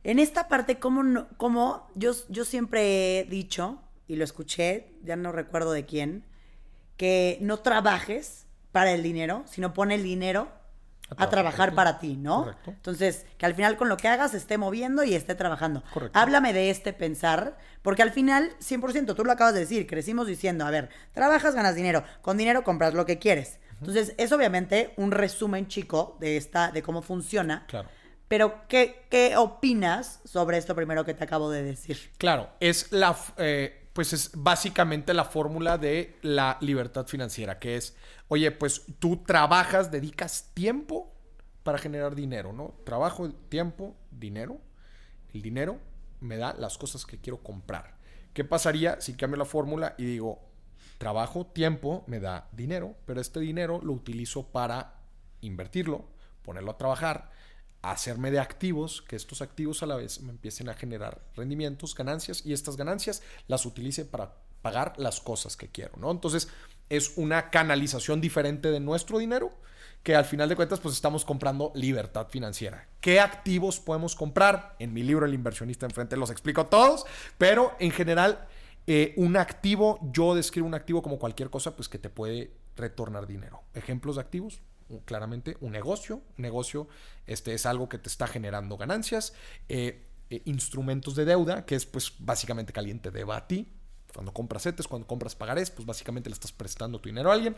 En 0.04 0.20
esta 0.20 0.48
parte, 0.48 0.80
como, 0.80 1.28
como 1.38 1.88
yo, 1.96 2.12
yo 2.30 2.46
siempre 2.46 3.20
he 3.20 3.24
dicho, 3.26 3.82
y 4.08 4.16
lo 4.16 4.24
escuché, 4.24 4.94
ya 5.04 5.16
no 5.16 5.32
recuerdo 5.32 5.72
de 5.72 5.86
quién, 5.86 6.26
que 6.98 7.38
no 7.42 7.60
trabajes 7.60 8.46
para 8.72 8.92
el 8.92 9.04
dinero, 9.04 9.44
sino 9.46 9.74
pone 9.74 9.96
el 9.96 10.04
dinero 10.04 10.50
a 11.18 11.30
trabajar, 11.30 11.76
para 11.76 12.00
ti, 12.00 12.18
¿no? 12.18 12.44
Correcto. 12.44 12.72
Entonces, 12.72 13.26
que 13.38 13.46
al 13.46 13.56
final 13.56 13.78
con 13.78 13.90
lo 13.90 13.98
que 13.98 14.08
hagas 14.08 14.34
esté 14.34 14.58
moviendo 14.58 15.04
y 15.04 15.14
esté 15.14 15.36
trabajando. 15.36 15.84
Correcto. 15.94 16.18
Háblame 16.18 16.54
de 16.54 16.70
este 16.70 16.94
pensar, 16.94 17.58
porque 17.82 18.02
al 18.02 18.12
final, 18.12 18.56
100%, 18.60 19.16
tú 19.16 19.24
lo 19.24 19.32
acabas 19.32 19.54
de 19.54 19.62
decir, 19.62 19.86
crecimos 19.86 20.28
diciendo, 20.28 20.66
a 20.66 20.72
ver, 20.72 20.90
trabajas, 21.12 21.56
ganas 21.56 21.76
dinero, 21.76 22.04
con 22.22 22.38
dinero 22.38 22.64
compras 22.64 22.94
lo 22.94 23.06
que 23.06 23.20
quieres. 23.20 23.60
Entonces, 23.88 24.16
es 24.18 24.32
obviamente 24.32 24.94
un 24.98 25.12
resumen 25.12 25.68
chico 25.68 26.18
de 26.20 26.38
esta, 26.38 26.72
de 26.72 26.82
cómo 26.82 27.02
funciona. 27.02 27.66
Claro. 27.68 27.90
Pero, 28.28 28.68
¿qué, 28.68 29.06
qué 29.10 29.36
opinas 29.38 30.22
sobre 30.24 30.58
esto 30.58 30.74
primero 30.74 31.06
que 31.06 31.14
te 31.14 31.24
acabo 31.24 31.52
de 31.52 31.64
decir? 31.64 32.12
Claro, 32.18 32.50
es 32.60 32.92
la, 32.92 33.16
eh, 33.38 33.90
pues 33.94 34.14
es 34.14 34.32
básicamente 34.34 35.14
la 35.14 35.26
fórmula 35.26 35.78
de 35.78 36.18
la 36.22 36.58
libertad 36.62 37.06
financiera, 37.06 37.60
que 37.60 37.76
es, 37.76 37.96
oye, 38.30 38.50
pues 38.52 38.84
tú 39.00 39.18
trabajas, 39.18 39.92
dedicas 39.92 40.50
tiempo 40.54 41.14
para 41.64 41.78
generar 41.78 42.16
dinero, 42.16 42.54
¿no? 42.54 42.74
Trabajo, 42.86 43.30
tiempo, 43.50 43.96
dinero. 44.10 44.60
El 45.34 45.42
dinero 45.42 45.78
me 46.22 46.38
da 46.38 46.54
las 46.54 46.78
cosas 46.78 47.06
que 47.06 47.20
quiero 47.20 47.44
comprar. 47.44 47.98
¿Qué 48.34 48.44
pasaría 48.44 49.00
si 49.00 49.14
cambio 49.14 49.38
la 49.38 49.46
fórmula 49.46 49.96
y 49.98 50.06
digo, 50.06 50.42
trabajo, 50.98 51.46
tiempo, 51.46 52.04
me 52.08 52.20
da 52.20 52.48
dinero, 52.52 52.96
pero 53.06 53.22
este 53.22 53.40
dinero 53.40 53.80
lo 53.84 53.94
utilizo 53.94 54.48
para 54.48 54.96
invertirlo, 55.42 56.06
ponerlo 56.44 56.72
a 56.72 56.78
trabajar, 56.78 57.32
hacerme 57.82 58.32
de 58.32 58.40
activos, 58.40 59.02
que 59.02 59.16
estos 59.16 59.42
activos 59.42 59.84
a 59.84 59.86
la 59.86 59.98
vez 59.98 60.22
me 60.22 60.32
empiecen 60.32 60.70
a 60.70 60.74
generar 60.74 61.22
rendimientos, 61.36 61.96
ganancias, 61.96 62.46
y 62.46 62.54
estas 62.54 62.78
ganancias 62.78 63.22
las 63.48 63.66
utilice 63.66 64.06
para 64.06 64.36
pagar 64.62 64.94
las 64.98 65.20
cosas 65.20 65.58
que 65.58 65.68
quiero, 65.68 65.98
¿no? 65.98 66.10
Entonces, 66.10 66.48
es 66.90 67.18
una 67.18 67.50
canalización 67.50 68.22
diferente 68.22 68.72
de 68.72 68.80
nuestro 68.80 69.18
dinero, 69.20 69.52
que 70.04 70.16
al 70.16 70.26
final 70.26 70.50
de 70.50 70.56
cuentas, 70.56 70.80
pues 70.80 70.96
estamos 70.96 71.24
comprando 71.24 71.72
libertad 71.76 72.28
financiera. 72.28 72.88
¿Qué 73.00 73.20
activos 73.22 73.80
podemos 73.80 74.16
comprar? 74.16 74.76
En 74.80 74.94
mi 74.94 75.02
libro 75.02 75.26
El 75.26 75.34
inversionista 75.34 75.86
enfrente 75.86 76.18
los 76.18 76.30
explico 76.30 76.66
todos, 76.66 77.06
pero 77.38 77.76
en 77.80 77.92
general, 77.92 78.48
eh, 78.88 79.14
un 79.18 79.38
activo, 79.38 80.00
yo 80.12 80.36
describo 80.36 80.68
un 80.68 80.74
activo 80.74 81.02
como 81.02 81.20
cualquier 81.20 81.50
cosa, 81.50 81.76
pues 81.76 81.90
que 81.90 82.00
te 82.00 82.10
puede 82.10 82.54
retornar 82.76 83.28
dinero. 83.28 83.64
Ejemplos 83.74 84.16
de 84.16 84.22
activos, 84.22 84.62
claramente 85.06 85.58
un 85.62 85.72
negocio. 85.72 86.22
negocio 86.38 86.88
este, 87.26 87.54
es 87.54 87.66
algo 87.66 87.90
que 87.90 87.98
te 87.98 88.10
está 88.10 88.28
generando 88.28 88.78
ganancias. 88.78 89.34
Eh, 89.70 90.08
eh, 90.30 90.42
instrumentos 90.46 91.16
de 91.16 91.26
deuda, 91.26 91.66
que 91.66 91.76
es 91.76 91.86
pues 91.86 92.14
básicamente 92.20 92.74
caliente 92.74 93.12
a 93.32 93.48
ti. 93.48 93.72
Cuando 94.14 94.32
compras 94.32 94.64
CETES, 94.64 94.88
cuando 94.88 95.08
compras 95.08 95.36
pagarés, 95.36 95.72
pues 95.72 95.86
básicamente 95.86 96.30
le 96.30 96.34
estás 96.34 96.52
prestando 96.52 97.00
tu 97.00 97.10
dinero 97.10 97.32
a 97.32 97.34
alguien. 97.34 97.56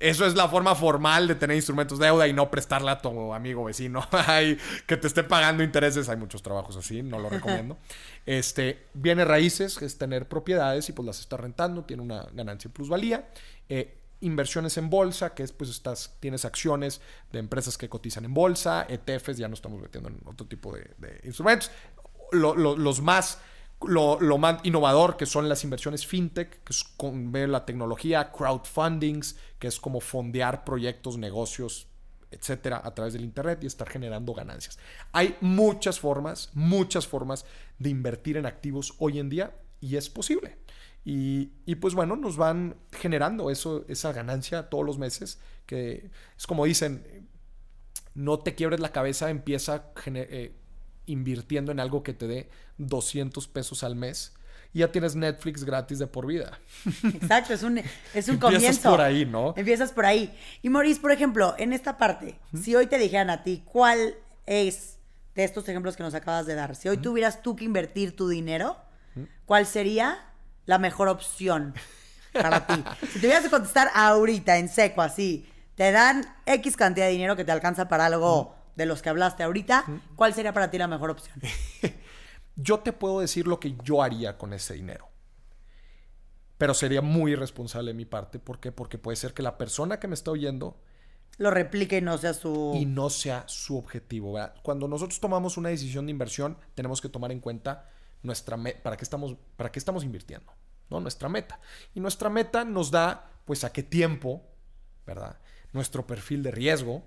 Eso 0.00 0.26
es 0.26 0.34
la 0.34 0.48
forma 0.48 0.74
formal 0.74 1.28
de 1.28 1.34
tener 1.34 1.56
instrumentos 1.56 1.98
de 1.98 2.06
deuda 2.06 2.26
y 2.26 2.32
no 2.32 2.50
prestarle 2.50 2.90
a 2.90 3.00
tu 3.00 3.32
amigo 3.32 3.64
vecino 3.64 4.06
que 4.86 4.96
te 4.96 5.06
esté 5.06 5.22
pagando 5.22 5.62
intereses. 5.62 6.08
Hay 6.08 6.16
muchos 6.16 6.42
trabajos 6.42 6.76
así, 6.76 7.02
no 7.02 7.18
lo 7.18 7.30
recomiendo. 7.30 7.78
Este, 8.26 8.86
viene 8.94 9.22
raíces, 9.26 9.76
que 9.76 9.84
es 9.84 9.98
tener 9.98 10.26
propiedades 10.26 10.88
y 10.88 10.92
pues 10.92 11.04
las 11.04 11.20
está 11.20 11.36
rentando, 11.36 11.84
tiene 11.84 12.02
una 12.02 12.26
ganancia 12.32 12.68
y 12.68 12.72
plusvalía. 12.72 13.28
Eh, 13.68 13.98
inversiones 14.24 14.78
en 14.78 14.90
bolsa, 14.90 15.34
que 15.34 15.42
es 15.42 15.52
pues 15.52 15.70
estás, 15.70 16.16
tienes 16.20 16.44
acciones 16.44 17.00
de 17.32 17.38
empresas 17.38 17.76
que 17.76 17.88
cotizan 17.88 18.24
en 18.24 18.34
bolsa, 18.34 18.86
ETFs, 18.88 19.36
ya 19.36 19.48
no 19.48 19.54
estamos 19.54 19.80
metiendo 19.80 20.08
en 20.08 20.18
otro 20.24 20.46
tipo 20.46 20.74
de, 20.74 21.20
instrumentos. 21.24 21.70
los 22.32 23.00
más, 23.02 23.38
lo, 23.86 24.38
más 24.38 24.64
innovador 24.64 25.16
que 25.16 25.26
son 25.26 25.48
las 25.48 25.64
inversiones 25.64 26.06
fintech, 26.06 26.62
que 26.64 26.72
es 26.72 26.84
con 26.84 27.32
ver 27.32 27.48
la 27.48 27.64
tecnología, 27.64 28.32
crowdfundings, 28.32 29.36
que 29.58 29.68
es 29.68 29.80
como 29.80 30.00
fondear 30.00 30.64
proyectos, 30.64 31.18
negocios, 31.18 31.88
etcétera, 32.30 32.80
a 32.84 32.94
través 32.94 33.12
del 33.12 33.24
internet 33.24 33.60
y 33.62 33.66
estar 33.66 33.88
generando 33.88 34.34
ganancias. 34.34 34.78
Hay 35.12 35.36
muchas 35.40 36.00
formas, 36.00 36.50
muchas 36.54 37.06
formas 37.06 37.44
de 37.78 37.90
invertir 37.90 38.36
en 38.36 38.46
activos 38.46 38.94
hoy 38.98 39.18
en 39.18 39.28
día 39.28 39.56
y 39.80 39.96
es 39.96 40.10
posible. 40.10 40.58
Y, 41.06 41.74
pues 41.76 41.94
bueno, 41.94 42.16
nos 42.16 42.38
van 42.38 42.76
generando 42.90 43.50
eso, 43.50 43.84
esa 43.88 44.12
ganancia 44.12 44.70
todos 44.70 44.86
los 44.86 44.98
meses, 44.98 45.38
que 45.66 46.10
es 46.36 46.46
como 46.46 46.64
dicen, 46.64 47.28
no 48.14 48.38
te 48.38 48.54
quiebres 48.54 48.80
la 48.80 48.90
cabeza, 48.90 49.28
empieza 49.28 49.92
eh, 50.06 50.56
invirtiendo 51.06 51.72
en 51.72 51.80
algo 51.80 52.02
que 52.02 52.12
te 52.12 52.26
dé 52.26 52.48
200 52.78 53.48
pesos 53.48 53.84
al 53.84 53.96
mes 53.96 54.32
y 54.72 54.80
ya 54.80 54.90
tienes 54.90 55.14
Netflix 55.14 55.64
gratis 55.64 55.98
de 55.98 56.06
por 56.06 56.26
vida. 56.26 56.58
Exacto, 57.04 57.52
es 57.52 57.62
un, 57.62 57.80
es 58.14 58.28
un 58.28 58.36
comienzo. 58.38 58.66
Empiezas 58.66 58.90
por 58.90 59.00
ahí, 59.00 59.24
¿no? 59.24 59.54
Empiezas 59.56 59.92
por 59.92 60.06
ahí. 60.06 60.36
Y 60.62 60.68
Maurice, 60.68 61.00
por 61.00 61.12
ejemplo, 61.12 61.54
en 61.58 61.72
esta 61.72 61.96
parte, 61.96 62.38
si 62.60 62.74
hoy 62.74 62.86
te 62.86 62.98
dijeran 62.98 63.30
a 63.30 63.42
ti, 63.42 63.62
¿cuál 63.64 64.16
es 64.46 64.98
de 65.34 65.44
estos 65.44 65.68
ejemplos 65.68 65.96
que 65.96 66.02
nos 66.02 66.14
acabas 66.14 66.46
de 66.46 66.54
dar? 66.54 66.74
Si 66.74 66.88
hoy 66.88 66.96
tuvieras 66.96 67.42
tú 67.42 67.54
que 67.54 67.64
invertir 67.64 68.16
tu 68.16 68.28
dinero, 68.28 68.76
¿cuál 69.46 69.66
sería? 69.66 70.30
la 70.66 70.78
mejor 70.78 71.08
opción 71.08 71.74
para 72.32 72.66
ti? 72.66 72.84
Si 73.12 73.20
tuvieras 73.20 73.42
que 73.44 73.50
contestar 73.50 73.90
ahorita, 73.94 74.58
en 74.58 74.68
seco, 74.68 75.02
así, 75.02 75.48
te 75.74 75.92
dan 75.92 76.26
X 76.46 76.76
cantidad 76.76 77.06
de 77.06 77.12
dinero 77.12 77.36
que 77.36 77.44
te 77.44 77.52
alcanza 77.52 77.88
para 77.88 78.06
algo 78.06 78.56
de 78.76 78.86
los 78.86 79.02
que 79.02 79.08
hablaste 79.08 79.42
ahorita, 79.42 79.84
¿cuál 80.16 80.34
sería 80.34 80.52
para 80.52 80.70
ti 80.70 80.78
la 80.78 80.88
mejor 80.88 81.10
opción? 81.10 81.40
yo 82.56 82.80
te 82.80 82.92
puedo 82.92 83.20
decir 83.20 83.46
lo 83.46 83.60
que 83.60 83.76
yo 83.82 84.02
haría 84.02 84.38
con 84.38 84.52
ese 84.52 84.74
dinero. 84.74 85.08
Pero 86.58 86.74
sería 86.74 87.02
muy 87.02 87.32
irresponsable 87.32 87.90
de 87.90 87.96
mi 87.96 88.04
parte. 88.04 88.38
¿Por 88.38 88.60
qué? 88.60 88.72
Porque 88.72 88.98
puede 88.98 89.16
ser 89.16 89.34
que 89.34 89.42
la 89.42 89.58
persona 89.58 89.98
que 89.98 90.08
me 90.08 90.14
está 90.14 90.30
oyendo 90.30 90.80
lo 91.36 91.50
replique 91.50 91.98
y 91.98 92.00
no 92.00 92.16
sea 92.16 92.32
su... 92.32 92.72
Y 92.74 92.86
no 92.86 93.10
sea 93.10 93.44
su 93.48 93.76
objetivo. 93.76 94.38
Cuando 94.62 94.86
nosotros 94.86 95.18
tomamos 95.18 95.56
una 95.56 95.70
decisión 95.70 96.06
de 96.06 96.12
inversión, 96.12 96.56
tenemos 96.74 97.00
que 97.00 97.08
tomar 97.08 97.32
en 97.32 97.40
cuenta 97.40 97.90
nuestra 98.22 98.56
para 98.82 98.96
qué 98.96 99.04
estamos, 99.04 99.36
para 99.56 99.72
qué 99.72 99.78
estamos 99.78 100.04
invirtiendo, 100.04 100.52
¿no? 100.90 101.00
Nuestra 101.00 101.28
meta. 101.28 101.60
Y 101.92 102.00
nuestra 102.00 102.30
meta 102.30 102.64
nos 102.64 102.90
da, 102.90 103.30
pues, 103.44 103.64
a 103.64 103.72
qué 103.72 103.82
tiempo, 103.82 104.42
¿verdad? 105.06 105.38
Nuestro 105.72 106.06
perfil 106.06 106.42
de 106.44 106.52
riesgo, 106.52 107.02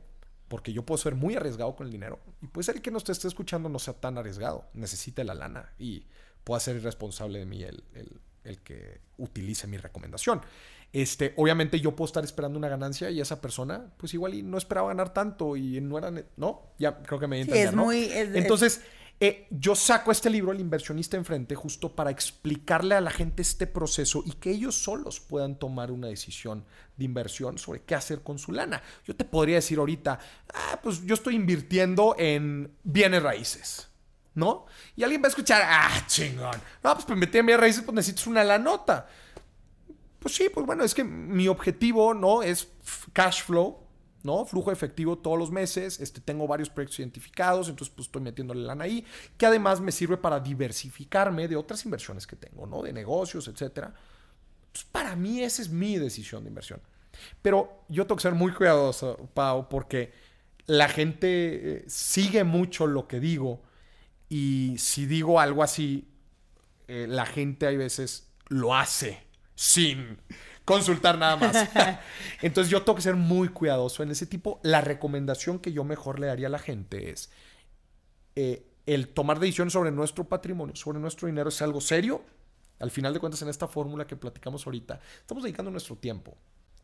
porque 0.48 0.74
yo 0.74 0.84
puedo 0.84 0.98
ser 0.98 1.16
muy 1.16 1.36
arriesgado 1.36 1.76
con 1.76 1.88
el 1.88 1.92
dinero. 1.92 2.20
Y 2.42 2.48
puede 2.48 2.66
ser 2.66 2.76
el 2.76 2.82
que 2.82 2.92
nos 2.92 3.08
esté 3.10 3.28
escuchando 3.28 3.70
no 3.70 3.80
sea 3.80 3.94
tan 3.94 4.18
arriesgado, 4.18 4.66
necesite 4.74 5.24
la 5.24 5.34
lana 5.34 5.74
y 5.78 6.06
pueda 6.44 6.60
ser 6.60 6.78
irresponsable 6.78 7.40
de 7.40 7.46
mí 7.46 7.64
el, 7.64 7.84
el, 8.44 8.60
que 8.60 9.02
utilice 9.18 9.68
mi 9.68 9.78
recomendación. 9.78 10.42
Este, 10.94 11.34
obviamente 11.36 11.82
yo 11.82 11.96
puedo 11.96 12.08
estar 12.08 12.24
esperando 12.24 12.58
una 12.58 12.70
ganancia 12.70 13.12
y 13.12 13.20
esa 13.20 13.42
persona, 13.42 13.92
pues 13.98 14.14
igual 14.14 14.34
y 14.34 14.42
no 14.42 14.58
esperaba 14.58 14.88
ganar 14.88 15.14
tanto 15.14 15.58
y 15.58 15.82
no 15.82 15.98
era, 15.98 16.14
no, 16.38 16.72
ya 16.80 17.04
creo 17.04 17.20
que 17.20 17.28
me 17.28 17.44
sí, 17.44 17.52
es 17.52 17.76
muy, 17.76 18.10
Entonces, 18.14 18.82
eh, 19.20 19.48
yo 19.50 19.74
saco 19.74 20.12
este 20.12 20.30
libro, 20.30 20.52
El 20.52 20.60
inversionista 20.60 21.18
enfrente, 21.18 21.56
justo 21.56 21.96
para 21.96 22.12
explicarle 22.12 22.94
a 22.94 23.02
la 23.02 23.10
gente 23.10 23.42
este 23.42 23.66
proceso 23.66 24.22
y 24.24 24.34
que 24.34 24.52
ellos 24.52 24.76
solos 24.76 25.20
puedan 25.20 25.58
tomar 25.58 25.92
una 25.92 26.08
decisión 26.08 26.64
de 26.96 27.06
inversión 27.06 27.58
sobre 27.58 27.82
qué 27.82 27.96
hacer 27.96 28.22
con 28.22 28.38
su 28.38 28.52
lana. 28.52 28.82
Yo 29.06 29.16
te 29.16 29.26
podría 29.26 29.56
decir 29.56 29.80
ahorita, 29.80 30.20
ah, 30.54 30.80
pues 30.84 31.04
yo 31.04 31.16
estoy 31.16 31.36
invirtiendo 31.36 32.16
en 32.18 32.72
bienes 32.84 33.24
raíces. 33.24 33.88
¿No? 34.36 34.68
Y 34.96 35.02
alguien 35.02 35.20
va 35.20 35.26
a 35.26 35.30
escuchar, 35.30 35.64
ah, 35.66 36.04
chingón. 36.06 36.62
No, 36.84 36.94
pues 36.94 37.06
para 37.06 37.16
invertir 37.16 37.40
en 37.40 37.48
bienes 37.48 37.60
raíces, 37.60 37.82
pues 37.82 37.96
necesitas 37.96 38.28
una 38.28 38.44
la 38.44 38.60
nota. 38.60 39.08
Pues 40.20 40.36
sí, 40.36 40.48
pues 40.54 40.64
bueno, 40.64 40.84
es 40.84 40.94
que 40.94 41.04
mi 41.04 41.48
objetivo, 41.48 42.14
¿no? 42.14 42.44
Es 42.44 42.68
cash 43.14 43.42
flow, 43.42 43.87
¿no? 44.24 44.46
Flujo 44.46 44.72
efectivo 44.72 45.18
todos 45.18 45.38
los 45.38 45.52
meses, 45.52 46.00
este, 46.00 46.22
tengo 46.22 46.48
varios 46.48 46.70
proyectos 46.70 47.00
identificados, 47.00 47.70
entonces 47.70 47.94
pues 47.96 48.08
estoy 48.08 48.22
metiéndole 48.22 48.62
lana 48.62 48.86
ahí, 48.86 49.06
que 49.38 49.46
además 49.46 49.82
me 49.82 49.92
sirve 49.92 50.18
para 50.18 50.40
diversificarme 50.40 51.48
de 51.48 51.56
otras 51.56 51.86
inversiones 51.86 52.28
que 52.28 52.36
tengo, 52.36 52.66
¿no? 52.66 52.82
De 52.82 52.94
negocios, 52.94 53.48
etcétera. 53.48 53.94
Entonces, 54.68 54.90
para 54.92 55.16
mí 55.16 55.42
esa 55.42 55.62
es 55.62 55.70
mi 55.70 55.98
decisión 55.98 56.44
de 56.44 56.50
inversión. 56.50 56.82
Pero 57.42 57.84
yo 57.90 58.06
tengo 58.06 58.18
que 58.18 58.24
ser 58.24 58.36
muy 58.36 58.52
cuidadoso, 58.52 59.30
Pau, 59.34 59.70
porque 59.70 60.14
la 60.66 60.90
gente 60.90 61.78
eh, 61.78 61.86
sigue 61.88 62.44
mucho 62.44 62.88
lo 62.88 63.08
que 63.08 63.20
digo 63.20 63.64
y 64.30 64.76
si 64.78 65.06
digo 65.06 65.40
algo 65.40 65.64
así, 65.64 66.08
eh, 66.88 67.06
la 67.08 67.26
gente 67.26 67.66
hay 67.68 67.78
veces 67.78 68.30
lo 68.50 68.76
hace 68.76 69.26
sin 69.56 70.20
consultar 70.68 71.18
nada 71.18 71.38
más. 71.38 71.70
Entonces 72.42 72.70
yo 72.70 72.84
tengo 72.84 72.98
que 72.98 73.02
ser 73.02 73.16
muy 73.16 73.48
cuidadoso 73.48 74.04
en 74.04 74.12
ese 74.12 74.26
tipo. 74.26 74.60
La 74.64 74.82
recomendación 74.82 75.60
que 75.60 75.72
yo 75.72 75.86
mejor 75.86 76.20
le 76.20 76.28
daría 76.28 76.48
a 76.48 76.50
la 76.50 76.60
gente 76.60 77.10
es 77.10 77.32
eh, 78.36 78.68
el 78.86 79.08
tomar 79.08 79.40
decisiones 79.40 79.72
sobre 79.72 79.92
nuestro 79.92 80.26
patrimonio, 80.26 80.76
sobre 80.76 81.00
nuestro 81.00 81.28
dinero 81.28 81.48
es 81.48 81.62
algo 81.62 81.80
serio. 81.80 82.22
Al 82.80 82.92
final 82.92 83.14
de 83.14 83.22
cuentas, 83.22 83.42
en 83.42 83.48
esta 83.48 83.68
fórmula 83.68 84.06
que 84.06 84.18
platicamos 84.18 84.68
ahorita, 84.68 85.00
estamos 85.22 85.44
dedicando 85.44 85.72
nuestro 85.72 85.96
tiempo. 85.96 86.38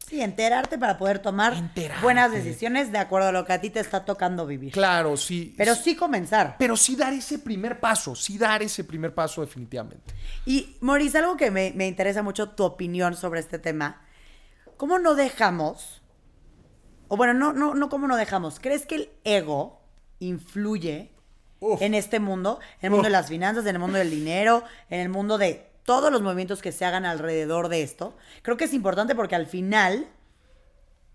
Sí, 0.08 0.22
enterarte 0.22 0.78
para 0.78 0.98
poder 0.98 1.20
tomar 1.20 1.54
Enterarte. 1.54 2.04
buenas 2.04 2.32
decisiones 2.32 2.92
de 2.92 2.98
acuerdo 2.98 3.30
a 3.30 3.32
lo 3.32 3.46
que 3.46 3.54
a 3.54 3.62
ti 3.62 3.70
te 3.70 3.80
está 3.80 4.04
tocando 4.06 4.46
vivir. 4.46 4.74
Claro, 4.74 5.16
sí. 5.18 5.54
Pero 5.58 5.76
sí 5.76 5.96
comenzar. 5.96 6.56
Pero 6.60 6.76
sí 6.76 6.96
dar 6.96 7.14
ese 7.14 7.40
primer 7.40 7.80
paso, 7.80 8.14
sí 8.16 8.38
dar 8.38 8.62
ese 8.62 8.84
primer 8.84 9.14
paso 9.14 9.42
definitivamente. 9.42 10.14
Y, 10.46 10.76
Maurice, 10.82 11.18
algo 11.20 11.38
que 11.38 11.52
me, 11.52 11.72
me 11.76 11.88
interesa 11.88 12.22
mucho 12.22 12.50
tu 12.50 12.64
opinión 12.64 13.16
sobre 13.16 13.40
este 13.40 13.60
tema. 13.60 14.02
¿Cómo 14.78 15.00
no 15.00 15.16
dejamos, 15.16 16.02
o 17.08 17.16
bueno, 17.16 17.34
no, 17.34 17.54
no, 17.54 17.74
no 17.74 17.90
cómo 17.90 18.08
no 18.08 18.18
dejamos, 18.18 18.60
¿crees 18.60 18.86
que 18.86 18.96
el 18.96 19.10
ego 19.24 19.82
influye 20.20 21.12
Uf. 21.60 21.82
en 21.82 21.94
este 21.94 22.20
mundo? 22.20 22.60
En 22.82 22.88
el 22.88 22.90
mundo 22.92 23.04
Uf. 23.04 23.08
de 23.08 23.12
las 23.12 23.28
finanzas, 23.30 23.66
en 23.66 23.76
el 23.76 23.80
mundo 23.80 23.98
del 24.00 24.10
dinero, 24.10 24.64
en 24.90 25.00
el 25.00 25.10
mundo 25.10 25.38
de 25.38 25.70
todos 25.84 26.12
los 26.12 26.22
movimientos 26.22 26.62
que 26.62 26.72
se 26.72 26.86
hagan 26.86 27.06
alrededor 27.06 27.68
de 27.70 27.84
esto. 27.84 28.16
Creo 28.42 28.58
que 28.58 28.66
es 28.66 28.74
importante 28.74 29.16
porque 29.16 29.36
al 29.36 29.48
final 29.48 30.08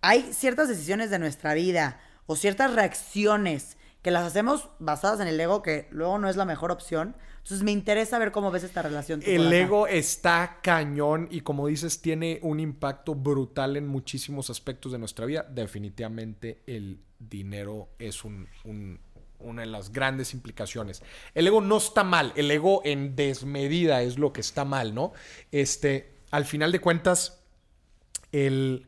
hay 0.00 0.32
ciertas 0.32 0.68
decisiones 0.68 1.10
de 1.10 1.18
nuestra 1.18 1.54
vida 1.54 2.00
o 2.26 2.36
ciertas 2.36 2.74
reacciones 2.74 3.76
que 4.02 4.10
las 4.10 4.24
hacemos 4.24 4.68
basadas 4.78 5.20
en 5.20 5.26
el 5.28 5.40
ego 5.40 5.62
que 5.62 5.88
luego 5.90 6.18
no 6.18 6.28
es 6.28 6.36
la 6.36 6.44
mejor 6.44 6.70
opción. 6.70 7.16
Entonces 7.38 7.62
me 7.64 7.72
interesa 7.72 8.18
ver 8.18 8.30
cómo 8.30 8.50
ves 8.50 8.62
esta 8.62 8.82
relación. 8.82 9.20
El 9.24 9.52
ego 9.52 9.86
está 9.86 10.58
cañón 10.62 11.28
y 11.30 11.40
como 11.40 11.66
dices, 11.66 12.00
tiene 12.00 12.38
un 12.42 12.60
impacto 12.60 13.14
brutal 13.14 13.76
en 13.76 13.88
muchísimos 13.88 14.50
aspectos 14.50 14.92
de 14.92 14.98
nuestra 14.98 15.24
vida. 15.26 15.46
Definitivamente 15.50 16.62
el 16.66 17.00
dinero 17.18 17.88
es 17.98 18.22
un- 18.24 18.46
un- 18.64 19.00
una 19.40 19.62
de 19.62 19.68
las 19.68 19.92
grandes 19.92 20.34
implicaciones. 20.34 21.02
El 21.34 21.46
ego 21.46 21.60
no 21.60 21.76
está 21.76 22.04
mal, 22.04 22.32
el 22.36 22.50
ego 22.50 22.82
en 22.84 23.16
desmedida 23.16 24.02
es 24.02 24.18
lo 24.18 24.32
que 24.32 24.40
está 24.40 24.64
mal, 24.64 24.94
¿no? 24.94 25.12
Este, 25.52 26.12
al 26.30 26.44
final 26.44 26.72
de 26.72 26.80
cuentas, 26.80 27.40
el... 28.32 28.86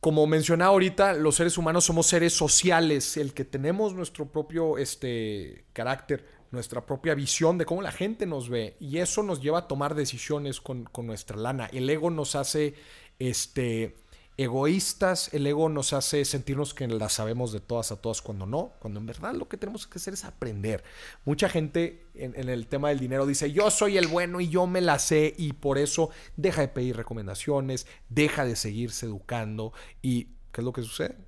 Como 0.00 0.26
mencionaba 0.26 0.70
ahorita, 0.70 1.12
los 1.12 1.34
seres 1.34 1.58
humanos 1.58 1.84
somos 1.84 2.06
seres 2.06 2.32
sociales, 2.32 3.18
el 3.18 3.34
que 3.34 3.44
tenemos 3.44 3.92
nuestro 3.92 4.32
propio 4.32 4.78
este, 4.78 5.66
carácter, 5.74 6.26
nuestra 6.50 6.86
propia 6.86 7.14
visión 7.14 7.58
de 7.58 7.66
cómo 7.66 7.82
la 7.82 7.92
gente 7.92 8.24
nos 8.24 8.48
ve, 8.48 8.78
y 8.80 8.96
eso 8.96 9.22
nos 9.22 9.42
lleva 9.42 9.58
a 9.58 9.68
tomar 9.68 9.94
decisiones 9.94 10.62
con, 10.62 10.84
con 10.84 11.06
nuestra 11.06 11.36
lana. 11.36 11.68
El 11.70 11.90
ego 11.90 12.08
nos 12.08 12.34
hace 12.34 12.74
este, 13.18 13.98
egoístas, 14.42 15.34
el 15.34 15.46
ego 15.46 15.68
nos 15.68 15.92
hace 15.92 16.24
sentirnos 16.24 16.72
que 16.72 16.88
las 16.88 17.12
sabemos 17.12 17.52
de 17.52 17.60
todas 17.60 17.92
a 17.92 17.96
todas 17.96 18.22
cuando 18.22 18.46
no, 18.46 18.72
cuando 18.78 18.98
en 18.98 19.04
verdad 19.04 19.34
lo 19.34 19.48
que 19.48 19.58
tenemos 19.58 19.86
que 19.86 19.98
hacer 19.98 20.14
es 20.14 20.24
aprender. 20.24 20.82
Mucha 21.26 21.50
gente 21.50 22.06
en, 22.14 22.48
el 22.48 22.66
tema 22.66 22.88
del 22.88 22.98
dinero 22.98 23.26
dice, 23.26 23.52
yo 23.52 23.70
soy 23.70 23.98
el 23.98 24.06
bueno 24.06 24.40
y 24.40 24.48
yo 24.48 24.66
me 24.66 24.80
la 24.80 24.98
sé 24.98 25.34
y 25.36 25.52
por 25.52 25.76
eso 25.76 26.08
deja 26.36 26.62
de 26.62 26.68
pedir 26.68 26.96
recomendaciones, 26.96 27.86
deja 28.08 28.46
de 28.46 28.56
seguirse 28.56 29.04
educando 29.04 29.74
y 30.00 30.28
¿qué 30.52 30.62
es 30.62 30.64
lo 30.64 30.72
que 30.72 30.82
sucede? 30.82 31.18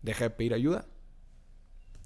Deja 0.00 0.24
de 0.24 0.30
pedir 0.30 0.54
ayuda, 0.54 0.86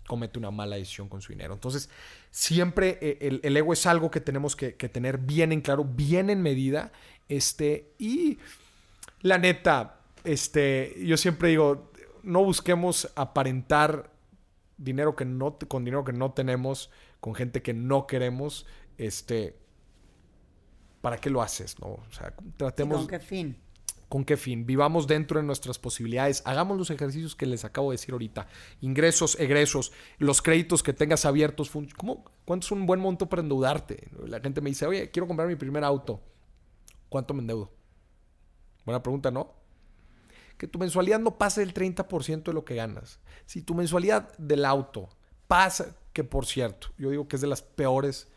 comete 0.08 0.40
una 0.40 0.50
mala 0.50 0.74
decisión 0.74 1.08
con 1.08 1.22
su 1.22 1.32
dinero. 1.32 1.54
Entonces, 1.54 1.88
siempre 2.32 2.98
eh, 3.00 3.18
el, 3.20 3.40
el 3.44 3.56
ego 3.56 3.72
es 3.72 3.86
algo 3.86 4.10
que 4.10 4.20
tenemos 4.20 4.56
que, 4.56 4.74
que 4.74 4.88
tener 4.88 5.18
bien 5.18 5.52
en 5.52 5.60
claro, 5.60 5.84
bien 5.84 6.30
en 6.30 6.42
medida, 6.42 6.90
este, 7.28 7.94
y 7.98 8.38
la 9.20 9.38
neta, 9.38 9.97
este, 10.28 10.94
yo 11.06 11.16
siempre 11.16 11.48
digo, 11.48 11.90
no 12.22 12.44
busquemos 12.44 13.10
aparentar 13.16 14.12
dinero 14.76 15.16
que 15.16 15.24
no, 15.24 15.58
con 15.58 15.86
dinero 15.86 16.04
que 16.04 16.12
no 16.12 16.32
tenemos, 16.32 16.90
con 17.20 17.34
gente 17.34 17.62
que 17.62 17.72
no 17.72 18.06
queremos, 18.06 18.66
este, 18.98 19.58
¿para 21.00 21.16
qué 21.16 21.30
lo 21.30 21.40
haces? 21.40 21.80
No? 21.80 21.86
O 21.86 22.06
sea, 22.10 22.34
¿Y 22.44 22.50
tratemos... 22.50 22.98
con 22.98 23.06
qué 23.06 23.20
fin? 23.20 23.56
¿Con 24.10 24.24
qué 24.24 24.36
fin? 24.36 24.66
Vivamos 24.66 25.06
dentro 25.06 25.40
de 25.40 25.46
nuestras 25.46 25.78
posibilidades. 25.78 26.42
Hagamos 26.44 26.76
los 26.76 26.90
ejercicios 26.90 27.34
que 27.34 27.46
les 27.46 27.64
acabo 27.64 27.90
de 27.90 27.94
decir 27.94 28.12
ahorita. 28.12 28.48
Ingresos, 28.82 29.38
egresos, 29.40 29.92
los 30.18 30.42
créditos 30.42 30.82
que 30.82 30.92
tengas 30.92 31.24
abiertos. 31.24 31.70
¿Cómo? 31.96 32.24
¿Cuánto 32.44 32.66
es 32.66 32.72
un 32.72 32.86
buen 32.86 33.00
monto 33.00 33.28
para 33.28 33.42
endeudarte? 33.42 34.08
La 34.26 34.40
gente 34.40 34.60
me 34.60 34.70
dice, 34.70 34.86
oye, 34.86 35.10
quiero 35.10 35.26
comprar 35.26 35.48
mi 35.48 35.56
primer 35.56 35.84
auto. 35.84 36.22
¿Cuánto 37.08 37.34
me 37.34 37.40
endeudo? 37.40 37.70
Buena 38.86 39.02
pregunta, 39.02 39.30
¿no? 39.30 39.57
Que 40.58 40.66
tu 40.66 40.78
mensualidad 40.78 41.18
no 41.20 41.38
pase 41.38 41.60
del 41.60 41.72
30% 41.72 42.42
de 42.42 42.52
lo 42.52 42.64
que 42.64 42.74
ganas. 42.74 43.20
Si 43.46 43.62
tu 43.62 43.74
mensualidad 43.74 44.36
del 44.38 44.64
auto 44.64 45.08
pasa, 45.46 45.96
que 46.12 46.24
por 46.24 46.44
cierto, 46.46 46.88
yo 46.98 47.10
digo 47.10 47.26
que 47.28 47.36
es 47.36 47.42
de 47.42 47.48
las 47.48 47.62
peores 47.62 48.28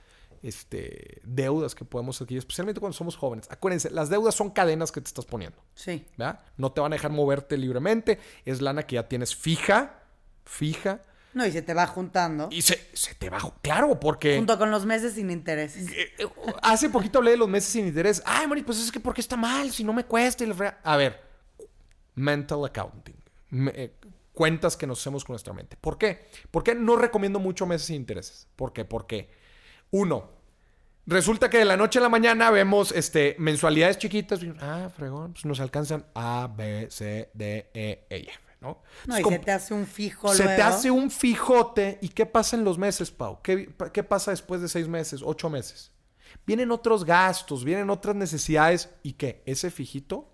este, 0.44 1.22
deudas 1.24 1.76
que 1.76 1.86
podemos 1.86 2.20
adquirir, 2.22 2.40
especialmente 2.40 2.80
cuando 2.80 2.98
somos 2.98 3.16
jóvenes. 3.16 3.48
Acuérdense, 3.52 3.90
las 3.92 4.10
deudas 4.10 4.34
son 4.36 4.50
cadenas 4.50 4.92
que 4.92 5.02
te 5.02 5.08
estás 5.08 5.26
poniendo. 5.26 5.58
Sí. 5.76 6.06
¿verdad? 6.18 6.40
No 6.58 6.72
te 6.72 6.82
van 6.82 6.94
a 6.94 6.96
dejar 6.96 7.12
moverte 7.12 7.58
libremente. 7.58 8.20
Es 8.46 8.62
lana 8.62 8.84
que 8.84 8.96
ya 8.96 9.08
tienes 9.08 9.36
fija, 9.36 10.00
fija. 10.46 11.02
No, 11.34 11.46
y 11.46 11.52
se 11.52 11.62
te 11.62 11.74
va 11.74 11.88
juntando. 11.88 12.50
Y 12.52 12.62
se, 12.62 12.90
se 12.94 13.16
te 13.16 13.30
baja. 13.30 13.54
Claro, 13.62 14.00
porque 14.00 14.36
Junto 14.36 14.58
con 14.58 14.70
los 14.70 14.86
meses 14.86 15.14
sin 15.14 15.32
intereses. 15.32 15.90
eh, 15.90 16.12
eh, 16.18 16.28
hace 16.62 16.90
poquito 16.90 17.20
hablé 17.20 17.32
de 17.32 17.38
los 17.38 17.48
meses 17.48 17.70
sin 17.72 17.88
interés. 17.88 18.22
Ay, 18.26 18.48
Mari, 18.48 18.64
pues 18.64 18.80
es 18.80 18.92
que 18.92 19.00
¿por 19.00 19.14
qué 19.14 19.22
está 19.22 19.38
mal? 19.38 19.72
Si 19.72 19.84
no 19.84 19.94
me 19.94 20.04
cuesta. 20.04 20.44
y 20.44 20.48
la. 20.48 20.80
A 20.84 20.98
ver, 20.98 21.22
mental 22.16 22.66
accounting. 22.66 23.16
Me- 23.50 23.72
eh, 23.76 23.94
cuentas 24.34 24.78
que 24.78 24.88
nos 24.88 25.00
hacemos 25.00 25.24
con 25.26 25.34
nuestra 25.34 25.54
mente. 25.54 25.78
¿Por 25.80 25.98
qué? 25.98 26.28
¿Por 26.52 26.64
qué 26.64 26.74
no 26.76 26.96
recomiendo 26.96 27.40
mucho 27.40 27.66
meses 27.66 27.88
sin 27.88 27.98
intereses? 27.98 28.48
¿Por 28.56 28.72
qué? 28.74 28.86
Porque, 28.86 29.30
uno, 29.92 30.30
resulta 31.06 31.50
que 31.50 31.58
de 31.58 31.66
la 31.66 31.78
noche 31.78 32.00
a 32.00 32.02
la 32.02 32.10
mañana 32.10 32.50
vemos 32.50 32.92
este, 32.92 33.36
mensualidades 33.40 33.98
chiquitas. 33.98 34.42
y, 34.44 34.54
ah, 34.62 34.90
fregón, 34.96 35.34
pues 35.34 35.46
nos 35.46 35.60
alcanzan 35.60 36.06
A, 36.16 36.50
B, 36.56 36.88
C, 36.90 37.30
D, 37.34 37.70
E, 37.74 38.06
E 38.10 38.18
y 38.20 38.28
F, 38.28 38.40
¿no? 38.62 38.82
No, 39.06 39.20
y 39.20 39.22
como- 39.22 39.38
se 39.38 39.44
te 39.44 39.52
hace 39.52 39.74
un 39.74 39.86
fijo 39.86 40.34
se 40.34 40.44
te 40.46 40.62
hace 40.62 40.92
un 40.92 41.12
fijote. 41.12 41.98
¿Y 42.02 42.10
qué 42.10 42.26
pasa 42.26 42.56
en 42.56 42.64
los 42.64 42.78
meses, 42.78 43.12
Pau? 43.12 43.40
¿Qué, 43.44 43.70
qué 43.92 44.04
pasa 44.04 44.32
después 44.32 44.62
de 44.62 44.70
seis 44.70 44.88
meses, 44.88 45.22
ocho 45.24 45.50
meses? 45.50 45.92
Vienen 46.46 46.72
otros 46.72 47.04
gastos, 47.04 47.66
vienen 47.66 47.90
otras 47.90 48.16
necesidades. 48.16 48.90
¿Y 49.04 49.14
qué? 49.14 49.44
Ese 49.46 49.70
fijito 49.70 50.31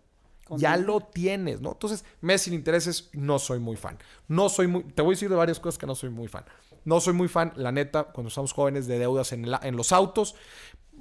ya 0.52 0.78
lo 0.78 1.00
tienes, 1.02 1.62
¿no? 1.62 1.72
Entonces, 1.74 2.06
meses 2.22 2.44
sin 2.44 2.54
intereses, 2.54 3.10
no 3.14 3.40
soy 3.40 3.60
muy 3.60 3.76
fan. 3.76 3.98
No 4.28 4.50
soy 4.50 4.68
muy... 4.68 4.84
Te 4.84 5.02
voy 5.02 5.12
a 5.12 5.16
decir 5.16 5.30
de 5.30 5.36
varias 5.36 5.60
cosas 5.60 5.78
que 5.78 5.86
no 5.86 5.96
soy 5.96 6.10
muy 6.10 6.28
fan. 6.28 6.46
No 6.86 7.00
soy 7.02 7.14
muy 7.14 7.28
fan, 7.28 7.52
la 7.56 7.72
neta, 7.72 8.06
cuando 8.06 8.30
estamos 8.30 8.54
jóvenes 8.54 8.88
de 8.88 9.00
deudas 9.00 9.32
en, 9.34 9.50
la- 9.52 9.60
en 9.64 9.76
los 9.76 9.92
autos. 9.92 10.36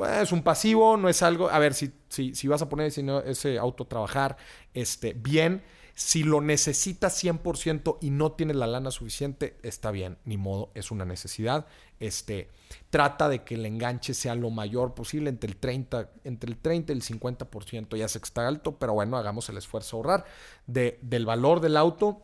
eh, 0.00 0.20
Es 0.22 0.32
un 0.32 0.42
pasivo, 0.42 0.96
no 0.96 1.08
es 1.08 1.22
algo... 1.22 1.48
A 1.50 1.58
ver, 1.58 1.74
si, 1.74 1.92
si, 2.08 2.34
si 2.34 2.48
vas 2.48 2.62
a 2.62 2.68
poner 2.68 2.86
ese, 2.88 3.04
ese 3.26 3.58
auto 3.58 3.84
a 3.84 3.88
trabajar 3.88 4.36
este, 4.74 5.12
bien, 5.14 5.62
si 5.98 6.24
lo 6.24 6.42
necesitas 6.42 7.24
100% 7.24 7.96
y 8.02 8.10
no 8.10 8.32
tienes 8.32 8.56
la 8.56 8.66
lana 8.66 8.90
suficiente, 8.90 9.56
está 9.62 9.90
bien, 9.90 10.18
ni 10.26 10.36
modo, 10.36 10.70
es 10.74 10.90
una 10.90 11.06
necesidad. 11.06 11.66
Este, 12.00 12.50
trata 12.90 13.30
de 13.30 13.44
que 13.44 13.54
el 13.54 13.64
enganche 13.64 14.12
sea 14.12 14.34
lo 14.34 14.50
mayor 14.50 14.92
posible, 14.92 15.30
entre 15.30 15.48
el 15.48 15.56
30, 15.56 16.10
entre 16.24 16.50
el 16.50 16.58
30 16.58 16.92
y 16.92 16.96
el 16.96 17.02
50%. 17.02 17.96
Ya 17.96 18.08
sé 18.08 18.20
que 18.20 18.26
está 18.26 18.46
alto, 18.46 18.78
pero 18.78 18.92
bueno, 18.92 19.16
hagamos 19.16 19.48
el 19.48 19.56
esfuerzo 19.56 19.96
a 19.96 19.98
ahorrar 19.98 20.24
de, 20.66 20.98
del 21.00 21.24
valor 21.24 21.60
del 21.60 21.78
auto. 21.78 22.22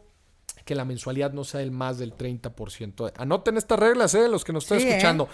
Que 0.66 0.75
la 0.75 0.85
mensualidad 0.85 1.33
no 1.33 1.43
sea 1.43 1.62
el 1.62 1.70
más 1.70 1.97
del 1.99 2.14
30%. 2.14 3.14
Anoten 3.16 3.57
estas 3.57 3.79
reglas, 3.79 4.14
¿eh? 4.14 4.29
Los 4.29 4.45
que 4.45 4.53
nos 4.53 4.64
están 4.64 4.81
Sí, 4.81 4.85
¿eh? 4.87 4.91
escuchando. 4.91 5.31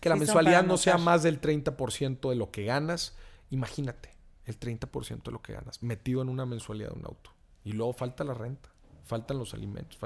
Que 0.00 0.08
la 0.08 0.14
Sí, 0.14 0.20
mensualidad 0.20 0.62
no 0.62 0.76
sea 0.76 0.96
más 0.96 1.24
del 1.24 1.40
30% 1.40 2.30
de 2.30 2.36
lo 2.36 2.52
que 2.52 2.64
ganas. 2.64 3.16
Imagínate, 3.50 4.14
el 4.44 4.60
30% 4.60 5.24
de 5.24 5.32
lo 5.32 5.42
que 5.42 5.54
ganas 5.54 5.82
metido 5.82 6.22
en 6.22 6.28
una 6.28 6.46
mensualidad 6.46 6.90
de 6.90 7.00
un 7.00 7.04
auto. 7.04 7.32
Y 7.64 7.72
luego 7.72 7.92
falta 7.92 8.24
la 8.24 8.34
renta, 8.34 8.70
faltan 9.04 9.38
los 9.38 9.54
alimentos. 9.54 9.98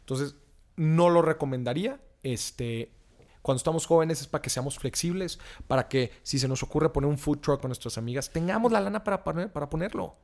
Entonces, 0.00 0.36
no 0.76 1.10
lo 1.10 1.22
recomendaría. 1.22 2.00
Este, 2.22 2.90
cuando 3.42 3.58
estamos 3.58 3.86
jóvenes 3.86 4.22
es 4.22 4.26
para 4.26 4.40
que 4.40 4.50
seamos 4.50 4.78
flexibles, 4.78 5.38
para 5.66 5.88
que 5.88 6.12
si 6.22 6.38
se 6.38 6.48
nos 6.48 6.62
ocurre 6.62 6.92
poner 6.92 7.10
un 7.10 7.18
food 7.18 7.38
truck 7.38 7.60
con 7.60 7.68
nuestras 7.68 7.98
amigas, 7.98 8.30
tengamos 8.30 8.72
la 8.72 8.80
lana 8.80 9.04
para, 9.04 9.22
para 9.22 9.68
ponerlo. 9.68 10.16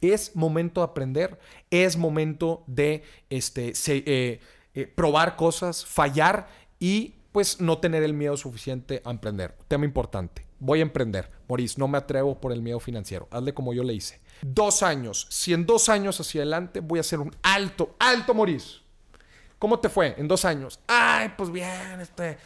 Es 0.00 0.36
momento 0.36 0.80
de 0.80 0.84
aprender, 0.84 1.40
es 1.70 1.96
momento 1.96 2.62
de 2.68 3.02
este, 3.30 3.72
eh, 3.88 4.40
eh, 4.74 4.86
probar 4.86 5.34
cosas, 5.34 5.84
fallar 5.84 6.48
y 6.78 7.16
pues 7.32 7.60
no 7.60 7.78
tener 7.78 8.04
el 8.04 8.14
miedo 8.14 8.36
suficiente 8.36 9.02
a 9.04 9.10
emprender. 9.10 9.56
Tema 9.66 9.84
importante. 9.84 10.46
Voy 10.60 10.78
a 10.78 10.82
emprender. 10.82 11.30
Maurice, 11.48 11.78
no 11.78 11.88
me 11.88 11.98
atrevo 11.98 12.40
por 12.40 12.52
el 12.52 12.62
miedo 12.62 12.80
financiero. 12.80 13.26
Hazle 13.30 13.54
como 13.54 13.74
yo 13.74 13.82
le 13.82 13.94
hice. 13.94 14.20
Dos 14.42 14.82
años. 14.82 15.26
Si 15.30 15.52
en 15.52 15.66
dos 15.66 15.88
años 15.88 16.20
hacia 16.20 16.42
adelante 16.42 16.80
voy 16.80 16.98
a 16.98 17.00
hacer 17.00 17.18
un 17.20 17.34
alto, 17.42 17.96
alto 17.98 18.34
Maurice. 18.34 18.78
¿Cómo 19.58 19.80
te 19.80 19.88
fue 19.88 20.14
en 20.18 20.28
dos 20.28 20.44
años? 20.44 20.78
Ay, 20.86 21.32
pues 21.36 21.50
bien, 21.50 22.00
este. 22.00 22.38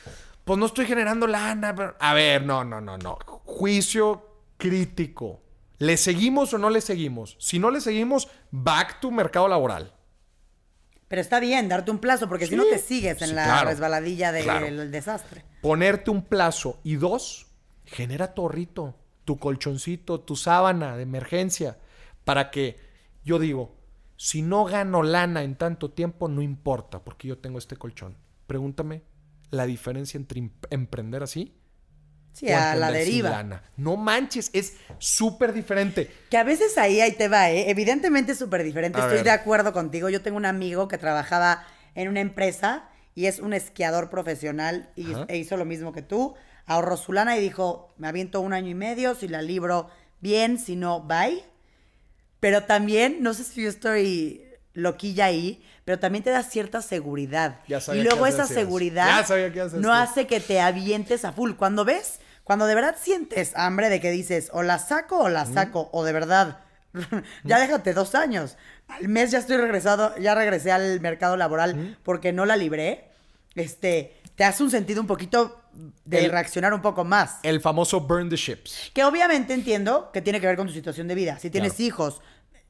pues 0.45 0.59
no 0.59 0.67
estoy 0.67 0.87
generando 0.87 1.27
lana. 1.27 1.75
pero- 1.75 1.95
A 2.01 2.15
ver, 2.15 2.45
no, 2.45 2.65
no, 2.65 2.81
no, 2.81 2.97
no. 2.99 3.19
Juicio 3.45 4.27
crítico. 4.57 5.41
¿Le 5.79 5.97
seguimos 5.97 6.55
o 6.55 6.59
no 6.59 6.71
le 6.71 6.81
seguimos? 6.81 7.37
Si 7.41 7.59
no 7.59 7.71
le 7.71 7.81
seguimos, 7.81 8.29
back 8.51 9.01
to 9.01 9.11
mercado 9.11 9.49
laboral. 9.49 9.93
Pero 11.09 11.21
está 11.21 11.41
bien 11.41 11.69
darte 11.69 11.91
un 11.91 11.99
plazo, 11.99 12.29
porque 12.29 12.47
si 12.47 12.57
no 12.57 12.65
te 12.65 12.79
sigues 12.79 13.21
en 13.21 13.29
sí, 13.29 13.35
la 13.35 13.45
claro, 13.45 13.69
resbaladilla 13.69 14.33
del 14.33 14.45
claro. 14.45 14.67
desastre. 14.89 15.45
Ponerte 15.61 16.11
un 16.11 16.23
plazo. 16.23 16.81
Y 16.85 16.95
dos, 16.95 17.49
genera 17.85 18.33
tu 18.33 18.43
ahorrito, 18.43 18.95
tu 19.25 19.39
colchoncito, 19.39 20.21
tu 20.21 20.37
sábana 20.37 20.97
de 20.97 21.03
emergencia. 21.03 21.79
Para 22.25 22.51
que, 22.51 22.77
yo 23.25 23.39
digo, 23.39 23.77
si 24.17 24.43
no 24.43 24.65
gano 24.65 25.03
lana 25.03 25.43
en 25.43 25.57
tanto 25.57 25.91
tiempo, 25.91 26.29
no 26.29 26.43
importa, 26.43 27.03
porque 27.05 27.29
yo 27.29 27.39
tengo 27.39 27.59
este 27.59 27.77
colchón. 27.77 28.17
Pregúntame 28.47 29.03
la 29.51 29.67
diferencia 29.67 30.17
entre 30.19 30.39
em- 30.41 30.51
emprender 30.71 31.23
así 31.23 31.59
Sí, 32.33 32.49
o 32.51 32.57
a 32.57 32.75
la 32.77 32.91
deriva. 32.91 33.29
lana. 33.31 33.63
No 33.77 33.97
manches, 33.99 34.49
es 34.55 34.77
súper 34.99 35.53
diferente. 35.53 36.11
Que 36.31 36.39
a 36.39 36.45
veces 36.45 36.79
ahí, 36.79 37.01
ahí 37.01 37.13
te 37.13 37.29
va, 37.29 37.51
¿eh? 37.51 37.69
Evidentemente 37.71 38.33
es 38.33 38.39
súper 38.39 38.63
diferente. 38.63 38.99
A 38.99 39.03
Estoy 39.03 39.17
ver. 39.19 39.25
de 39.25 39.31
acuerdo 39.33 39.73
contigo. 39.75 40.09
Yo 40.09 40.23
tengo 40.23 40.39
un 40.39 40.47
amigo 40.47 40.89
que 40.89 40.97
trabajaba 40.97 41.65
en 41.95 42.09
una 42.09 42.21
empresa 42.21 42.89
y 43.15 43.27
es 43.27 43.39
un 43.39 43.53
esquiador 43.53 44.09
profesional 44.09 44.91
y, 44.97 45.13
Ajá. 45.13 45.27
e 45.29 45.37
hizo 45.37 45.59
lo 45.59 45.67
mismo 45.67 45.93
que 45.93 46.01
tú. 46.01 46.35
Ahorró 46.67 46.97
su 46.97 47.13
lana 47.13 47.37
y 47.37 47.41
dijo, 47.41 47.93
me 47.97 48.09
aviento 48.09 48.41
un 48.41 48.53
año 48.53 48.69
y 48.69 48.75
medio, 48.75 49.15
si 49.15 49.29
la 49.29 49.43
libro 49.43 49.91
bien, 50.21 50.59
si 50.59 50.77
no, 50.77 51.01
bye. 51.01 51.45
Pero 52.41 52.65
también, 52.65 53.23
no 53.23 53.35
sé 53.35 53.45
si 53.45 53.63
yo 53.63 53.69
estoy 53.69 54.45
loquilla 54.75 55.27
ahí, 55.27 55.63
pero 55.85 55.99
también 55.99 56.25
te 56.25 56.31
da 56.31 56.43
cierta 56.43 56.83
seguridad. 56.83 57.61
Ya 57.69 57.81
sabía 57.81 58.03
y 58.03 58.05
luego 58.05 58.27
esa 58.27 58.45
a 58.45 58.47
seguridad 58.47 59.25
Ya 59.27 59.65
a 59.65 59.69
no 59.79 59.93
hace 59.93 60.27
que 60.27 60.41
te 60.41 60.61
avientes 60.61 61.25
a 61.25 61.33
full. 61.33 61.53
Cuando 61.53 61.85
ves, 61.85 62.21
cuando 62.45 62.67
de 62.67 62.75
verdad 62.75 62.97
sientes 63.01 63.53
hambre 63.55 63.91
de 63.91 64.01
que 64.01 64.11
dices, 64.11 64.51
o 64.53 64.63
la 64.63 64.79
saco 64.79 65.19
o 65.19 65.29
la 65.29 65.47
saco, 65.47 65.91
o 65.93 66.05
de 66.05 66.13
verdad, 66.13 66.61
ya 67.45 67.59
déjate 67.59 67.93
dos 67.95 68.15
años. 68.15 68.57
Al 68.89 69.09
mes 69.09 69.31
ya 69.31 69.39
estoy 69.39 69.57
regresado, 69.57 70.17
ya 70.19 70.35
regresé 70.35 70.73
al 70.73 71.01
mercado 71.01 71.37
laboral 71.37 71.99
porque 72.03 72.33
no 72.33 72.45
la 72.45 72.57
libré. 72.57 73.11
Este, 73.55 74.21
te 74.35 74.45
hace 74.45 74.63
un 74.63 74.71
sentido 74.71 75.01
un 75.01 75.07
poquito 75.07 75.62
de 76.05 76.25
El- 76.25 76.31
reaccionar 76.31 76.73
un 76.75 76.83
poco 76.83 77.05
más. 77.05 77.39
El 77.43 77.61
famoso 77.61 78.01
burn 78.01 78.29
the 78.29 78.37
ships. 78.37 78.91
Que 78.95 79.05
obviamente 79.05 79.55
entiendo 79.55 80.11
que 80.13 80.21
tiene 80.23 80.41
que 80.41 80.47
ver 80.47 80.57
con 80.57 80.67
tu 80.67 80.73
situación 80.73 81.09
de 81.09 81.15
vida. 81.15 81.39
Si 81.39 81.51
tienes 81.51 81.73
Claro. 81.75 81.85
hijos, 81.87 82.21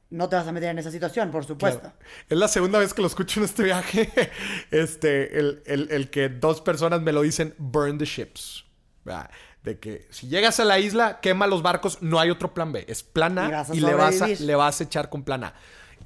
no 0.09 0.29
te 0.29 0.35
vas 0.35 0.47
a 0.47 0.51
meter 0.51 0.69
en 0.69 0.77
esa 0.79 0.91
situación, 0.91 1.31
por 1.31 1.43
supuesto. 1.45 1.79
Claro. 1.81 1.95
Es 2.29 2.37
la 2.37 2.47
segunda 2.47 2.79
vez 2.79 2.93
que 2.93 3.01
lo 3.01 3.07
escucho 3.07 3.39
en 3.39 3.45
este 3.45 3.63
viaje. 3.63 4.09
Este, 4.71 5.39
el, 5.39 5.63
el- 5.65 5.87
el 5.91 6.09
que 6.09 6.29
dos 6.29 6.61
personas 6.61 7.01
me 7.01 7.11
lo 7.11 7.21
dicen, 7.21 7.55
burn 7.57 7.97
the 7.97 8.05
ships. 8.05 8.65
Ah, 9.05 9.29
De 9.63 9.79
que 9.79 10.07
si 10.11 10.27
llegas 10.27 10.59
a 10.59 10.65
la 10.65 10.77
isla, 10.79 11.19
quema 11.21 11.47
los 11.47 11.61
barcos, 11.61 12.01
no 12.01 12.19
hay 12.19 12.29
otro 12.29 12.53
plan 12.53 12.71
B. 12.71 12.85
Es 12.87 13.01
plan 13.03 13.37
A 13.39 13.65
Y 13.73 13.79
le 13.79 13.93
vas 13.93 14.21
a, 14.21 14.27
le 14.27 14.55
vas 14.55 14.81
a 14.81 14.83
echar 14.83 15.09
con 15.09 15.23
plan 15.23 15.43
A. 15.45 15.53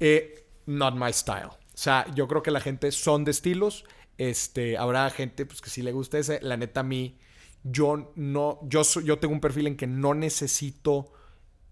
Eh, 0.00 0.46
not 0.66 0.94
my 0.94 1.12
style. 1.12 1.46
O 1.48 1.80
sea, 1.80 2.06
yo 2.14 2.26
creo 2.28 2.42
que 2.42 2.50
la 2.50 2.60
gente 2.60 2.90
son 2.92 3.24
de 3.24 3.30
estilos. 3.32 3.84
Este, 4.18 4.76
habrá 4.76 5.08
gente 5.10 5.46
pues, 5.46 5.60
que 5.62 5.70
sí 5.70 5.80
le 5.82 5.92
gusta 5.92 6.18
ese. 6.18 6.40
La 6.42 6.56
neta, 6.56 6.80
a 6.80 6.82
mí, 6.82 7.18
yo 7.62 8.12
no, 8.16 8.60
yo, 8.64 8.84
soy- 8.84 9.04
yo 9.04 9.18
tengo 9.18 9.32
un 9.34 9.40
perfil 9.40 9.68
en 9.68 9.76
que 9.76 9.86
no 9.86 10.12
necesito 10.14 11.12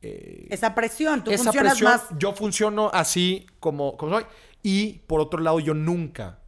Esa 0.00 0.74
presión, 0.74 1.24
tú 1.24 1.30
esa 1.32 1.44
funcionas 1.44 1.72
presión, 1.72 1.90
más. 1.90 2.04
yo 2.18 2.32
funciono 2.32 2.90
así 2.92 3.46
como, 3.60 3.96
como 3.96 4.12
soy. 4.18 4.26
Y 4.62 5.00
por 5.08 5.20
otro 5.20 5.40
lado, 5.40 5.58
yo 5.60 5.74
nunca, 5.74 6.38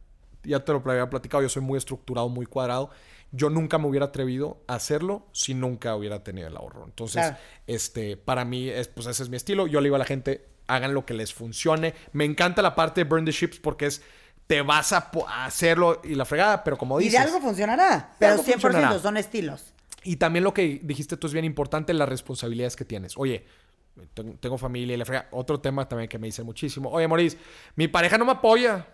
ya 0.43 0.63
te 0.63 0.71
lo 0.71 0.81
había 0.85 1.09
platicado, 1.09 1.43
yo 1.43 1.49
soy 1.49 1.61
muy 1.61 1.77
estructurado, 1.77 2.29
muy 2.29 2.45
cuadrado. 2.45 2.89
Yo 3.31 3.49
nunca 3.49 3.77
me 3.77 3.87
hubiera 3.87 4.07
atrevido 4.07 4.63
a 4.67 4.75
hacerlo 4.75 5.27
si 5.33 5.53
nunca 5.53 5.95
hubiera 5.95 6.23
tenido 6.23 6.47
el 6.47 6.55
ahorro. 6.57 6.85
Entonces, 6.85 7.21
Claro. 7.21 7.37
este, 7.67 8.17
para 8.17 8.43
mí, 8.45 8.69
es, 8.69 8.87
pues 8.87 9.07
ese 9.07 9.23
es 9.23 9.29
mi 9.29 9.35
estilo. 9.37 9.67
Yo 9.67 9.81
le 9.81 9.85
digo 9.85 9.95
a 9.97 9.99
la 9.99 10.05
gente, 10.05 10.47
hagan 10.67 10.93
lo 10.93 11.05
que 11.05 11.13
les 11.13 11.33
funcione. 11.33 11.93
Me 12.13 12.25
encanta 12.25 12.61
la 12.61 12.75
parte 12.75 13.03
de 13.03 13.09
Burn 13.09 13.25
the 13.25 13.31
Ships 13.31 13.59
porque 13.59 13.85
es, 13.87 14.01
te 14.49 14.63
vas 14.63 14.93
a, 14.93 15.11
hacerlo 15.45 16.01
y 16.03 16.15
la 16.15 16.25
fregada, 16.25 16.63
pero 16.63 16.75
como 16.75 16.99
Y 16.99 17.03
dices... 17.03 17.19
de 17.19 17.27
algo 17.27 17.39
funcionará, 17.39 18.15
pero 18.17 18.31
algo 18.31 18.43
100% 18.43 18.59
funcionará. 18.59 18.97
son 18.97 19.15
estilos. 19.15 19.75
Y 20.03 20.15
también 20.15 20.43
lo 20.43 20.55
que 20.55 20.79
dijiste 20.81 21.17
tú 21.17 21.27
es 21.27 21.33
bien 21.33 21.45
importante, 21.45 21.93
las 21.93 22.09
responsabilidades 22.09 22.75
que 22.75 22.83
tienes. 22.83 23.15
Oye, 23.15 23.45
tengo, 24.41 24.57
familia 24.57 24.95
y 24.95 24.97
la 24.97 25.05
frega. 25.05 25.27
Otro 25.29 25.59
tema 25.59 25.87
también 25.87 26.09
que 26.09 26.17
me 26.17 26.25
dicen 26.25 26.47
muchísimo. 26.47 26.89
Oye, 26.89 27.07
Maurice, 27.07 27.37
mi 27.75 27.87
pareja 27.87 28.17
no 28.17 28.25
me 28.25 28.31
apoya. 28.31 28.87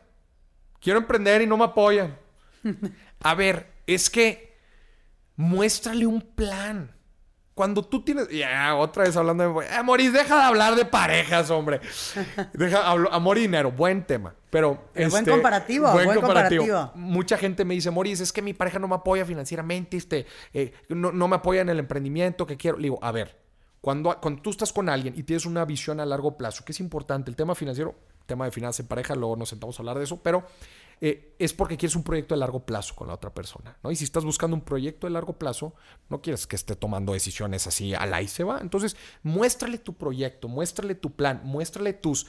Quiero 0.82 1.00
emprender 1.00 1.42
y 1.42 1.48
no 1.48 1.56
me 1.56 1.64
apoya. 1.64 2.20
A 3.22 3.34
ver, 3.34 3.72
es 3.88 4.10
que 4.10 4.58
muéstrale 5.38 6.06
un 6.06 6.20
plan. 6.20 6.95
Cuando 7.56 7.84
tú 7.84 8.04
tienes. 8.04 8.28
Ya, 8.28 8.76
otra 8.76 9.06
vez 9.06 9.16
hablando 9.16 9.62
de. 9.62 9.66
Eh, 9.66 9.82
Maurice, 9.82 10.12
deja 10.12 10.36
de 10.36 10.42
hablar 10.42 10.76
de 10.76 10.84
parejas, 10.84 11.50
hombre. 11.50 11.80
Deja, 12.54 12.86
hablo, 12.86 13.12
amor 13.14 13.38
y 13.38 13.42
dinero, 13.44 13.72
buen 13.72 14.06
tema. 14.06 14.36
Pero. 14.50 14.90
Pero 14.94 15.10
buen 15.10 15.26
comparativo, 15.26 15.90
buen 15.90 16.14
comparativo. 16.20 16.92
Mucha 16.96 17.38
gente 17.38 17.64
me 17.64 17.74
dice, 17.74 17.90
Maurice, 17.92 18.24
es 18.24 18.34
que 18.34 18.42
mi 18.42 18.54
pareja 18.54 18.78
no 18.78 18.90
me 18.90 18.96
apoya 18.96 19.26
financieramente, 19.26 19.96
este, 19.96 20.26
eh, 20.54 20.74
no, 20.90 21.14
no 21.14 21.30
me 21.30 21.38
apoya 21.38 21.62
en 21.62 21.70
el 21.70 21.80
emprendimiento 21.80 22.46
que 22.46 22.58
quiero. 22.58 22.76
Le 22.78 22.84
digo, 22.84 23.00
a 23.02 23.14
ver, 23.14 23.40
cuando, 23.80 24.20
cuando 24.20 24.42
tú 24.42 24.50
estás 24.50 24.74
con 24.74 24.90
alguien 24.90 25.14
y 25.16 25.24
tienes 25.24 25.46
una 25.46 25.64
visión 25.64 26.02
a 26.02 26.06
largo 26.06 26.36
plazo, 26.36 26.66
que 26.66 26.74
es 26.74 26.82
importante, 26.82 27.32
el 27.32 27.38
tema 27.38 27.56
financiero, 27.56 27.96
tema 28.26 28.46
de 28.46 28.52
finanzas 28.52 28.82
en 28.82 28.88
pareja, 28.88 29.16
luego 29.16 29.36
nos 29.36 29.50
sentamos 29.50 29.80
a 29.80 29.82
hablar 29.82 29.98
de 29.98 30.04
eso, 30.04 30.22
pero 30.22 30.46
eh, 31.02 31.36
es 31.40 31.54
porque 31.54 31.78
quieres 31.78 31.96
un 31.96 32.04
proyecto 32.04 32.36
de 32.36 32.40
largo 32.40 32.66
plazo 32.66 32.96
con 32.96 33.08
la 33.08 33.14
otra 33.14 33.34
persona, 33.34 33.78
¿no? 33.84 33.92
Y 33.92 33.96
si 33.96 34.06
estás 34.06 34.24
buscando 34.24 34.56
un 34.56 34.62
proyecto 34.62 35.08
de 35.08 35.12
largo 35.12 35.34
plazo, 35.34 35.74
no 36.10 36.22
quieres 36.22 36.48
que 36.48 36.56
esté 36.56 36.76
tomando 36.76 37.14
decisiones 37.14 37.68
así 37.68 37.94
a 37.94 38.06
la 38.06 38.22
y 38.22 38.28
se 38.28 38.44
va. 38.44 38.60
Entonces, 38.62 38.96
muéstrale 39.24 39.78
tu 39.78 39.94
proyecto, 39.94 40.48
muéstrale 40.48 40.96
tu 40.96 41.16
plan, 41.16 41.42
muéstrale 41.44 41.94
tus 41.94 42.28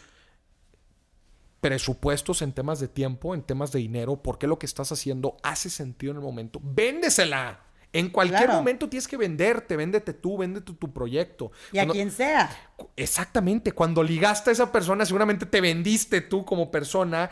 presupuestos 1.60 2.42
en 2.42 2.52
temas 2.52 2.80
de 2.80 2.88
tiempo, 2.88 3.34
en 3.34 3.42
temas 3.42 3.72
de 3.72 3.78
dinero, 3.78 4.22
por 4.22 4.38
qué 4.38 4.46
lo 4.46 4.58
que 4.58 4.66
estás 4.66 4.92
haciendo 4.92 5.36
hace 5.42 5.70
sentido 5.70 6.12
en 6.12 6.18
el 6.18 6.22
momento. 6.22 6.60
Véndesela. 6.62 7.65
En 7.92 8.10
cualquier 8.10 8.44
Claro. 8.44 8.58
momento 8.58 8.88
tienes 8.88 9.08
que 9.08 9.16
venderte, 9.16 9.76
véndete 9.76 10.12
tú, 10.12 10.36
véndete 10.38 10.72
tu 10.74 10.92
proyecto. 10.92 11.50
Y 11.72 11.78
a 11.78 11.86
quien 11.86 12.10
sea. 12.10 12.50
Exactamente, 12.96 13.72
cuando 13.72 14.02
ligaste 14.02 14.50
a 14.50 14.52
esa 14.52 14.70
persona, 14.72 15.06
seguramente 15.06 15.46
te 15.46 15.60
vendiste 15.60 16.20
tú 16.20 16.44
como 16.44 16.70
persona. 16.70 17.30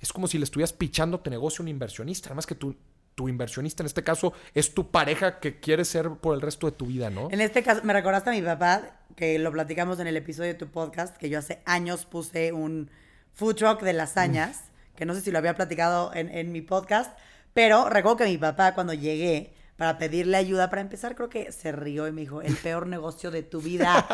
Es 0.00 0.12
como 0.12 0.26
si 0.26 0.38
le 0.38 0.44
estuvieras 0.44 0.72
pichando 0.72 1.20
tu 1.20 1.30
negocio 1.30 1.62
a 1.62 1.64
un 1.64 1.68
inversionista. 1.68 2.28
Además 2.28 2.46
que 2.46 2.54
tu, 2.54 2.74
tu 3.14 3.28
inversionista, 3.28 3.82
en 3.82 3.86
este 3.86 4.02
caso, 4.02 4.32
es 4.54 4.72
tu 4.74 4.90
pareja 4.90 5.38
que 5.40 5.60
quieres 5.60 5.88
ser 5.88 6.10
por 6.10 6.34
el 6.34 6.40
resto 6.40 6.66
de 6.66 6.72
tu 6.72 6.86
vida, 6.86 7.10
¿no? 7.10 7.28
En 7.30 7.40
este 7.40 7.62
caso, 7.62 7.82
me 7.84 7.92
recordaste 7.92 8.30
a 8.30 8.32
mi 8.32 8.42
papá, 8.42 8.96
que 9.14 9.38
lo 9.38 9.52
platicamos 9.52 10.00
en 10.00 10.06
el 10.06 10.16
episodio 10.16 10.48
de 10.48 10.54
tu 10.54 10.68
podcast, 10.68 11.16
que 11.16 11.28
yo 11.28 11.38
hace 11.38 11.60
años 11.66 12.06
puse 12.06 12.52
un 12.52 12.90
food 13.34 13.56
truck 13.56 13.82
de 13.82 13.92
lasañas, 13.92 14.62
que 14.96 15.04
no 15.04 15.14
sé 15.14 15.20
si 15.20 15.30
lo 15.30 15.38
había 15.38 15.54
platicado 15.54 16.12
en, 16.14 16.30
en 16.30 16.50
mi 16.50 16.62
podcast, 16.62 17.16
pero 17.54 17.88
recuerdo 17.88 18.18
que 18.18 18.24
mi 18.24 18.38
papá 18.38 18.74
cuando 18.74 18.94
llegué 18.94 19.54
para 19.76 19.96
pedirle 19.96 20.36
ayuda 20.36 20.68
para 20.68 20.82
empezar, 20.82 21.14
creo 21.14 21.30
que 21.30 21.52
se 21.52 21.72
rió 21.72 22.06
y 22.06 22.12
me 22.12 22.20
dijo, 22.20 22.42
el 22.42 22.54
peor 22.56 22.86
negocio 22.86 23.30
de 23.30 23.42
tu 23.42 23.60
vida. 23.60 24.06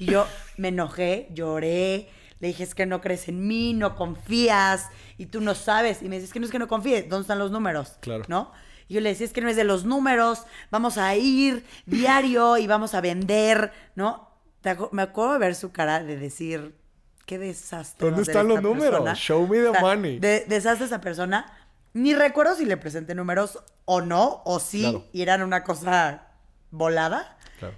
Y 0.00 0.04
yo 0.04 0.28
me 0.56 0.68
enojé, 0.68 1.26
lloré, 1.32 2.08
le 2.38 2.48
dije, 2.48 2.62
es 2.62 2.74
que 2.76 2.86
no 2.86 3.00
crees 3.00 3.26
en 3.26 3.48
mí, 3.48 3.72
no 3.74 3.96
confías, 3.96 4.86
y 5.16 5.26
tú 5.26 5.40
no 5.40 5.56
sabes. 5.56 6.02
Y 6.02 6.08
me 6.08 6.16
dice, 6.16 6.26
es 6.26 6.32
que 6.32 6.38
no 6.38 6.46
es 6.46 6.52
que 6.52 6.60
no 6.60 6.68
confíes, 6.68 7.08
¿dónde 7.08 7.22
están 7.22 7.40
los 7.40 7.50
números? 7.50 7.96
Claro. 8.00 8.24
¿No? 8.28 8.52
Y 8.86 8.94
yo 8.94 9.00
le 9.00 9.08
decía, 9.08 9.26
es 9.26 9.32
que 9.32 9.40
no 9.40 9.48
es 9.48 9.56
de 9.56 9.64
los 9.64 9.84
números, 9.84 10.44
vamos 10.70 10.98
a 10.98 11.16
ir 11.16 11.64
diario 11.86 12.56
y 12.58 12.66
vamos 12.66 12.94
a 12.94 13.00
vender, 13.00 13.72
¿no? 13.96 14.30
Me 14.92 15.02
acuerdo 15.02 15.32
de 15.32 15.38
ver 15.38 15.54
su 15.54 15.72
cara 15.72 16.02
de 16.02 16.16
decir, 16.16 16.76
qué 17.26 17.38
desastre. 17.38 18.06
¿Dónde 18.06 18.22
están 18.22 18.48
los 18.48 18.62
números? 18.62 18.90
persona". 18.90 19.14
Show 19.14 19.46
me 19.46 19.58
the 19.58 19.80
money. 19.80 20.18
De, 20.18 20.44
desastre 20.46 20.86
esa 20.86 21.00
persona. 21.00 21.57
Ni 21.94 22.14
recuerdo 22.14 22.54
si 22.54 22.64
le 22.64 22.76
presenté 22.76 23.14
números 23.14 23.62
o 23.84 24.00
no, 24.00 24.42
o 24.44 24.60
sí, 24.60 24.82
Claro. 24.82 25.04
y 25.12 25.22
eran 25.22 25.42
una 25.42 25.64
cosa 25.64 26.28
volada. 26.70 27.36
Claro. 27.58 27.74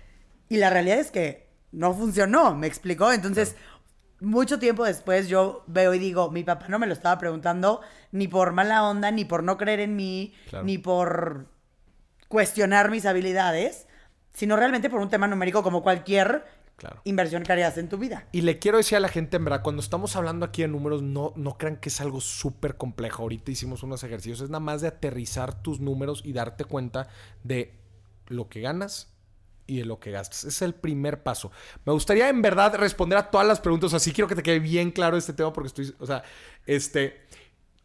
Y 0.49 0.57
la 0.59 0.71
realidad 0.71 0.99
es 0.99 1.11
que 1.11 1.49
no 1.73 1.95
funcionó, 1.95 2.55
me 2.55 2.67
explicó. 2.67 3.13
Entonces, 3.13 3.55
mucho 4.21 4.59
tiempo 4.59 4.85
después 4.85 5.29
yo 5.29 5.65
veo 5.67 5.95
y 5.95 5.99
digo, 5.99 6.31
mi 6.31 6.43
papá 6.45 6.67
no 6.69 6.79
me 6.79 6.87
lo 6.87 6.93
estaba 6.93 7.19
preguntando 7.19 7.81
ni 8.13 8.29
por 8.29 8.53
mala 8.53 8.83
onda, 8.85 9.11
ni 9.11 9.25
por 9.25 9.43
no 9.43 9.57
creer 9.57 9.81
en 9.81 9.97
mí, 9.97 10.35
ni 10.65 10.77
por 10.79 11.47
cuestionar 12.29 12.91
mis 12.91 13.07
habilidades, 13.07 13.87
sino 14.33 14.57
realmente 14.57 14.91
por 14.91 15.01
un 15.01 15.09
tema 15.09 15.27
numérico 15.27 15.63
como 15.63 15.83
cualquier 15.83 16.45
Claro. 16.81 17.03
inversión 17.05 17.43
que 17.43 17.53
harías 17.53 17.77
en 17.77 17.91
tu 17.91 17.99
vida. 17.99 18.27
Y 18.33 18.41
le 18.41 18.59
quiero 18.59 18.79
decir 18.79 18.97
a 18.97 19.01
la 19.01 19.11
gente, 19.11 19.37
en 19.37 19.45
verdad, 19.45 19.61
cuando 19.63 19.83
estamos 19.83 20.17
hablando 20.17 20.47
aquí 20.47 20.63
de 20.63 20.69
números, 20.69 21.03
no, 21.03 21.35
no 21.37 21.59
crean 21.59 21.77
que 21.77 21.91
es 21.91 22.01
algo 22.01 22.23
súper 22.23 22.79
complejo. 22.79 23.23
Ahorita 23.23 23.51
hicimos 23.51 23.83
unos 23.83 24.03
ejercicios. 24.03 24.41
Es 24.41 24.49
nada 24.49 24.61
más 24.61 24.81
de 24.81 24.89
aterrizar 24.89 25.61
tus 25.63 25.79
números 25.79 26.23
y 26.25 26.33
darte 26.33 26.65
cuenta 26.65 27.09
de 27.45 27.75
lo 28.29 28.49
que 28.49 28.63
ganas 28.63 29.13
y 29.67 29.77
de 29.77 29.85
lo 29.85 30.01
que 30.01 30.11
gastas. 30.11 30.45
Es 30.45 30.63
el 30.63 30.73
primer 30.73 31.23
paso. 31.23 31.53
Me 31.85 31.93
gustaría, 31.93 32.31
en 32.31 32.41
verdad, 32.41 32.75
responder 32.77 33.19
a 33.19 33.31
todas 33.31 33.47
las 33.47 33.61
preguntas. 33.61 33.93
Así 33.93 34.11
quiero 34.13 34.27
que 34.27 34.35
te 34.35 34.43
quede 34.43 34.59
bien 34.59 34.91
claro 34.91 35.19
este 35.19 35.35
tema 35.35 35.53
porque 35.53 35.69
estoy, 35.69 35.95
o 35.99 36.07
sea, 36.07 36.23
este... 36.65 37.27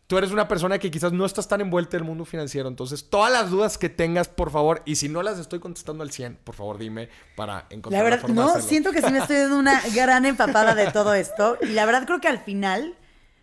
tú 0.07 0.17
eres 0.17 0.31
una 0.31 0.47
persona 0.47 0.77
que 0.77 0.91
quizás 0.91 1.11
no 1.11 1.25
estás 1.25 1.47
tan 1.47 1.61
envuelta 1.61 1.97
en 1.97 2.03
el 2.03 2.07
mundo 2.07 2.25
financiero. 2.25 2.67
Entonces, 2.69 3.09
todas 3.09 3.31
las 3.31 3.49
dudas 3.49 3.77
que 3.77 3.89
tengas, 3.89 4.27
por 4.27 4.51
favor, 4.51 4.81
y 4.85 4.95
si 4.95 5.09
no 5.09 5.23
las 5.23 5.39
estoy 5.39 5.59
contestando 5.59 6.03
al 6.03 6.11
100, 6.11 6.39
por 6.43 6.55
favor, 6.55 6.77
dime 6.77 7.09
para 7.35 7.65
encontrar 7.69 8.03
la 8.03 8.09
verdad, 8.09 8.27
no, 8.29 8.61
siento 8.61 8.91
que 8.91 9.01
sí 9.01 9.11
me 9.11 9.19
estoy 9.19 9.37
dando 9.37 9.57
una 9.57 9.81
gran 9.93 10.25
empapada 10.25 10.75
de 10.75 10.91
todo 10.91 11.13
esto. 11.13 11.57
Y 11.61 11.67
la 11.67 11.85
verdad 11.85 12.05
creo 12.05 12.21
que 12.21 12.27
al 12.27 12.39
final, 12.39 12.95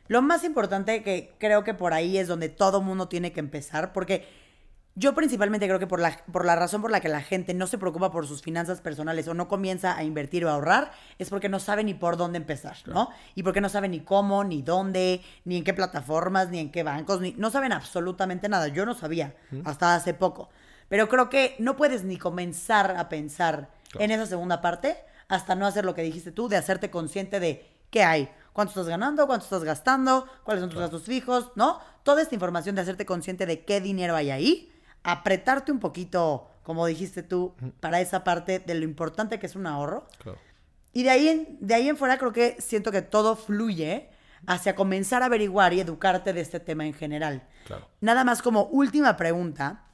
lo 0.08 0.22
más 0.22 0.44
importante 0.44 1.02
que 1.02 1.32
creo 1.38 1.64
que 1.64 1.74
por 1.74 1.92
ahí 1.92 2.18
es 2.18 2.28
donde 2.28 2.48
todo 2.48 2.80
mundo 2.80 3.08
tiene 3.08 3.32
que 3.32 3.40
empezar, 3.40 3.92
porque 3.92 4.41
yo 4.94 5.14
principalmente 5.14 5.66
creo 5.66 5.78
que 5.78 5.86
por 5.86 6.00
la, 6.00 6.18
por 6.30 6.44
la 6.44 6.54
razón 6.54 6.82
por 6.82 6.90
la 6.90 7.00
que 7.00 7.08
la 7.08 7.22
gente 7.22 7.54
no 7.54 7.66
se 7.66 7.78
preocupa 7.78 8.12
por 8.12 8.26
sus 8.26 8.42
finanzas 8.42 8.82
personales 8.82 9.26
o 9.26 9.32
no 9.32 9.48
comienza 9.48 9.96
a 9.96 10.04
invertir 10.04 10.44
o 10.44 10.50
a 10.50 10.52
ahorrar 10.52 10.92
es 11.18 11.30
porque 11.30 11.48
no 11.48 11.60
sabe 11.60 11.82
ni 11.82 11.94
por 11.94 12.18
dónde 12.18 12.36
empezar, 12.36 12.76
¿no? 12.84 13.08
Y 13.34 13.42
porque 13.42 13.62
no 13.62 13.70
sabe 13.70 13.88
ni 13.88 14.00
cómo, 14.00 14.44
ni 14.44 14.60
dónde, 14.60 15.22
ni 15.46 15.56
en 15.56 15.64
qué 15.64 15.72
plataformas, 15.72 16.50
ni 16.50 16.58
en 16.58 16.70
qué 16.70 16.82
bancos, 16.82 17.22
ni, 17.22 17.32
no 17.32 17.50
saben 17.50 17.72
absolutamente 17.72 18.50
nada. 18.50 18.68
Yo 18.68 18.84
no 18.84 18.94
sabía 18.94 19.34
hasta 19.64 19.94
hace 19.94 20.12
poco. 20.12 20.50
Pero 20.90 21.08
creo 21.08 21.30
que 21.30 21.56
no 21.58 21.74
puedes 21.74 22.04
ni 22.04 22.18
comenzar 22.18 22.94
a 22.98 23.08
pensar 23.08 23.70
en 23.98 24.10
esa 24.10 24.26
segunda 24.26 24.60
parte 24.60 24.98
hasta 25.28 25.54
no 25.54 25.66
hacer 25.66 25.86
lo 25.86 25.94
que 25.94 26.02
dijiste 26.02 26.32
tú, 26.32 26.50
de 26.50 26.58
hacerte 26.58 26.90
consciente 26.90 27.40
de 27.40 27.66
qué 27.88 28.04
hay, 28.04 28.28
cuánto 28.52 28.72
estás 28.72 28.88
ganando, 28.88 29.26
cuánto 29.26 29.44
estás 29.44 29.64
gastando, 29.64 30.26
cuáles 30.44 30.60
son 30.60 30.68
tus 30.68 30.80
gastos 30.80 31.04
fijos, 31.04 31.50
¿no? 31.54 31.80
Toda 32.02 32.20
esta 32.20 32.34
información 32.34 32.74
de 32.74 32.82
hacerte 32.82 33.06
consciente 33.06 33.46
de 33.46 33.64
qué 33.64 33.80
dinero 33.80 34.14
hay 34.14 34.30
ahí 34.30 34.71
apretarte 35.02 35.72
un 35.72 35.80
poquito, 35.80 36.50
como 36.62 36.86
dijiste 36.86 37.22
tú, 37.22 37.54
para 37.80 38.00
esa 38.00 38.24
parte 38.24 38.58
de 38.58 38.74
lo 38.74 38.84
importante 38.84 39.38
que 39.38 39.46
es 39.46 39.56
un 39.56 39.66
ahorro. 39.66 40.06
Y 40.92 41.02
de 41.04 41.10
ahí, 41.10 41.28
en, 41.28 41.58
de 41.60 41.74
ahí 41.74 41.88
en 41.88 41.96
fuera 41.96 42.18
creo 42.18 42.32
que 42.32 42.56
siento 42.60 42.92
que 42.92 43.02
todo 43.02 43.36
fluye 43.36 44.10
hacia 44.46 44.74
comenzar 44.74 45.22
a 45.22 45.26
averiguar 45.26 45.72
y 45.72 45.80
educarte 45.80 46.32
de 46.32 46.40
este 46.40 46.60
tema 46.60 46.86
en 46.86 46.94
general. 46.94 47.48
Nada 48.00 48.24
más 48.24 48.42
como 48.42 48.64
última 48.66 49.16
pregunta, 49.16 49.86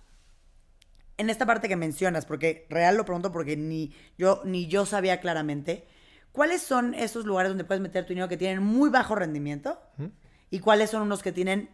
en 1.17 1.31
esta 1.31 1.47
parte 1.47 1.69
que 1.69 1.77
mencionas, 1.77 2.27
porque 2.27 2.67
real 2.71 2.97
lo 2.97 3.05
pregunto 3.05 3.31
porque 3.33 3.57
ni 3.57 3.93
yo, 4.17 4.41
ni 4.45 4.67
yo 4.67 4.87
sabía 4.87 5.21
claramente, 5.21 5.87
¿cuáles 6.33 6.63
son 6.63 6.95
esos 6.95 7.25
lugares 7.27 7.51
donde 7.51 7.65
puedes 7.65 7.83
meter 7.83 8.05
tu 8.05 8.11
dinero 8.11 8.29
que 8.29 8.37
tienen 8.37 8.63
muy 8.63 8.89
bajo 8.91 9.15
rendimiento? 9.15 9.81
¿Y 10.51 10.61
cuáles 10.61 10.91
son 10.91 11.03
unos 11.03 11.23
que 11.23 11.33
tienen 11.33 11.71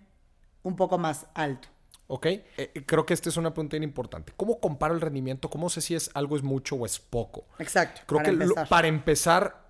un 0.62 0.76
poco 0.76 0.98
más 0.98 1.26
alto? 1.34 1.68
¿Ok? 2.06 2.26
Eh, 2.26 2.82
creo 2.86 3.06
que 3.06 3.14
esta 3.14 3.28
es 3.28 3.36
una 3.36 3.54
pregunta 3.54 3.76
importante. 3.76 4.32
¿Cómo 4.36 4.60
comparo 4.60 4.94
el 4.94 5.00
rendimiento? 5.00 5.48
¿Cómo 5.48 5.70
sé 5.70 5.80
si 5.80 5.94
es 5.94 6.10
algo 6.14 6.36
es 6.36 6.42
mucho 6.42 6.76
o 6.76 6.86
es 6.86 6.98
poco? 6.98 7.46
Exacto. 7.58 8.02
Creo 8.06 8.22
que 8.22 8.66
para 8.68 8.88
empezar, 8.88 9.68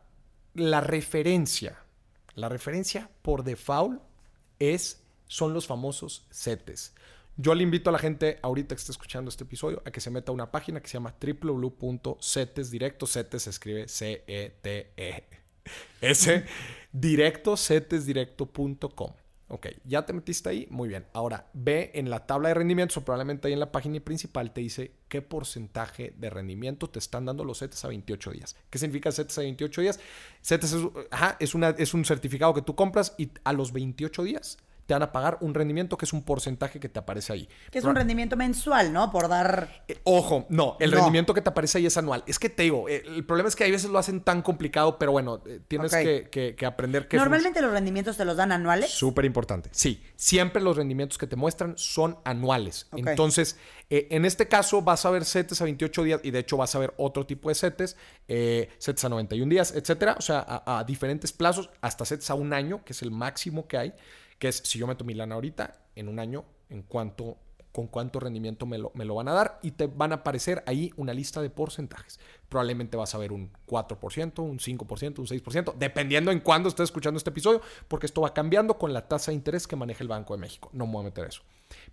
la 0.54 0.80
referencia, 0.80 1.78
la 2.34 2.48
referencia 2.48 3.08
por 3.22 3.44
default 3.44 4.00
es, 4.58 5.02
son 5.26 5.54
los 5.54 5.66
famosos 5.66 6.26
CETES. 6.30 6.94
Yo 7.36 7.54
le 7.54 7.64
invito 7.64 7.90
a 7.90 7.92
la 7.92 7.98
gente 7.98 8.38
ahorita 8.42 8.74
que 8.74 8.80
está 8.80 8.92
escuchando 8.92 9.28
este 9.28 9.42
episodio 9.42 9.82
a 9.84 9.90
que 9.90 10.00
se 10.00 10.10
meta 10.10 10.30
a 10.30 10.34
una 10.34 10.52
página 10.52 10.80
que 10.80 10.88
se 10.88 10.94
llama 10.94 11.14
www.cetes 11.20 12.70
directo. 12.70 13.06
CETES 13.06 13.42
se 13.42 13.50
escribe 13.50 13.88
C-E-T-E. 13.88 15.24
S 16.00 16.44
directo, 16.92 17.56
cetesdirecto.com. 17.56 19.12
Ok, 19.48 19.66
ya 19.84 20.06
te 20.06 20.14
metiste 20.14 20.48
ahí, 20.48 20.66
muy 20.70 20.88
bien. 20.88 21.04
Ahora, 21.12 21.50
ve 21.52 21.90
en 21.94 22.08
la 22.08 22.26
tabla 22.26 22.48
de 22.48 22.54
rendimientos 22.54 22.96
o 22.96 23.04
probablemente 23.04 23.46
ahí 23.46 23.52
en 23.52 23.60
la 23.60 23.72
página 23.72 24.00
principal 24.00 24.52
te 24.52 24.62
dice 24.62 24.92
qué 25.08 25.20
porcentaje 25.20 26.14
de 26.16 26.30
rendimiento 26.30 26.88
te 26.88 26.98
están 26.98 27.26
dando 27.26 27.44
los 27.44 27.58
CETES 27.58 27.84
a 27.84 27.88
28 27.88 28.30
días. 28.30 28.56
¿Qué 28.70 28.78
significa 28.78 29.12
CETES 29.12 29.38
a 29.38 29.42
28 29.42 29.80
días? 29.82 30.00
CETES 30.42 30.72
es, 30.72 30.82
es, 31.40 31.54
una, 31.54 31.70
es 31.70 31.92
un 31.92 32.04
certificado 32.06 32.54
que 32.54 32.62
tú 32.62 32.74
compras 32.74 33.14
y 33.18 33.30
a 33.44 33.52
los 33.52 33.72
28 33.72 34.24
días 34.24 34.56
te 34.86 34.94
van 34.94 35.02
a 35.02 35.12
pagar 35.12 35.38
un 35.40 35.54
rendimiento 35.54 35.96
que 35.96 36.04
es 36.04 36.12
un 36.12 36.22
porcentaje 36.22 36.78
que 36.78 36.88
te 36.88 36.98
aparece 36.98 37.32
ahí. 37.32 37.48
Que 37.70 37.78
es 37.78 37.84
un 37.84 37.94
rendimiento 37.94 38.36
mensual, 38.36 38.92
¿no? 38.92 39.10
Por 39.10 39.28
dar... 39.28 39.84
Eh, 39.88 39.98
ojo, 40.04 40.46
no, 40.50 40.76
el 40.78 40.92
rendimiento 40.92 41.32
que 41.32 41.40
te 41.40 41.48
aparece 41.48 41.78
ahí 41.78 41.86
es 41.86 41.96
anual. 41.96 42.22
Es 42.26 42.38
que 42.38 42.50
te 42.50 42.64
digo, 42.64 42.88
eh, 42.88 43.02
el 43.06 43.24
problema 43.24 43.48
es 43.48 43.56
que 43.56 43.64
a 43.64 43.68
veces 43.68 43.90
lo 43.90 43.98
hacen 43.98 44.20
tan 44.20 44.42
complicado, 44.42 44.98
pero 44.98 45.12
bueno, 45.12 45.42
eh, 45.46 45.60
tienes 45.66 45.92
que, 45.92 46.56
aprender 46.66 47.08
que... 47.08 47.16
¿Normalmente 47.16 47.62
los 47.62 47.72
rendimientos 47.72 48.16
te 48.16 48.24
los 48.24 48.36
dan 48.36 48.52
anuales? 48.52 48.90
Súper 48.90 49.24
importante, 49.24 49.70
sí. 49.72 50.02
Siempre 50.16 50.62
los 50.62 50.76
rendimientos 50.76 51.16
que 51.16 51.26
te 51.26 51.36
muestran 51.36 51.74
son 51.78 52.18
anuales. 52.24 52.86
Entonces, 52.94 53.58
en 53.88 54.24
este 54.24 54.48
caso 54.48 54.82
vas 54.82 55.06
a 55.06 55.10
ver 55.10 55.24
CETES 55.24 55.60
a 55.60 55.64
28 55.64 56.02
días 56.02 56.20
y 56.24 56.30
de 56.30 56.40
hecho 56.40 56.56
vas 56.56 56.74
a 56.74 56.78
ver 56.78 56.92
otro 56.98 57.26
tipo 57.26 57.48
de 57.48 57.54
CETES, 57.54 57.96
CETES 58.26 59.04
a 59.04 59.08
91 59.08 59.50
días, 59.50 59.72
etcétera. 59.74 60.16
O 60.18 60.22
sea, 60.22 60.44
a, 60.46 60.78
a 60.78 60.84
diferentes 60.84 61.32
plazos, 61.32 61.70
hasta 61.80 62.04
CETES 62.04 62.30
a 62.30 62.34
un 62.34 62.52
año, 62.52 62.84
que 62.84 62.92
es 62.92 63.02
el 63.02 63.10
máximo 63.10 63.66
que 63.66 63.78
hay 63.78 63.94
que 64.44 64.48
es 64.50 64.60
si 64.62 64.78
yo 64.78 64.86
meto 64.86 65.06
mi 65.06 65.14
lana 65.14 65.36
ahorita, 65.36 65.78
en 65.96 66.06
un 66.06 66.18
año, 66.18 66.44
en 66.68 66.82
cuánto, 66.82 67.38
con 67.72 67.86
cuánto 67.86 68.20
rendimiento 68.20 68.66
me 68.66 68.76
lo, 68.76 68.92
me 68.92 69.06
lo 69.06 69.14
van 69.14 69.28
a 69.28 69.32
dar 69.32 69.58
y 69.62 69.70
te 69.70 69.86
van 69.86 70.12
a 70.12 70.16
aparecer 70.16 70.62
ahí 70.66 70.92
una 70.98 71.14
lista 71.14 71.40
de 71.40 71.48
porcentajes. 71.48 72.20
Probablemente 72.50 72.98
vas 72.98 73.14
a 73.14 73.18
ver 73.18 73.32
un 73.32 73.50
4%, 73.66 74.40
un 74.40 74.58
5%, 74.58 75.18
un 75.18 75.26
6%, 75.26 75.74
dependiendo 75.78 76.30
en 76.30 76.40
cuándo 76.40 76.68
estés 76.68 76.84
escuchando 76.84 77.16
este 77.16 77.30
episodio, 77.30 77.62
porque 77.88 78.04
esto 78.04 78.20
va 78.20 78.34
cambiando 78.34 78.76
con 78.76 78.92
la 78.92 79.08
tasa 79.08 79.30
de 79.30 79.36
interés 79.36 79.66
que 79.66 79.76
maneja 79.76 80.02
el 80.02 80.08
Banco 80.08 80.34
de 80.34 80.42
México. 80.42 80.68
No 80.74 80.84
me 80.84 80.92
voy 80.92 81.00
a 81.00 81.04
meter 81.04 81.24
eso. 81.24 81.40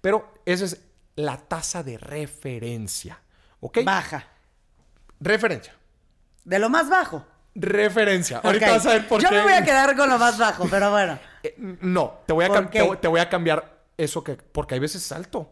Pero 0.02 0.34
esa 0.46 0.66
es 0.66 0.82
la 1.16 1.38
tasa 1.38 1.84
de 1.84 1.98
referencia. 2.00 3.22
¿Ok? 3.62 3.78
Baja. 3.86 4.28
Referencia. 5.22 5.74
De 6.44 6.60
lo 6.60 6.70
más 6.70 6.90
bajo. 6.90 7.26
Referencia. 7.56 8.42
Ahorita 8.44 8.72
vas 8.72 8.86
a 8.88 8.90
ver 8.90 9.08
por 9.08 9.22
qué. 9.22 9.26
Yo 9.26 9.32
me 9.32 9.42
voy 9.42 9.54
a 9.54 9.64
quedar 9.64 9.96
con 9.96 10.10
lo 10.10 10.20
más 10.20 10.38
bajo, 10.38 10.68
pero 10.70 10.92
bueno. 10.92 11.18
Eh, 11.44 11.56
no, 11.58 12.20
te 12.26 12.34
voy, 12.34 12.46
a 12.46 12.70
te, 12.70 13.08
voy 13.08 13.20
a 13.20 13.30
cambiar 13.30 13.86
eso 13.98 14.24
que. 14.24 14.36
Porque 14.36 14.76
hay 14.76 14.80
veces 14.80 15.04
es 15.04 15.12
alto. 15.12 15.50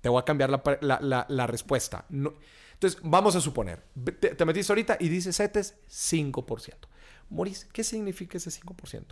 Te 0.00 0.08
voy 0.08 0.20
a 0.20 0.24
cambiar 0.24 0.50
la, 0.80 1.46
respuesta. 1.46 2.04
entonces, 2.08 3.00
vamos 3.02 3.34
a 3.34 3.40
suponer. 3.40 3.82
Te, 4.20 4.44
metiste 4.44 4.72
ahorita 4.72 4.96
y 5.00 5.08
dices 5.08 5.36
CETES 5.36 5.74
5%. 5.88 6.74
Moris, 7.28 7.66
¿qué 7.72 7.82
significa 7.82 8.38
ese 8.38 8.50
5%? 8.50 9.04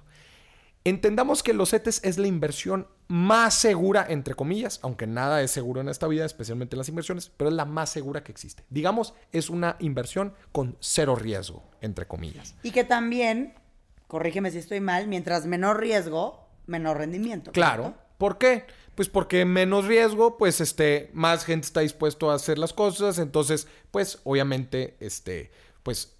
Entendamos 0.87 1.43
que 1.43 1.55
los 1.55 1.71
CETES 1.71 2.05
es 2.05 2.19
la 2.19 2.27
inversión 2.27 2.87
más 3.09 3.55
segura, 3.55 4.05
entre 4.07 4.35
comillas, 4.35 4.81
aunque 4.83 5.07
nada 5.07 5.41
es 5.41 5.51
seguro 5.51 5.81
en 5.81 5.89
esta 5.89 6.07
vida, 6.07 6.27
especialmente 6.27 6.77
en 6.77 6.79
las 6.79 6.91
inversiones, 6.91 7.33
pero 7.35 7.49
es 7.49 7.57
la 7.57 7.65
más 7.65 7.89
segura 7.89 8.23
que 8.23 8.31
existe. 8.31 8.65
Digamos, 8.69 9.15
es 9.33 9.49
una 9.49 9.77
inversión 9.79 10.35
con 10.53 10.77
cero 10.81 11.17
riesgo, 11.17 11.63
entre 11.81 12.07
comillas. 12.07 12.55
Y 12.63 12.71
que 12.71 12.85
también, 12.85 13.55
corrígeme 14.15 14.53
si 14.53 14.59
estoy 14.59 14.79
mal, 14.79 15.09
mientras 15.09 15.45
menor 15.45 15.81
riesgo, 15.81 16.49
menor 16.67 16.99
rendimiento. 16.99 17.51
Claro. 17.51 17.97
¿Por 18.17 18.39
qué? 18.39 18.65
Pues 18.95 19.09
porque 19.09 19.45
menos 19.45 19.87
riesgo, 19.87 20.39
pues 20.39 20.61
este, 20.61 21.11
más 21.15 21.45
gente 21.45 21.67
está 21.67 21.81
dispuesto 21.81 22.31
a 22.31 22.35
hacer 22.35 22.57
las 22.57 22.73
cosas, 22.73 23.19
entonces, 23.19 23.67
pues 23.91 24.21
obviamente, 24.23 24.97
este, 25.01 25.51
pues 25.83 26.15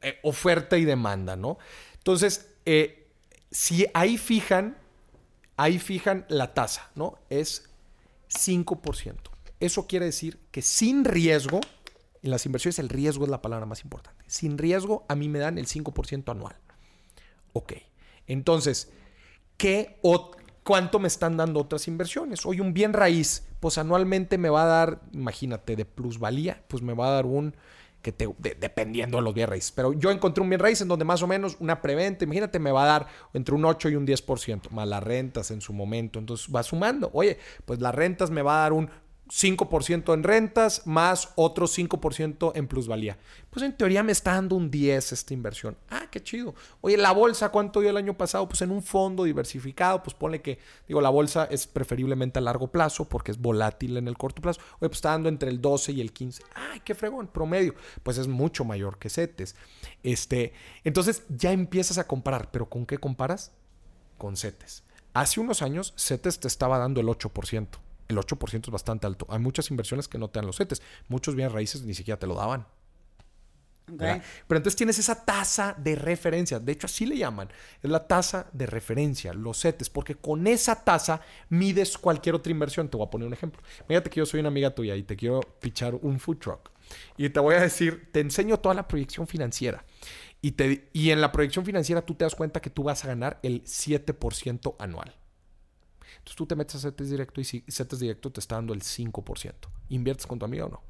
eh, 0.00 0.16
oferta 0.22 0.78
y 0.78 0.84
demanda, 0.84 1.34
¿no? 1.34 1.58
Entonces, 1.94 2.50
eh, 2.66 3.08
si 3.50 3.84
ahí 3.94 4.16
fijan, 4.16 4.76
ahí 5.56 5.80
fijan 5.80 6.26
la 6.28 6.54
tasa, 6.54 6.92
¿no? 6.94 7.18
Es 7.30 7.68
5%. 8.28 9.16
Eso 9.58 9.88
quiere 9.88 10.06
decir 10.06 10.38
que 10.52 10.62
sin 10.62 11.04
riesgo, 11.04 11.58
en 12.22 12.30
las 12.30 12.46
inversiones 12.46 12.78
el 12.78 12.88
riesgo 12.88 13.24
es 13.24 13.30
la 13.32 13.42
palabra 13.42 13.66
más 13.66 13.82
importante. 13.82 14.22
Sin 14.28 14.56
riesgo, 14.56 15.04
a 15.08 15.16
mí 15.16 15.28
me 15.28 15.40
dan 15.40 15.58
el 15.58 15.66
5% 15.66 16.30
anual. 16.30 16.54
Ok. 17.54 17.72
Entonces, 18.26 18.92
¿qué 19.56 19.98
o 20.02 20.32
cuánto 20.62 20.98
me 20.98 21.08
están 21.08 21.38
dando 21.38 21.60
otras 21.60 21.88
inversiones? 21.88 22.44
Hoy 22.44 22.60
un 22.60 22.74
bien 22.74 22.92
raíz, 22.92 23.46
pues 23.60 23.78
anualmente 23.78 24.36
me 24.36 24.50
va 24.50 24.64
a 24.64 24.66
dar, 24.66 25.00
imagínate, 25.12 25.76
de 25.76 25.86
plusvalía, 25.86 26.62
pues 26.68 26.82
me 26.82 26.92
va 26.92 27.08
a 27.08 27.12
dar 27.12 27.26
un 27.26 27.54
que 28.02 28.12
te, 28.12 28.28
dependiendo 28.60 29.16
de 29.16 29.22
los 29.22 29.32
bien 29.32 29.48
raíces. 29.48 29.72
Pero 29.72 29.94
yo 29.94 30.10
encontré 30.10 30.42
un 30.42 30.50
bien 30.50 30.60
raíz 30.60 30.80
en 30.82 30.88
donde 30.88 31.06
más 31.06 31.22
o 31.22 31.26
menos 31.26 31.56
una 31.60 31.80
preventa, 31.80 32.24
imagínate, 32.24 32.58
me 32.58 32.70
va 32.70 32.82
a 32.82 32.86
dar 32.86 33.06
entre 33.32 33.54
un 33.54 33.64
8 33.64 33.88
y 33.88 33.96
un 33.96 34.06
10%, 34.06 34.70
más 34.70 34.86
las 34.86 35.02
rentas 35.02 35.50
en 35.50 35.62
su 35.62 35.72
momento. 35.72 36.18
Entonces 36.18 36.54
va 36.54 36.62
sumando. 36.62 37.10
Oye, 37.14 37.38
pues 37.64 37.80
las 37.80 37.94
rentas 37.94 38.30
me 38.30 38.42
va 38.42 38.58
a 38.58 38.62
dar 38.62 38.74
un 38.74 38.90
5% 39.28 40.12
en 40.12 40.22
rentas 40.22 40.86
más 40.86 41.30
otro 41.34 41.66
5% 41.66 42.52
en 42.54 42.68
plusvalía. 42.68 43.16
Pues 43.50 43.64
en 43.64 43.74
teoría 43.74 44.02
me 44.02 44.12
está 44.12 44.34
dando 44.34 44.54
un 44.56 44.70
10 44.70 45.12
esta 45.12 45.32
inversión. 45.32 45.76
Ah, 45.88 46.08
qué 46.10 46.22
chido. 46.22 46.54
Oye, 46.82 46.96
la 46.98 47.12
bolsa, 47.12 47.48
¿cuánto 47.48 47.80
dio 47.80 47.90
el 47.90 47.96
año 47.96 48.16
pasado? 48.16 48.46
Pues 48.46 48.60
en 48.62 48.70
un 48.70 48.82
fondo 48.82 49.24
diversificado, 49.24 50.02
pues 50.02 50.14
pone 50.14 50.42
que, 50.42 50.58
digo, 50.86 51.00
la 51.00 51.08
bolsa 51.08 51.44
es 51.50 51.66
preferiblemente 51.66 52.38
a 52.38 52.42
largo 52.42 52.68
plazo 52.68 53.08
porque 53.08 53.30
es 53.30 53.40
volátil 53.40 53.96
en 53.96 54.08
el 54.08 54.18
corto 54.18 54.42
plazo. 54.42 54.60
Oye, 54.80 54.88
pues 54.88 54.98
está 54.98 55.10
dando 55.10 55.30
entre 55.30 55.48
el 55.48 55.60
12 55.60 55.92
y 55.92 56.00
el 56.02 56.12
15. 56.12 56.42
Ay, 56.54 56.80
qué 56.84 56.94
fregón, 56.94 57.28
promedio. 57.28 57.74
Pues 58.02 58.18
es 58.18 58.28
mucho 58.28 58.64
mayor 58.64 58.98
que 58.98 59.08
CETES. 59.08 59.56
Este, 60.02 60.52
entonces 60.84 61.22
ya 61.30 61.50
empiezas 61.50 61.96
a 61.96 62.06
comparar, 62.06 62.50
pero 62.50 62.68
¿con 62.68 62.84
qué 62.84 62.98
comparas? 62.98 63.52
Con 64.18 64.36
CETES. 64.36 64.84
Hace 65.14 65.40
unos 65.40 65.62
años 65.62 65.94
CETES 65.96 66.40
te 66.40 66.48
estaba 66.48 66.76
dando 66.76 67.00
el 67.00 67.06
8% 67.06 67.68
el 68.08 68.16
8% 68.16 68.64
es 68.64 68.70
bastante 68.70 69.06
alto. 69.06 69.26
Hay 69.28 69.38
muchas 69.38 69.70
inversiones 69.70 70.08
que 70.08 70.18
no 70.18 70.28
te 70.28 70.38
dan 70.38 70.46
los 70.46 70.56
CETES. 70.56 70.82
Muchos 71.08 71.34
bienes 71.34 71.52
raíces 71.52 71.82
ni 71.82 71.94
siquiera 71.94 72.18
te 72.18 72.26
lo 72.26 72.34
daban. 72.34 72.66
Pero 73.86 74.22
entonces 74.48 74.76
tienes 74.76 74.98
esa 74.98 75.24
tasa 75.24 75.74
de 75.76 75.94
referencia. 75.94 76.58
De 76.58 76.72
hecho, 76.72 76.86
así 76.86 77.04
le 77.04 77.18
llaman. 77.18 77.48
Es 77.82 77.90
la 77.90 78.06
tasa 78.06 78.46
de 78.52 78.66
referencia, 78.66 79.34
los 79.34 79.60
CETES, 79.60 79.90
porque 79.90 80.14
con 80.14 80.46
esa 80.46 80.84
tasa 80.84 81.20
mides 81.50 81.98
cualquier 81.98 82.34
otra 82.34 82.50
inversión. 82.50 82.88
Te 82.88 82.96
voy 82.96 83.06
a 83.06 83.10
poner 83.10 83.26
un 83.28 83.34
ejemplo. 83.34 83.62
Fíjate 83.86 84.08
que 84.08 84.20
yo 84.20 84.26
soy 84.26 84.40
una 84.40 84.48
amiga 84.48 84.74
tuya 84.74 84.96
y 84.96 85.02
te 85.02 85.16
quiero 85.16 85.40
pichar 85.60 85.94
un 85.94 86.18
food 86.18 86.38
truck. 86.38 86.70
Y 87.16 87.28
te 87.28 87.40
voy 87.40 87.56
a 87.56 87.60
decir, 87.60 88.08
te 88.12 88.20
enseño 88.20 88.58
toda 88.58 88.74
la 88.74 88.88
proyección 88.88 89.26
financiera. 89.26 89.84
Y, 90.40 90.52
te, 90.52 90.88
y 90.92 91.10
en 91.10 91.20
la 91.20 91.32
proyección 91.32 91.64
financiera 91.64 92.02
tú 92.02 92.14
te 92.14 92.24
das 92.24 92.34
cuenta 92.34 92.60
que 92.60 92.70
tú 92.70 92.84
vas 92.84 93.04
a 93.04 93.08
ganar 93.08 93.38
el 93.42 93.64
7% 93.64 94.76
anual. 94.78 95.14
Entonces 96.24 96.36
tú 96.36 96.46
te 96.46 96.56
metes 96.56 96.76
a 96.76 96.78
CETES 96.78 97.10
directo 97.10 97.38
y 97.42 97.44
si 97.44 97.62
CETES 97.68 97.98
directo 97.98 98.32
te 98.32 98.40
está 98.40 98.54
dando 98.54 98.72
el 98.72 98.80
5%. 98.80 99.52
¿Inviertes 99.90 100.26
con 100.26 100.38
tu 100.38 100.46
amiga 100.46 100.64
o 100.64 100.70
no? 100.70 100.82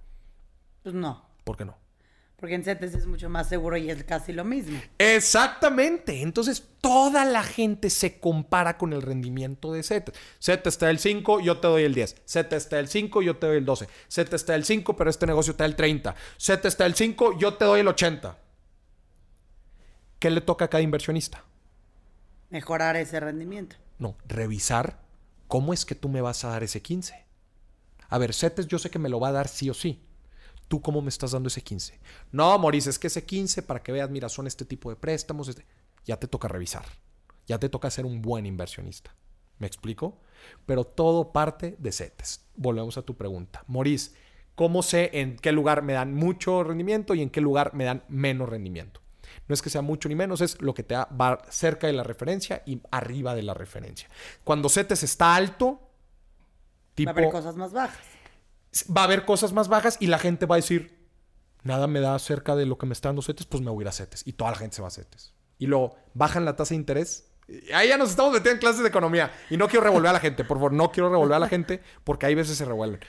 Pues 0.85 0.95
no. 0.95 1.27
¿Por 1.43 1.57
qué 1.57 1.65
no? 1.65 1.77
Porque 2.37 2.55
en 2.55 2.63
CETES 2.63 2.95
es 2.95 3.07
mucho 3.09 3.29
más 3.29 3.49
seguro 3.49 3.77
y 3.77 3.91
es 3.91 4.05
casi 4.05 4.33
lo 4.33 4.45
mismo. 4.45 4.81
Exactamente. 4.97 6.23
Entonces, 6.23 6.63
toda 6.81 7.25
la 7.25 7.43
gente 7.43 7.91
se 7.91 8.21
compara 8.21 8.79
con 8.79 8.93
el 8.93 9.03
rendimiento 9.03 9.73
de 9.73 9.83
CETES. 9.83 10.15
CETES 10.39 10.75
está 10.75 10.87
del 10.87 11.01
5, 11.01 11.41
yo 11.41 11.59
te 11.59 11.67
doy 11.67 11.83
el 11.83 11.95
10. 11.95 12.23
CETES 12.25 12.63
está 12.63 12.77
del 12.77 12.87
5, 12.87 13.23
yo 13.23 13.37
te 13.37 13.49
doy 13.49 13.57
el 13.57 13.65
12. 13.65 13.89
CETES 14.07 14.35
está 14.35 14.53
del 14.53 14.65
5, 14.65 14.95
pero 14.95 15.11
este 15.11 15.27
negocio 15.27 15.51
está 15.51 15.65
del 15.65 15.75
30. 15.75 16.15
CETES 16.39 16.65
está 16.67 16.85
del 16.85 16.95
5, 16.95 17.39
yo 17.41 17.55
te 17.55 17.65
doy 17.65 17.81
el 17.81 17.89
80. 17.89 18.39
¿Qué 20.21 20.31
le 20.31 20.43
toca 20.43 20.67
a 20.67 20.69
cada 20.69 20.83
inversionista? 20.83 21.43
Mejorar 22.51 22.95
ese 22.95 23.19
rendimiento. 23.19 23.75
No, 23.99 24.17
revisar 24.27 25.04
cómo 25.55 25.73
es 25.73 25.85
que 25.85 25.95
tú 25.95 26.09
me 26.09 26.21
vas 26.21 26.45
a 26.45 26.49
dar 26.49 26.65
ese 26.65 26.83
15. 26.83 27.15
A 28.09 28.19
ver, 28.19 28.35
CETES 28.35 28.67
yo 28.67 28.77
sé 28.81 28.91
que 28.91 28.99
me 28.99 29.09
lo 29.09 29.21
va 29.21 29.29
a 29.29 29.33
dar 29.39 29.47
sí 29.47 29.71
o 29.71 29.75
sí. 29.75 30.03
¿Tú 30.67 30.83
cómo 30.83 31.01
me 31.01 31.11
estás 31.11 31.31
dando 31.31 31.47
ese 31.47 31.63
15? 31.63 32.01
No, 32.33 32.59
Maurice, 32.59 32.91
es 32.91 32.99
que 32.99 33.07
ese 33.07 33.25
15, 33.25 33.63
para 33.63 33.81
que 33.81 33.93
veas, 33.93 34.11
mira, 34.11 34.29
son 34.29 34.49
este 34.49 34.65
tipo 34.65 34.91
de 34.91 34.97
préstamos. 34.97 35.47
este- 35.47 35.65
Ya 36.07 36.17
te 36.17 36.27
toca 36.27 36.49
revisar. 36.49 36.85
Ya 37.47 37.61
te 37.61 37.69
toca 37.69 37.89
ser 37.93 38.05
un 38.05 38.21
buen 38.21 38.47
inversionista. 38.47 39.15
¿Me 39.61 39.69
explico? 39.69 40.19
Pero 40.67 40.83
todo 40.83 41.31
parte 41.31 41.77
de 41.79 41.93
CETES. 41.93 42.47
Volvemos 42.57 42.99
a 42.99 43.03
tu 43.03 43.17
pregunta. 43.17 43.63
Maurice, 43.69 44.11
¿cómo 44.57 44.83
sé 44.83 45.11
en 45.21 45.37
qué 45.37 45.53
lugar 45.53 45.83
me 45.83 45.93
dan 45.93 46.15
mucho 46.15 46.65
rendimiento 46.65 47.15
y 47.15 47.23
en 47.23 47.31
qué 47.31 47.41
lugar 47.41 47.75
me 47.75 47.85
dan 47.85 48.03
menos 48.09 48.49
rendimiento? 48.49 49.03
No 49.49 49.55
es 49.55 49.63
que 49.63 49.71
sea 49.71 49.83
mucho 49.83 50.09
ni 50.09 50.15
menos, 50.15 50.41
es 50.41 50.61
lo 50.61 50.75
que 50.75 50.83
te 50.83 50.95
va 50.95 51.43
cerca 51.51 51.87
de 51.87 51.93
la 51.93 52.03
referencia 52.03 52.63
y 52.67 52.81
arriba 52.91 53.35
de 53.35 53.43
la 53.43 53.55
referencia. 53.55 54.09
Cuando 54.45 54.69
CETES 54.69 55.03
está 55.03 55.35
alto, 55.35 55.81
tipo, 56.95 57.13
Va 57.13 57.17
a 57.17 57.19
haber 57.21 57.31
cosas 57.33 57.57
más 57.57 57.73
bajas. 57.73 57.99
va 58.97 59.03
a 59.03 59.05
haber 59.05 59.25
cosas 59.25 59.53
más 59.53 59.69
bajas 59.69 59.97
y 60.01 60.07
la 60.07 60.19
gente 60.19 60.47
va 60.47 60.57
a 60.57 60.59
decir, 60.59 61.09
nada 61.63 61.87
me 61.87 62.01
da 62.01 62.19
cerca 62.19 62.57
de 62.57 62.67
lo 62.67 62.79
que 62.79 62.87
me 62.87 62.93
está 62.93 63.09
dando 63.09 63.23
CETES, 63.23 63.47
pues 63.47 63.63
me 63.63 63.71
voy 63.71 63.83
a 63.83 63.85
ir 63.85 63.89
a 63.89 63.93
CETES. 63.93 64.27
Y 64.27 64.35
toda 64.35 64.51
la 64.53 64.57
gente 64.57 64.77
se 64.77 64.83
va 64.83 64.89
a 64.89 64.93
CETES. 64.93 65.35
Y 65.59 65.67
luego 65.67 65.97
bajan 66.15 66.45
la 66.45 66.57
tasa 66.57 66.71
de 66.71 66.77
interés. 66.77 67.31
Ahí 67.75 67.89
ya 67.89 67.99
nos 67.99 68.11
estamos 68.11 68.33
metiendo 68.33 68.53
en 68.53 68.59
clases 68.59 68.83
de 68.83 68.89
economía. 68.89 69.33
Y 69.51 69.57
no 69.57 69.69
quiero 69.69 69.85
revolver 69.85 70.09
a 70.11 70.13
la 70.15 70.21
gente, 70.21 70.45
por 70.45 70.57
favor, 70.57 70.73
no 70.73 70.91
quiero 70.91 71.11
revolver 71.11 71.37
a 71.37 71.39
la 71.39 71.49
gente 71.49 71.83
porque 72.03 72.27
hay 72.27 72.35
veces 72.35 72.57
se 72.57 72.65
revuelven. 72.65 73.01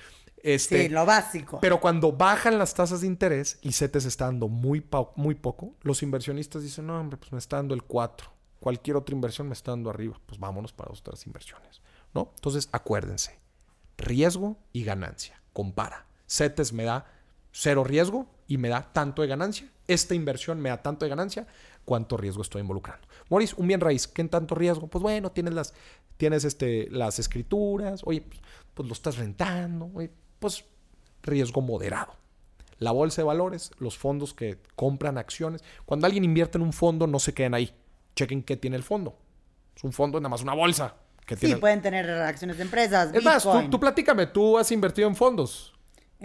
Este, 0.48 0.84
Sí, 0.84 0.90
lo 0.90 1.06
básico. 1.08 1.60
pero 1.60 1.80
cuando 1.82 2.12
bajan 2.12 2.60
las 2.60 2.76
tasas 2.76 3.02
de 3.02 3.08
interés 3.08 3.58
y 3.62 3.72
CETES 3.72 4.06
está 4.06 4.26
dando 4.26 4.48
muy, 4.48 4.86
muy 5.16 5.34
poco, 5.34 5.74
los 5.82 6.04
inversionistas 6.04 6.62
dicen, 6.62 6.86
no, 6.86 7.00
hombre, 7.00 7.18
pues 7.18 7.32
me 7.32 7.40
está 7.40 7.56
dando 7.56 7.74
el 7.74 7.82
4. 7.82 8.30
Cualquier 8.60 8.96
otra 8.96 9.16
inversión 9.16 9.48
me 9.48 9.54
está 9.54 9.72
dando 9.72 9.90
arriba. 9.90 10.20
Pues 10.28 10.40
vámonos 10.40 10.72
para 10.72 10.92
otras 10.92 11.26
inversiones. 11.26 11.82
¿No? 12.14 12.32
Entonces, 12.36 12.70
acuérdense. 12.72 13.40
Riesgo 13.98 14.58
y 14.72 14.84
ganancia. 14.84 15.42
Compara. 15.52 16.06
CETES 16.28 16.74
me 16.74 16.84
da 16.84 17.06
cero 17.52 17.84
riesgo 17.84 18.28
y 18.48 18.58
me 18.58 18.70
da 18.70 18.94
tanto 18.94 19.24
de 19.24 19.28
ganancia. 19.28 19.68
Esta 19.88 20.14
inversión 20.14 20.60
me 20.62 20.70
da 20.70 20.82
tanto 20.84 21.06
de 21.06 21.10
ganancia. 21.10 21.48
¿Cuánto 21.86 22.18
riesgo 22.18 22.42
estoy 22.44 22.62
involucrando? 22.62 23.08
Maurice, 23.30 23.56
un 23.58 23.68
bien 23.68 23.82
raíz, 23.82 24.08
¿qué 24.08 24.22
en 24.22 24.30
tanto 24.30 24.54
riesgo? 24.56 24.88
Pues 24.88 25.02
bueno, 25.02 25.32
tienes 25.32 25.54
las, 25.54 25.74
tienes 26.18 26.44
este, 26.44 26.88
las 26.92 27.18
escrituras, 27.20 28.02
oye, 28.04 28.22
pues, 28.22 28.40
pues 28.74 28.88
lo 28.88 28.94
estás 28.94 29.18
rentando, 29.18 29.90
oye, 29.94 30.12
pues 30.40 30.66
riesgo 31.24 31.62
moderado. 31.62 32.14
La 32.78 32.92
bolsa 32.92 33.22
de 33.22 33.26
valores, 33.26 33.72
los 33.80 33.98
fondos 33.98 34.34
que 34.34 34.58
compran 34.76 35.18
acciones. 35.18 35.64
Cuando 35.86 36.08
alguien 36.08 36.24
invierte 36.24 36.58
en 36.58 36.64
un 36.64 36.74
fondo, 36.74 37.08
no 37.08 37.20
se 37.20 37.34
queden 37.34 37.54
ahí. 37.54 37.74
Chequen 38.16 38.44
qué 38.44 38.58
tiene 38.58 38.76
el 38.76 38.84
fondo. 38.84 39.18
Es 39.76 39.84
un 39.84 39.94
fondo, 39.94 40.20
nada 40.20 40.30
más 40.30 40.42
una 40.42 40.54
bolsa. 40.54 40.96
Que 41.26 41.36
sí, 41.36 41.48
tiene... 41.48 41.58
pueden 41.58 41.82
tener 41.82 42.10
acciones 42.10 42.58
de 42.58 42.64
empresas. 42.64 43.14
Es 43.14 43.24
más, 43.24 43.44
tú, 43.44 43.70
tú 43.70 43.80
platícame, 43.80 44.28
tú 44.28 44.58
has 44.58 44.72
invertido 44.72 45.08
en 45.08 45.16
fondos. 45.16 45.75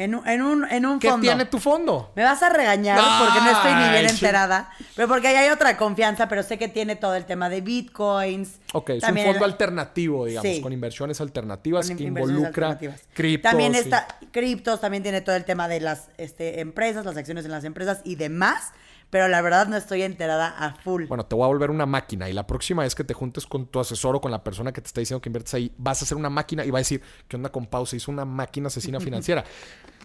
En 0.01 0.15
un, 0.15 0.27
en 0.27 0.41
un, 0.41 0.65
en 0.71 0.87
un 0.87 0.99
¿Qué 0.99 1.11
fondo. 1.11 1.23
tiene 1.23 1.45
tu 1.45 1.59
fondo? 1.59 2.11
Me 2.17 2.25
vas 2.25 2.43
a 2.43 2.49
regañar 2.49 2.99
porque 3.19 3.39
no 3.41 3.51
estoy 3.51 3.75
ni 3.75 3.91
bien 3.91 4.07
enterada. 4.09 4.71
Pero 4.97 5.09
porque 5.09 5.29
ahí 5.29 5.37
hay 5.37 5.51
otra 5.51 5.77
confianza, 5.77 6.27
pero 6.27 6.43
sé 6.43 6.57
que 6.57 6.69
tiene 6.69 6.97
todo 6.97 7.15
el 7.17 7.27
tema 7.27 7.51
de 7.51 7.61
bitcoins. 7.61 8.61
Ok, 8.73 8.91
es 8.91 9.03
También 9.03 9.27
un 9.29 9.35
fondo 9.35 9.45
el- 9.45 9.53
alternativo, 9.53 10.25
digamos, 10.25 10.51
Sí. 10.51 10.63
con 10.63 10.73
inversiones 10.73 11.21
alternativas 11.21 11.87
con 11.89 11.99
que 11.99 12.05
inversiones 12.05 12.37
involucra 12.39 12.69
alternativas. 12.69 13.09
criptos. 13.13 13.51
También 13.51 13.75
y- 13.75 13.79
está 13.79 14.07
criptos, 14.33 14.81
también 14.81 15.03
tiene 15.03 15.21
todo 15.21 15.37
el 15.37 15.45
tema 15.45 15.69
de 15.69 15.81
las 15.81 16.09
este, 16.17 16.61
empresas, 16.61 17.05
las 17.05 17.19
acciones 17.19 17.45
en 17.45 17.51
las 17.51 17.65
empresas 17.65 18.01
y 18.05 18.15
demás. 18.15 18.73
Pero 19.11 19.27
la 19.27 19.43
verdad 19.43 19.67
no 19.67 19.77
estoy 19.77 20.03
enterada 20.03 20.55
a 20.57 20.75
full. 20.75 21.07
Bueno, 21.07 21.27
te 21.27 21.35
voy 21.35 21.45
a 21.45 21.49
volver 21.49 21.71
una 21.71 21.85
máquina 21.85 22.31
y 22.31 22.33
la 22.33 22.47
próxima 22.47 22.85
vez 22.85 22.95
que 22.95 23.03
te 23.03 23.13
juntes 23.13 23.45
con 23.45 23.67
tu 23.67 23.81
asesor 23.81 24.17
o 24.17 24.21
con 24.21 24.31
la 24.31 24.45
persona 24.45 24.73
que 24.73 24.81
te 24.81 24.87
está 24.87 25.01
diciendo 25.01 25.21
que 25.21 25.29
inviertes 25.29 25.53
ahí, 25.55 25.73
vas 25.77 26.01
a 26.01 26.05
hacer 26.05 26.17
una 26.17 26.31
máquina 26.31 26.65
y 26.65 26.71
va 26.71 26.79
a 26.79 26.81
decir, 26.81 27.03
¿qué 27.27 27.37
onda 27.37 27.51
con 27.51 27.67
Pau? 27.67 27.85
Se 27.87 27.97
hizo 27.97 28.11
una 28.13 28.25
máquina 28.25 28.69
asesina 28.69 29.01
financiera. 29.01 29.45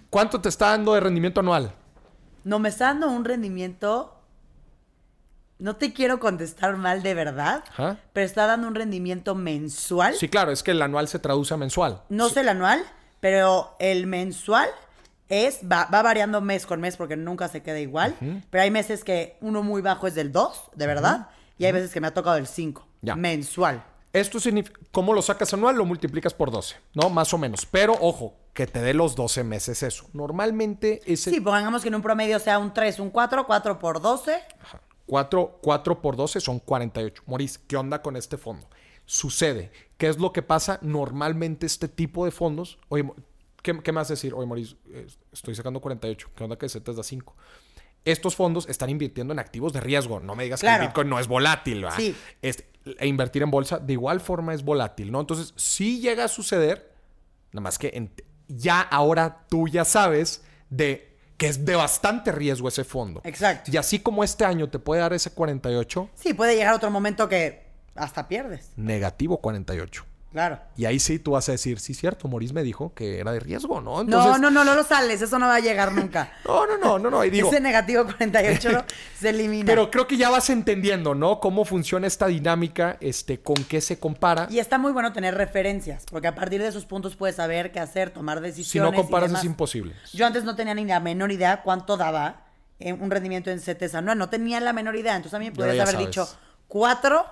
¿Cuánto 0.09 0.41
te 0.41 0.49
está 0.49 0.69
dando 0.69 0.93
de 0.95 1.01
rendimiento 1.01 1.39
anual? 1.39 1.71
No 2.43 2.57
me 2.57 2.69
está 2.69 2.85
dando 2.85 3.09
un 3.09 3.25
rendimiento. 3.25 4.11
No 5.59 5.75
te 5.75 5.93
quiero 5.93 6.19
contestar 6.19 6.75
mal 6.75 7.01
de 7.01 7.13
verdad, 7.13 7.63
pero 8.11 8.25
está 8.25 8.45
dando 8.45 8.67
un 8.67 8.75
rendimiento 8.75 9.35
mensual. 9.35 10.15
Sí, 10.15 10.29
claro, 10.29 10.51
es 10.51 10.63
que 10.63 10.71
el 10.71 10.81
anual 10.81 11.07
se 11.07 11.19
traduce 11.19 11.53
a 11.53 11.57
mensual. 11.57 12.01
No 12.09 12.27
sé 12.29 12.41
el 12.41 12.49
anual, 12.49 12.83
pero 13.21 13.75
el 13.79 14.05
mensual 14.05 14.69
es 15.29 15.59
va, 15.69 15.85
va 15.93 16.01
variando 16.01 16.41
mes 16.41 16.65
con 16.65 16.79
mes 16.81 16.97
porque 16.97 17.15
nunca 17.17 17.47
se 17.47 17.61
queda 17.63 17.79
igual. 17.79 18.15
Pero 18.49 18.63
hay 18.63 18.71
meses 18.71 19.03
que 19.03 19.37
uno 19.41 19.63
muy 19.63 19.81
bajo 19.81 20.07
es 20.07 20.15
del 20.15 20.31
2, 20.31 20.71
de 20.75 20.87
verdad, 20.87 21.29
y 21.57 21.65
hay 21.65 21.71
veces 21.71 21.91
que 21.91 22.01
me 22.01 22.07
ha 22.07 22.13
tocado 22.13 22.37
el 22.37 22.47
5, 22.47 22.87
Ya. 23.01 23.15
mensual. 23.15 23.83
Esto 24.13 24.39
significa, 24.39 24.79
¿cómo 24.93 25.13
lo 25.13 25.21
sacas 25.21 25.53
anual? 25.53 25.75
Lo 25.75 25.83
multiplicas 25.85 26.33
por 26.33 26.49
12, 26.49 26.77
¿no? 26.93 27.09
Más 27.09 27.33
o 27.33 27.37
menos. 27.37 27.65
Pero 27.65 27.97
ojo, 27.99 28.33
que 28.53 28.65
te 28.65 28.79
dé 28.81 28.93
los 28.93 29.13
12 29.15 29.43
meses 29.43 29.83
eso. 29.83 30.05
Normalmente 30.13 31.01
ese 31.05 31.31
Sí, 31.31 31.41
pongamos 31.41 31.81
que 31.81 31.89
en 31.89 31.95
un 31.95 32.01
promedio 32.01 32.39
sea 32.39 32.57
un 32.57 32.73
3, 32.73 32.99
un 33.01 33.09
4, 33.09 33.45
4 33.45 33.77
por 33.77 33.99
12. 34.01 34.41
4, 35.05 35.59
4 35.61 36.01
por 36.01 36.15
12 36.15 36.39
son 36.39 36.59
48. 36.59 37.23
Maurice, 37.27 37.59
¿qué 37.67 37.75
onda 37.75 38.01
con 38.01 38.15
este 38.15 38.37
fondo? 38.37 38.67
Sucede. 39.05 39.71
¿Qué 39.97 40.07
es 40.07 40.17
lo 40.17 40.31
que 40.31 40.41
pasa? 40.41 40.79
Normalmente 40.81 41.65
este 41.65 41.87
tipo 41.89 42.23
de 42.25 42.31
fondos... 42.31 42.79
Oye, 42.89 43.05
¿qué, 43.65 43.81
qué 43.83 43.91
me 43.91 43.97
vas 43.97 44.09
a 44.09 44.13
decir? 44.13 44.33
Oye, 44.33 44.45
Maurice, 44.47 44.75
eh, 44.91 45.07
estoy 45.33 45.55
sacando 45.55 45.81
48. 45.81 46.29
¿Qué 46.35 46.43
onda 46.43 46.55
que 46.57 46.69
Z 46.69 46.93
da 46.93 47.03
5? 47.03 47.35
Estos 48.05 48.35
fondos 48.35 48.69
están 48.69 48.89
invirtiendo 48.91 49.33
en 49.33 49.39
activos 49.39 49.73
de 49.73 49.81
riesgo. 49.81 50.19
No 50.19 50.35
me 50.35 50.43
digas 50.43 50.61
que 50.61 50.67
el 50.67 50.81
Bitcoin 50.81 51.09
no 51.09 51.19
es 51.19 51.27
volátil. 51.27 51.81
¿verdad? 51.83 51.97
Sí. 51.97 52.15
Este, 52.41 52.69
e 52.99 53.07
invertir 53.07 53.41
en 53.41 53.49
bolsa 53.49 53.79
de 53.79 53.93
igual 53.93 54.19
forma 54.21 54.53
es 54.53 54.63
volátil, 54.63 55.11
¿no? 55.11 55.19
Entonces, 55.19 55.53
sí 55.55 55.99
llega 55.99 56.25
a 56.25 56.27
suceder, 56.27 56.93
nada 57.51 57.61
más 57.63 57.79
que 57.79 57.89
en- 57.95 58.11
ya 58.47 58.79
ahora 58.81 59.45
tú 59.49 59.67
ya 59.67 59.83
sabes 59.85 60.43
de 60.69 61.17
que 61.37 61.47
es 61.47 61.65
de 61.65 61.75
bastante 61.75 62.31
riesgo 62.31 62.67
ese 62.67 62.83
fondo. 62.83 63.21
Exacto. 63.23 63.71
Y 63.73 63.77
así 63.77 63.97
como 63.99 64.23
este 64.23 64.45
año 64.45 64.69
te 64.69 64.77
puede 64.77 65.01
dar 65.01 65.11
ese 65.13 65.31
48, 65.31 66.09
Sí, 66.13 66.33
puede 66.35 66.55
llegar 66.55 66.75
otro 66.75 66.91
momento 66.91 67.27
que 67.27 67.65
hasta 67.95 68.27
pierdes. 68.27 68.71
negativo 68.75 69.41
48. 69.41 70.05
Claro. 70.35 70.59
Y 70.75 70.83
ahí 70.83 70.99
sí 70.99 71.17
tú 71.17 71.31
vas 71.31 71.47
a 71.47 71.53
decir, 71.53 71.79
sí, 71.79 71.93
cierto, 71.93 72.27
Maurice 72.27 72.53
me 72.53 72.61
dijo 72.61 72.93
que 72.93 73.21
era 73.21 73.31
de 73.31 73.39
riesgo, 73.39 73.79
¿no? 73.79 73.93
no, 73.93 74.01
Entonces, 74.01 74.41
no, 74.41 74.51
no, 74.51 74.65
no 74.65 74.75
lo 74.75 74.83
sales, 74.83 75.21
eso 75.21 75.39
no 75.39 75.47
va 75.47 75.55
a 75.55 75.59
llegar 75.61 75.93
nunca. 75.93 76.33
no, 76.45 76.67
no, 76.67 76.77
no, 76.77 76.99
no, 76.99 77.09
no. 77.09 77.23
Y 77.23 77.29
digo, 77.29 77.47
Ese 77.47 77.61
negativo 77.61 78.03
48 78.03 78.83
se 79.17 79.29
elimina. 79.29 79.65
pero 79.65 79.89
creo 79.89 80.07
que 80.07 80.17
ya 80.17 80.29
vas 80.29 80.49
entendiendo, 80.49 81.15
¿no? 81.15 81.39
Cómo 81.39 81.63
funciona 81.63 82.05
esta 82.05 82.27
dinámica, 82.27 82.97
este, 82.99 83.39
con 83.39 83.55
qué 83.55 83.79
se 83.79 83.97
compara. 83.97 84.47
Y 84.51 84.59
está 84.59 84.77
muy 84.77 84.91
bueno 84.91 85.13
tener 85.13 85.35
referencias, 85.35 86.03
porque 86.11 86.27
a 86.27 86.35
partir 86.35 86.61
de 86.61 86.67
esos 86.67 86.83
puntos 86.85 87.15
puedes 87.15 87.37
saber 87.37 87.71
qué 87.71 87.79
hacer, 87.79 88.09
tomar 88.09 88.39
Si 88.39 88.43
decisiones. 88.43 88.91
no 88.91 88.97
comparas 88.97 89.27
y 89.27 89.29
demás. 89.29 89.41
es 89.43 89.45
imposible. 89.45 89.95
Yo 90.11 90.25
antes 90.27 90.43
no 90.43 90.57
tenía 90.57 90.73
ni 90.73 90.83
la 90.83 90.99
menor 90.99 91.31
idea 91.31 91.61
cuánto 91.63 91.95
daba 91.95 92.41
eh, 92.79 92.91
un 92.91 93.09
rendimiento 93.09 93.51
en 93.51 93.61
CETES 93.61 93.95
anual. 93.95 94.17
No 94.17 94.27
tenía 94.27 94.59
la 94.59 94.73
menor 94.73 94.97
idea. 94.97 95.15
Entonces 95.15 95.33
a 95.33 95.39
mí 95.39 95.45
me 95.45 95.51
podrías 95.55 95.79
haber 95.79 95.93
sabes. 95.93 96.07
dicho 96.07 96.27
cuatro 96.67 97.25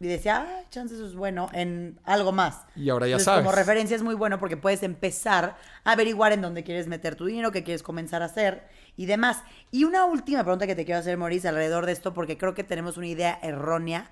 y 0.00 0.06
decía, 0.06 0.46
ah, 0.46 0.62
chance 0.70 0.94
eso 0.94 1.06
es 1.06 1.14
bueno 1.14 1.48
en 1.52 2.00
algo 2.04 2.32
más. 2.32 2.62
Y 2.74 2.90
ahora 2.90 3.06
ya 3.06 3.12
Entonces, 3.12 3.24
sabes. 3.24 3.44
Como 3.44 3.54
referencia 3.54 3.94
es 3.94 4.02
muy 4.02 4.14
bueno 4.14 4.38
porque 4.38 4.56
puedes 4.56 4.82
empezar 4.82 5.56
a 5.84 5.92
averiguar 5.92 6.32
en 6.32 6.42
dónde 6.42 6.64
quieres 6.64 6.88
meter 6.88 7.14
tu 7.14 7.26
dinero, 7.26 7.52
qué 7.52 7.62
quieres 7.62 7.82
comenzar 7.82 8.22
a 8.22 8.26
hacer 8.26 8.66
y 8.96 9.06
demás. 9.06 9.42
Y 9.70 9.84
una 9.84 10.04
última 10.04 10.42
pregunta 10.42 10.66
que 10.66 10.74
te 10.74 10.84
quiero 10.84 11.00
hacer, 11.00 11.16
Maurice, 11.16 11.48
alrededor 11.48 11.86
de 11.86 11.92
esto, 11.92 12.12
porque 12.12 12.36
creo 12.36 12.54
que 12.54 12.64
tenemos 12.64 12.96
una 12.96 13.06
idea 13.06 13.38
errónea 13.42 14.10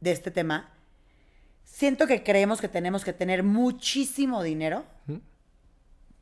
de 0.00 0.12
este 0.12 0.30
tema. 0.30 0.70
Siento 1.64 2.06
que 2.06 2.22
creemos 2.22 2.60
que 2.60 2.68
tenemos 2.68 3.04
que 3.04 3.12
tener 3.12 3.42
muchísimo 3.44 4.42
dinero 4.42 4.84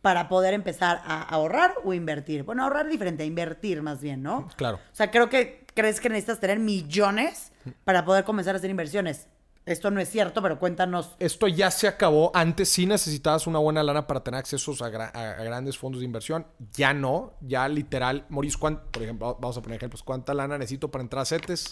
para 0.03 0.29
poder 0.29 0.55
empezar 0.55 1.03
a 1.05 1.23
ahorrar 1.23 1.75
o 1.85 1.93
invertir? 1.93 2.45
Bueno, 2.45 2.65
ahorrar 2.65 2.89
diferente, 2.89 3.23
a 3.23 3.27
invertir 3.27 3.83
más 3.83 4.01
bien, 4.01 4.23
¿no? 4.23 4.49
Claro. 4.57 4.77
O 4.77 4.95
sea, 4.95 5.11
creo 5.11 5.29
que 5.29 5.67
crees 5.81 6.01
que 6.01 6.09
necesitas 6.09 6.41
tener 6.41 6.59
millones 6.59 7.53
para 7.85 8.05
poder 8.05 8.25
comenzar 8.25 8.55
a 8.55 8.59
hacer 8.59 8.71
inversiones. 8.71 9.27
Esto 9.67 9.91
no 9.91 10.01
es 10.01 10.09
cierto, 10.09 10.41
pero 10.43 10.59
cuéntanos. 10.59 11.15
Esto 11.19 11.47
ya 11.47 11.71
se 11.71 11.87
acabó. 11.87 12.33
Antes 12.35 12.69
sí 12.71 12.87
necesitabas 12.87 13.47
una 13.47 13.59
buena 13.59 13.83
lana 13.83 14.07
para 14.07 14.25
tener 14.25 14.39
accesos 14.41 14.81
a, 14.83 14.91
gra- 14.91 15.11
a- 15.15 15.33
a 15.41 15.45
grandes 15.45 15.77
fondos 15.77 16.01
de 16.01 16.07
inversión. 16.07 16.47
Ya 16.73 16.95
no. 16.95 17.35
Ya 17.43 17.69
literal, 17.69 18.25
Maurice, 18.31 18.59
¿cuán- 18.59 18.81
por 18.91 19.03
ejemplo, 19.03 19.37
vamos 19.41 19.57
a 19.59 19.63
poner 19.63 19.77
ejemplos. 19.77 20.03
¿Cuánta 20.03 20.33
lana 20.35 20.57
necesito 20.59 20.91
para 20.91 21.03
entrar 21.03 21.23
a 21.23 21.27
CETES? 21.27 21.67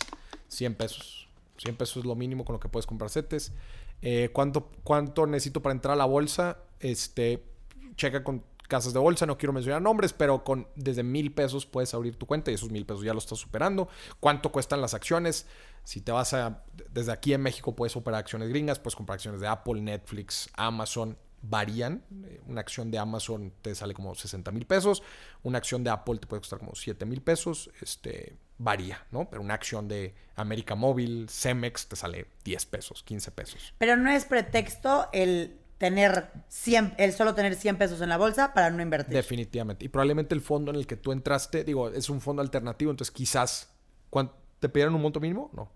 100 0.48 0.74
pesos. 0.74 1.28
100 1.56 1.76
pesos 1.76 1.96
es 1.98 2.04
lo 2.04 2.14
mínimo 2.14 2.44
con 2.44 2.52
lo 2.52 2.60
que 2.60 2.68
puedes 2.68 2.86
comprar 2.86 3.10
CETES. 3.10 3.52
Eh, 4.02 4.30
¿cuánto, 4.32 4.70
¿Cuánto 4.84 5.26
necesito 5.26 5.60
para 5.62 5.72
entrar 5.72 5.94
a 5.94 5.96
la 5.96 6.04
bolsa? 6.04 6.58
Este, 6.80 7.42
checa 7.96 8.22
con 8.22 8.44
casas 8.68 8.92
de 8.92 8.98
bolsa, 8.98 9.26
no 9.26 9.38
quiero 9.38 9.52
mencionar 9.52 9.82
nombres, 9.82 10.12
pero 10.12 10.44
con 10.44 10.68
desde 10.76 11.02
mil 11.02 11.32
pesos 11.32 11.66
puedes 11.66 11.92
abrir 11.94 12.16
tu 12.16 12.26
cuenta 12.26 12.50
y 12.50 12.54
esos 12.54 12.70
mil 12.70 12.86
pesos 12.86 13.02
ya 13.02 13.12
lo 13.12 13.18
estás 13.18 13.38
superando. 13.38 13.88
¿Cuánto 14.20 14.52
cuestan 14.52 14.80
las 14.80 14.94
acciones? 14.94 15.46
Si 15.84 16.00
te 16.00 16.12
vas 16.12 16.34
a, 16.34 16.62
desde 16.92 17.12
aquí 17.12 17.32
en 17.32 17.40
México 17.40 17.74
puedes 17.74 17.96
operar 17.96 18.20
acciones 18.20 18.48
gringas, 18.50 18.78
puedes 18.78 18.94
comprar 18.94 19.14
acciones 19.14 19.40
de 19.40 19.48
Apple, 19.48 19.80
Netflix, 19.80 20.50
Amazon, 20.54 21.16
varían. 21.42 22.04
Eh, 22.24 22.40
Una 22.46 22.60
acción 22.60 22.90
de 22.90 22.98
Amazon 22.98 23.52
te 23.62 23.74
sale 23.74 23.94
como 23.94 24.14
60 24.14 24.50
mil 24.52 24.66
pesos, 24.66 25.02
una 25.42 25.58
acción 25.58 25.82
de 25.82 25.90
Apple 25.90 26.18
te 26.18 26.26
puede 26.26 26.40
costar 26.40 26.58
como 26.58 26.74
7 26.74 27.06
mil 27.06 27.22
pesos, 27.22 27.70
este, 27.80 28.36
varía, 28.58 29.06
¿no? 29.10 29.28
Pero 29.30 29.42
una 29.42 29.54
acción 29.54 29.88
de 29.88 30.14
América 30.36 30.74
Móvil, 30.74 31.28
Cemex, 31.30 31.88
te 31.88 31.96
sale 31.96 32.26
10 32.44 32.66
pesos, 32.66 33.02
15 33.02 33.30
pesos. 33.30 33.74
Pero 33.78 33.96
no 33.96 34.10
es 34.10 34.24
pretexto 34.24 35.08
el 35.12 35.58
tener 35.78 36.30
100, 36.48 36.94
el 36.98 37.12
solo 37.12 37.34
tener 37.34 37.54
100 37.54 37.76
pesos 37.78 38.00
en 38.00 38.08
la 38.08 38.16
bolsa 38.18 38.52
para 38.52 38.70
no 38.70 38.82
invertir. 38.82 39.14
Definitivamente. 39.14 39.84
Y 39.84 39.88
probablemente 39.88 40.34
el 40.34 40.40
fondo 40.40 40.70
en 40.70 40.76
el 40.76 40.86
que 40.86 40.96
tú 40.96 41.12
entraste, 41.12 41.64
digo, 41.64 41.88
es 41.88 42.10
un 42.10 42.20
fondo 42.20 42.42
alternativo, 42.42 42.90
entonces 42.90 43.12
quizás, 43.12 43.70
¿cuán- 44.10 44.32
¿te 44.58 44.68
pidieron 44.68 44.94
un 44.94 45.02
monto 45.02 45.20
mínimo? 45.20 45.50
No. 45.54 45.70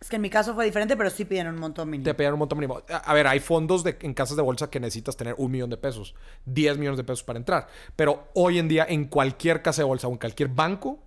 es 0.00 0.08
que 0.08 0.14
en 0.14 0.22
mi 0.22 0.30
caso 0.30 0.54
fue 0.54 0.64
diferente, 0.64 0.96
pero 0.96 1.10
sí 1.10 1.24
pidieron 1.24 1.54
un 1.54 1.60
montón 1.60 1.90
mínimo. 1.90 2.04
Te 2.04 2.14
pidieron 2.14 2.34
un 2.34 2.38
monto 2.38 2.54
mínimo. 2.54 2.80
A, 2.88 2.96
a 2.98 3.14
ver, 3.14 3.26
hay 3.26 3.40
fondos 3.40 3.82
de, 3.82 3.98
en 4.02 4.14
casas 4.14 4.36
de 4.36 4.42
bolsa 4.44 4.70
que 4.70 4.78
necesitas 4.78 5.16
tener 5.16 5.34
un 5.38 5.50
millón 5.50 5.70
de 5.70 5.76
pesos, 5.76 6.14
10 6.46 6.78
millones 6.78 6.98
de 6.98 7.02
pesos 7.02 7.24
para 7.24 7.40
entrar. 7.40 7.66
Pero 7.96 8.28
hoy 8.34 8.60
en 8.60 8.68
día, 8.68 8.86
en 8.88 9.06
cualquier 9.06 9.60
casa 9.60 9.82
de 9.82 9.86
bolsa 9.86 10.06
o 10.06 10.12
en 10.12 10.18
cualquier 10.18 10.50
banco, 10.50 11.02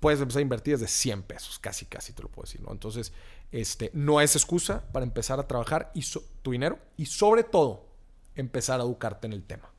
puedes 0.00 0.20
empezar 0.20 0.40
a 0.40 0.42
invertir 0.42 0.74
desde 0.74 0.88
100 0.88 1.22
pesos, 1.22 1.60
casi, 1.60 1.86
casi 1.86 2.12
te 2.12 2.22
lo 2.24 2.28
puedo 2.28 2.46
decir, 2.46 2.60
¿no? 2.60 2.72
Entonces, 2.72 3.12
este, 3.52 3.90
no 3.94 4.20
es 4.20 4.36
excusa 4.36 4.84
para 4.92 5.04
empezar 5.04 5.40
a 5.40 5.46
trabajar 5.46 5.90
y 5.94 6.02
tu 6.42 6.50
dinero 6.50 6.78
y 6.96 7.06
sobre 7.06 7.44
todo 7.44 7.86
empezar 8.34 8.80
a 8.80 8.84
educarte 8.84 9.26
en 9.26 9.32
el 9.32 9.44
tema. 9.44 9.70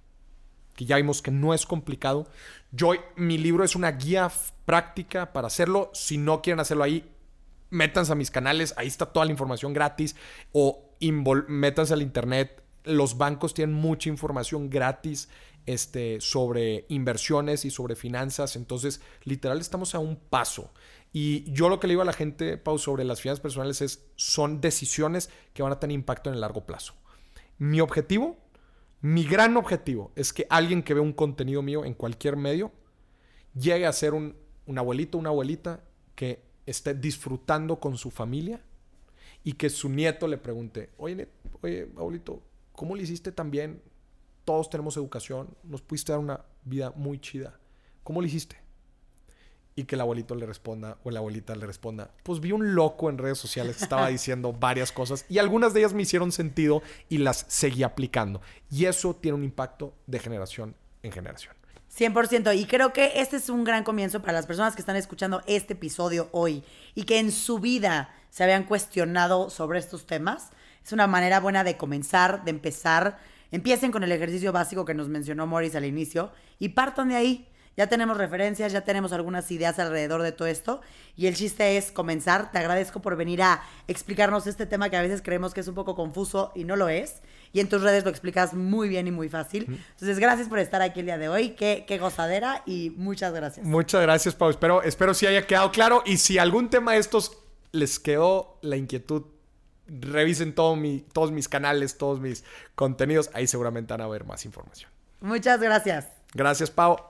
Que 0.76 0.86
ya 0.86 0.96
vimos 0.96 1.22
que 1.22 1.32
no 1.32 1.54
es 1.54 1.66
complicado. 1.66 2.28
Yo, 2.72 2.94
mi 3.16 3.38
libro 3.38 3.64
es 3.64 3.76
una 3.76 3.92
guía 3.92 4.32
práctica 4.66 5.34
para 5.34 5.48
hacerlo. 5.48 5.92
Si 5.94 6.18
no 6.18 6.42
quieren 6.42 6.60
hacerlo 6.60 6.84
ahí, 6.84 7.10
métanse 7.70 8.12
a 8.12 8.16
mis 8.16 8.32
canales, 8.32 8.74
ahí 8.78 8.88
está 8.88 9.06
toda 9.08 9.26
la 9.26 9.32
información 9.32 9.74
gratis 9.74 10.16
o 10.52 10.90
métanse 11.48 11.94
al 11.94 12.02
internet. 12.02 12.64
Los 12.86 13.18
bancos 13.18 13.54
tienen 13.54 13.76
mucha 13.76 14.10
información 14.10 14.70
gratis 14.70 15.30
este, 15.66 16.20
sobre 16.22 16.86
inversiones 16.90 17.66
y 17.66 17.72
sobre 17.72 17.96
finanzas. 17.96 18.56
Entonces, 18.56 19.02
literal, 19.24 19.60
estamos 19.60 19.94
a 19.96 20.00
un 20.00 20.16
paso. 20.16 20.72
Y 21.12 21.52
yo 21.52 21.70
lo 21.70 21.80
que 21.80 21.88
le 21.88 21.94
digo 21.94 22.04
a 22.04 22.06
la 22.06 22.14
gente, 22.14 22.58
Pau, 22.58 22.78
sobre 22.78 23.04
las 23.04 23.22
finanzas 23.22 23.42
personales 23.42 23.82
es, 23.82 24.06
son 24.16 24.62
decisiones 24.62 25.30
que 25.54 25.64
van 25.64 25.72
a 25.72 25.80
tener 25.80 25.96
impacto 25.96 26.30
en 26.30 26.36
el 26.36 26.42
largo 26.42 26.66
plazo. 26.66 26.94
Mi 27.58 27.82
objetivo, 27.82 28.38
mi 29.02 29.24
gran 29.24 29.58
objetivo, 29.58 30.12
es 30.16 30.34
que 30.34 30.46
alguien 30.50 30.84
que 30.84 30.94
ve 30.94 31.00
un 31.00 31.14
contenido 31.14 31.62
mío 31.62 31.84
en 31.84 31.94
cualquier 31.94 32.36
medio 32.36 32.72
llegue 33.56 33.88
a 33.88 33.94
ser 33.94 34.14
un, 34.14 34.36
un 34.68 34.78
abuelito, 34.78 35.18
una 35.18 35.30
abuelita 35.30 35.84
que 36.16 36.44
esté 36.66 36.94
disfrutando 36.94 37.80
con 37.80 37.98
su 37.98 38.12
familia 38.12 38.62
y 39.44 39.54
que 39.54 39.70
su 39.70 39.90
nieto 39.90 40.28
le 40.28 40.38
pregunte, 40.38 40.92
oye, 40.98 41.30
oye, 41.62 41.90
abuelito, 41.98 42.44
¿cómo 42.74 42.96
le 42.96 43.04
hiciste 43.04 43.32
tan 43.32 43.50
bien? 43.50 43.82
Todos 44.46 44.70
tenemos 44.70 44.96
educación, 44.98 45.56
nos 45.64 45.82
pudiste 45.82 46.12
dar 46.12 46.20
una 46.20 46.46
vida 46.64 46.94
muy 46.96 47.20
chida. 47.20 47.60
¿Cómo 48.04 48.22
le 48.22 48.28
hiciste? 48.28 48.58
Y 49.80 49.86
que 49.86 49.96
el 49.96 50.02
abuelito 50.02 50.36
le 50.36 50.46
responda 50.46 50.98
o 51.06 51.10
la 51.10 51.20
abuelita 51.20 51.56
le 51.56 51.66
responda, 51.66 52.12
pues 52.24 52.42
vi 52.42 52.52
un 52.52 52.76
loco 52.76 53.10
en 53.10 53.18
redes 53.18 53.38
sociales 53.38 53.78
que 53.78 53.84
estaba 53.84 54.08
diciendo 54.10 54.52
varias 54.52 54.92
cosas 54.92 55.26
y 55.30 55.38
algunas 55.38 55.74
de 55.74 55.80
ellas 55.80 55.94
me 55.94 56.02
hicieron 56.02 56.34
sentido 56.34 56.84
y 57.08 57.20
las 57.20 57.46
seguí 57.48 57.84
aplicando. 57.84 58.42
Y 58.70 58.86
eso 58.86 59.16
tiene 59.16 59.38
un 59.38 59.46
impacto 59.46 59.94
de 60.06 60.20
generación 60.20 60.76
en 61.02 61.14
generación. 61.14 61.54
100%. 61.98 62.58
Y 62.58 62.66
creo 62.66 62.92
que 62.92 63.14
este 63.16 63.38
es 63.38 63.50
un 63.50 63.64
gran 63.64 63.86
comienzo 63.86 64.22
para 64.22 64.34
las 64.34 64.46
personas 64.46 64.76
que 64.76 64.82
están 64.82 64.98
escuchando 64.98 65.42
este 65.48 65.74
episodio 65.74 66.28
hoy 66.32 66.64
y 66.94 67.04
que 67.04 67.20
en 67.20 67.32
su 67.32 67.60
vida 67.60 68.14
se 68.30 68.44
habían 68.44 68.66
cuestionado 68.66 69.50
sobre 69.50 69.80
estos 69.80 70.06
temas. 70.06 70.50
Es 70.84 70.92
una 70.92 71.08
manera 71.08 71.40
buena 71.40 71.64
de 71.64 71.78
comenzar, 71.78 72.44
de 72.44 72.52
empezar. 72.52 73.18
Empiecen 73.52 73.92
con 73.92 74.04
el 74.04 74.12
ejercicio 74.12 74.52
básico 74.52 74.86
que 74.86 74.94
nos 74.94 75.08
mencionó 75.08 75.48
Morris 75.48 75.76
al 75.76 75.86
inicio 75.86 76.32
y 76.60 76.70
partan 76.70 77.10
de 77.10 77.16
ahí. 77.16 77.49
Ya 77.80 77.88
tenemos 77.88 78.18
referencias, 78.18 78.74
ya 78.74 78.82
tenemos 78.82 79.14
algunas 79.14 79.50
ideas 79.52 79.80
alrededor 79.80 80.22
de 80.22 80.34
todo 80.34 80.50
esto 80.50 80.82
y 81.16 81.28
el 81.28 81.36
chiste 81.38 81.78
es 81.78 81.94
comenzar. 81.94 82.52
Te 82.52 82.58
agradezco 82.58 83.02
por 83.02 83.16
venir 83.16 83.42
a 83.42 83.64
explicarnos 83.88 84.48
este 84.48 84.66
tema 84.66 84.90
que 84.90 84.98
a 84.98 85.02
veces 85.02 85.22
creemos 85.22 85.54
que 85.54 85.62
es 85.62 85.68
un 85.70 85.76
poco 85.76 85.96
confuso 85.96 86.52
y 86.56 86.66
no 86.66 86.76
lo 86.76 86.90
es. 86.90 87.22
Y 87.54 87.62
en 87.62 87.70
tus 87.70 87.82
redes 87.82 88.04
lo 88.04 88.10
explicas 88.10 88.54
muy 88.54 88.90
bien 88.90 89.08
y 89.08 89.12
muy 89.12 89.30
fácil. 89.30 89.80
Entonces, 89.92 90.20
gracias 90.20 90.50
por 90.50 90.60
estar 90.60 90.82
aquí 90.82 91.00
el 91.00 91.06
día 91.06 91.18
de 91.18 91.30
hoy. 91.30 91.52
Qué, 91.52 91.86
qué 91.88 91.98
gozadera 92.00 92.64
y 92.66 92.94
muchas 92.98 93.32
gracias. 93.32 93.66
Muchas 93.66 94.02
gracias, 94.02 94.36
Pau. 94.36 94.50
Espero, 94.50 94.84
espero 94.84 95.14
si 95.14 95.28
haya 95.28 95.48
quedado 95.48 95.72
claro. 95.72 96.04
Y 96.06 96.18
si 96.18 96.38
algún 96.38 96.70
tema 96.70 96.92
de 96.92 96.98
estos 96.98 97.38
les 97.72 97.98
quedó 97.98 98.60
la 98.62 98.76
inquietud, 98.76 99.24
revisen 99.88 100.54
todo 100.54 100.76
mi, 100.76 101.00
todos 101.14 101.32
mis 101.32 101.48
canales, 101.48 101.98
todos 101.98 102.20
mis 102.20 102.44
contenidos. 102.76 103.30
Ahí 103.34 103.48
seguramente 103.48 103.94
van 103.94 104.02
a 104.02 104.08
ver 104.10 104.26
más 104.26 104.44
información. 104.44 104.92
Muchas 105.22 105.62
gracias. 105.62 106.10
Gracias, 106.34 106.70
Pau. 106.70 107.09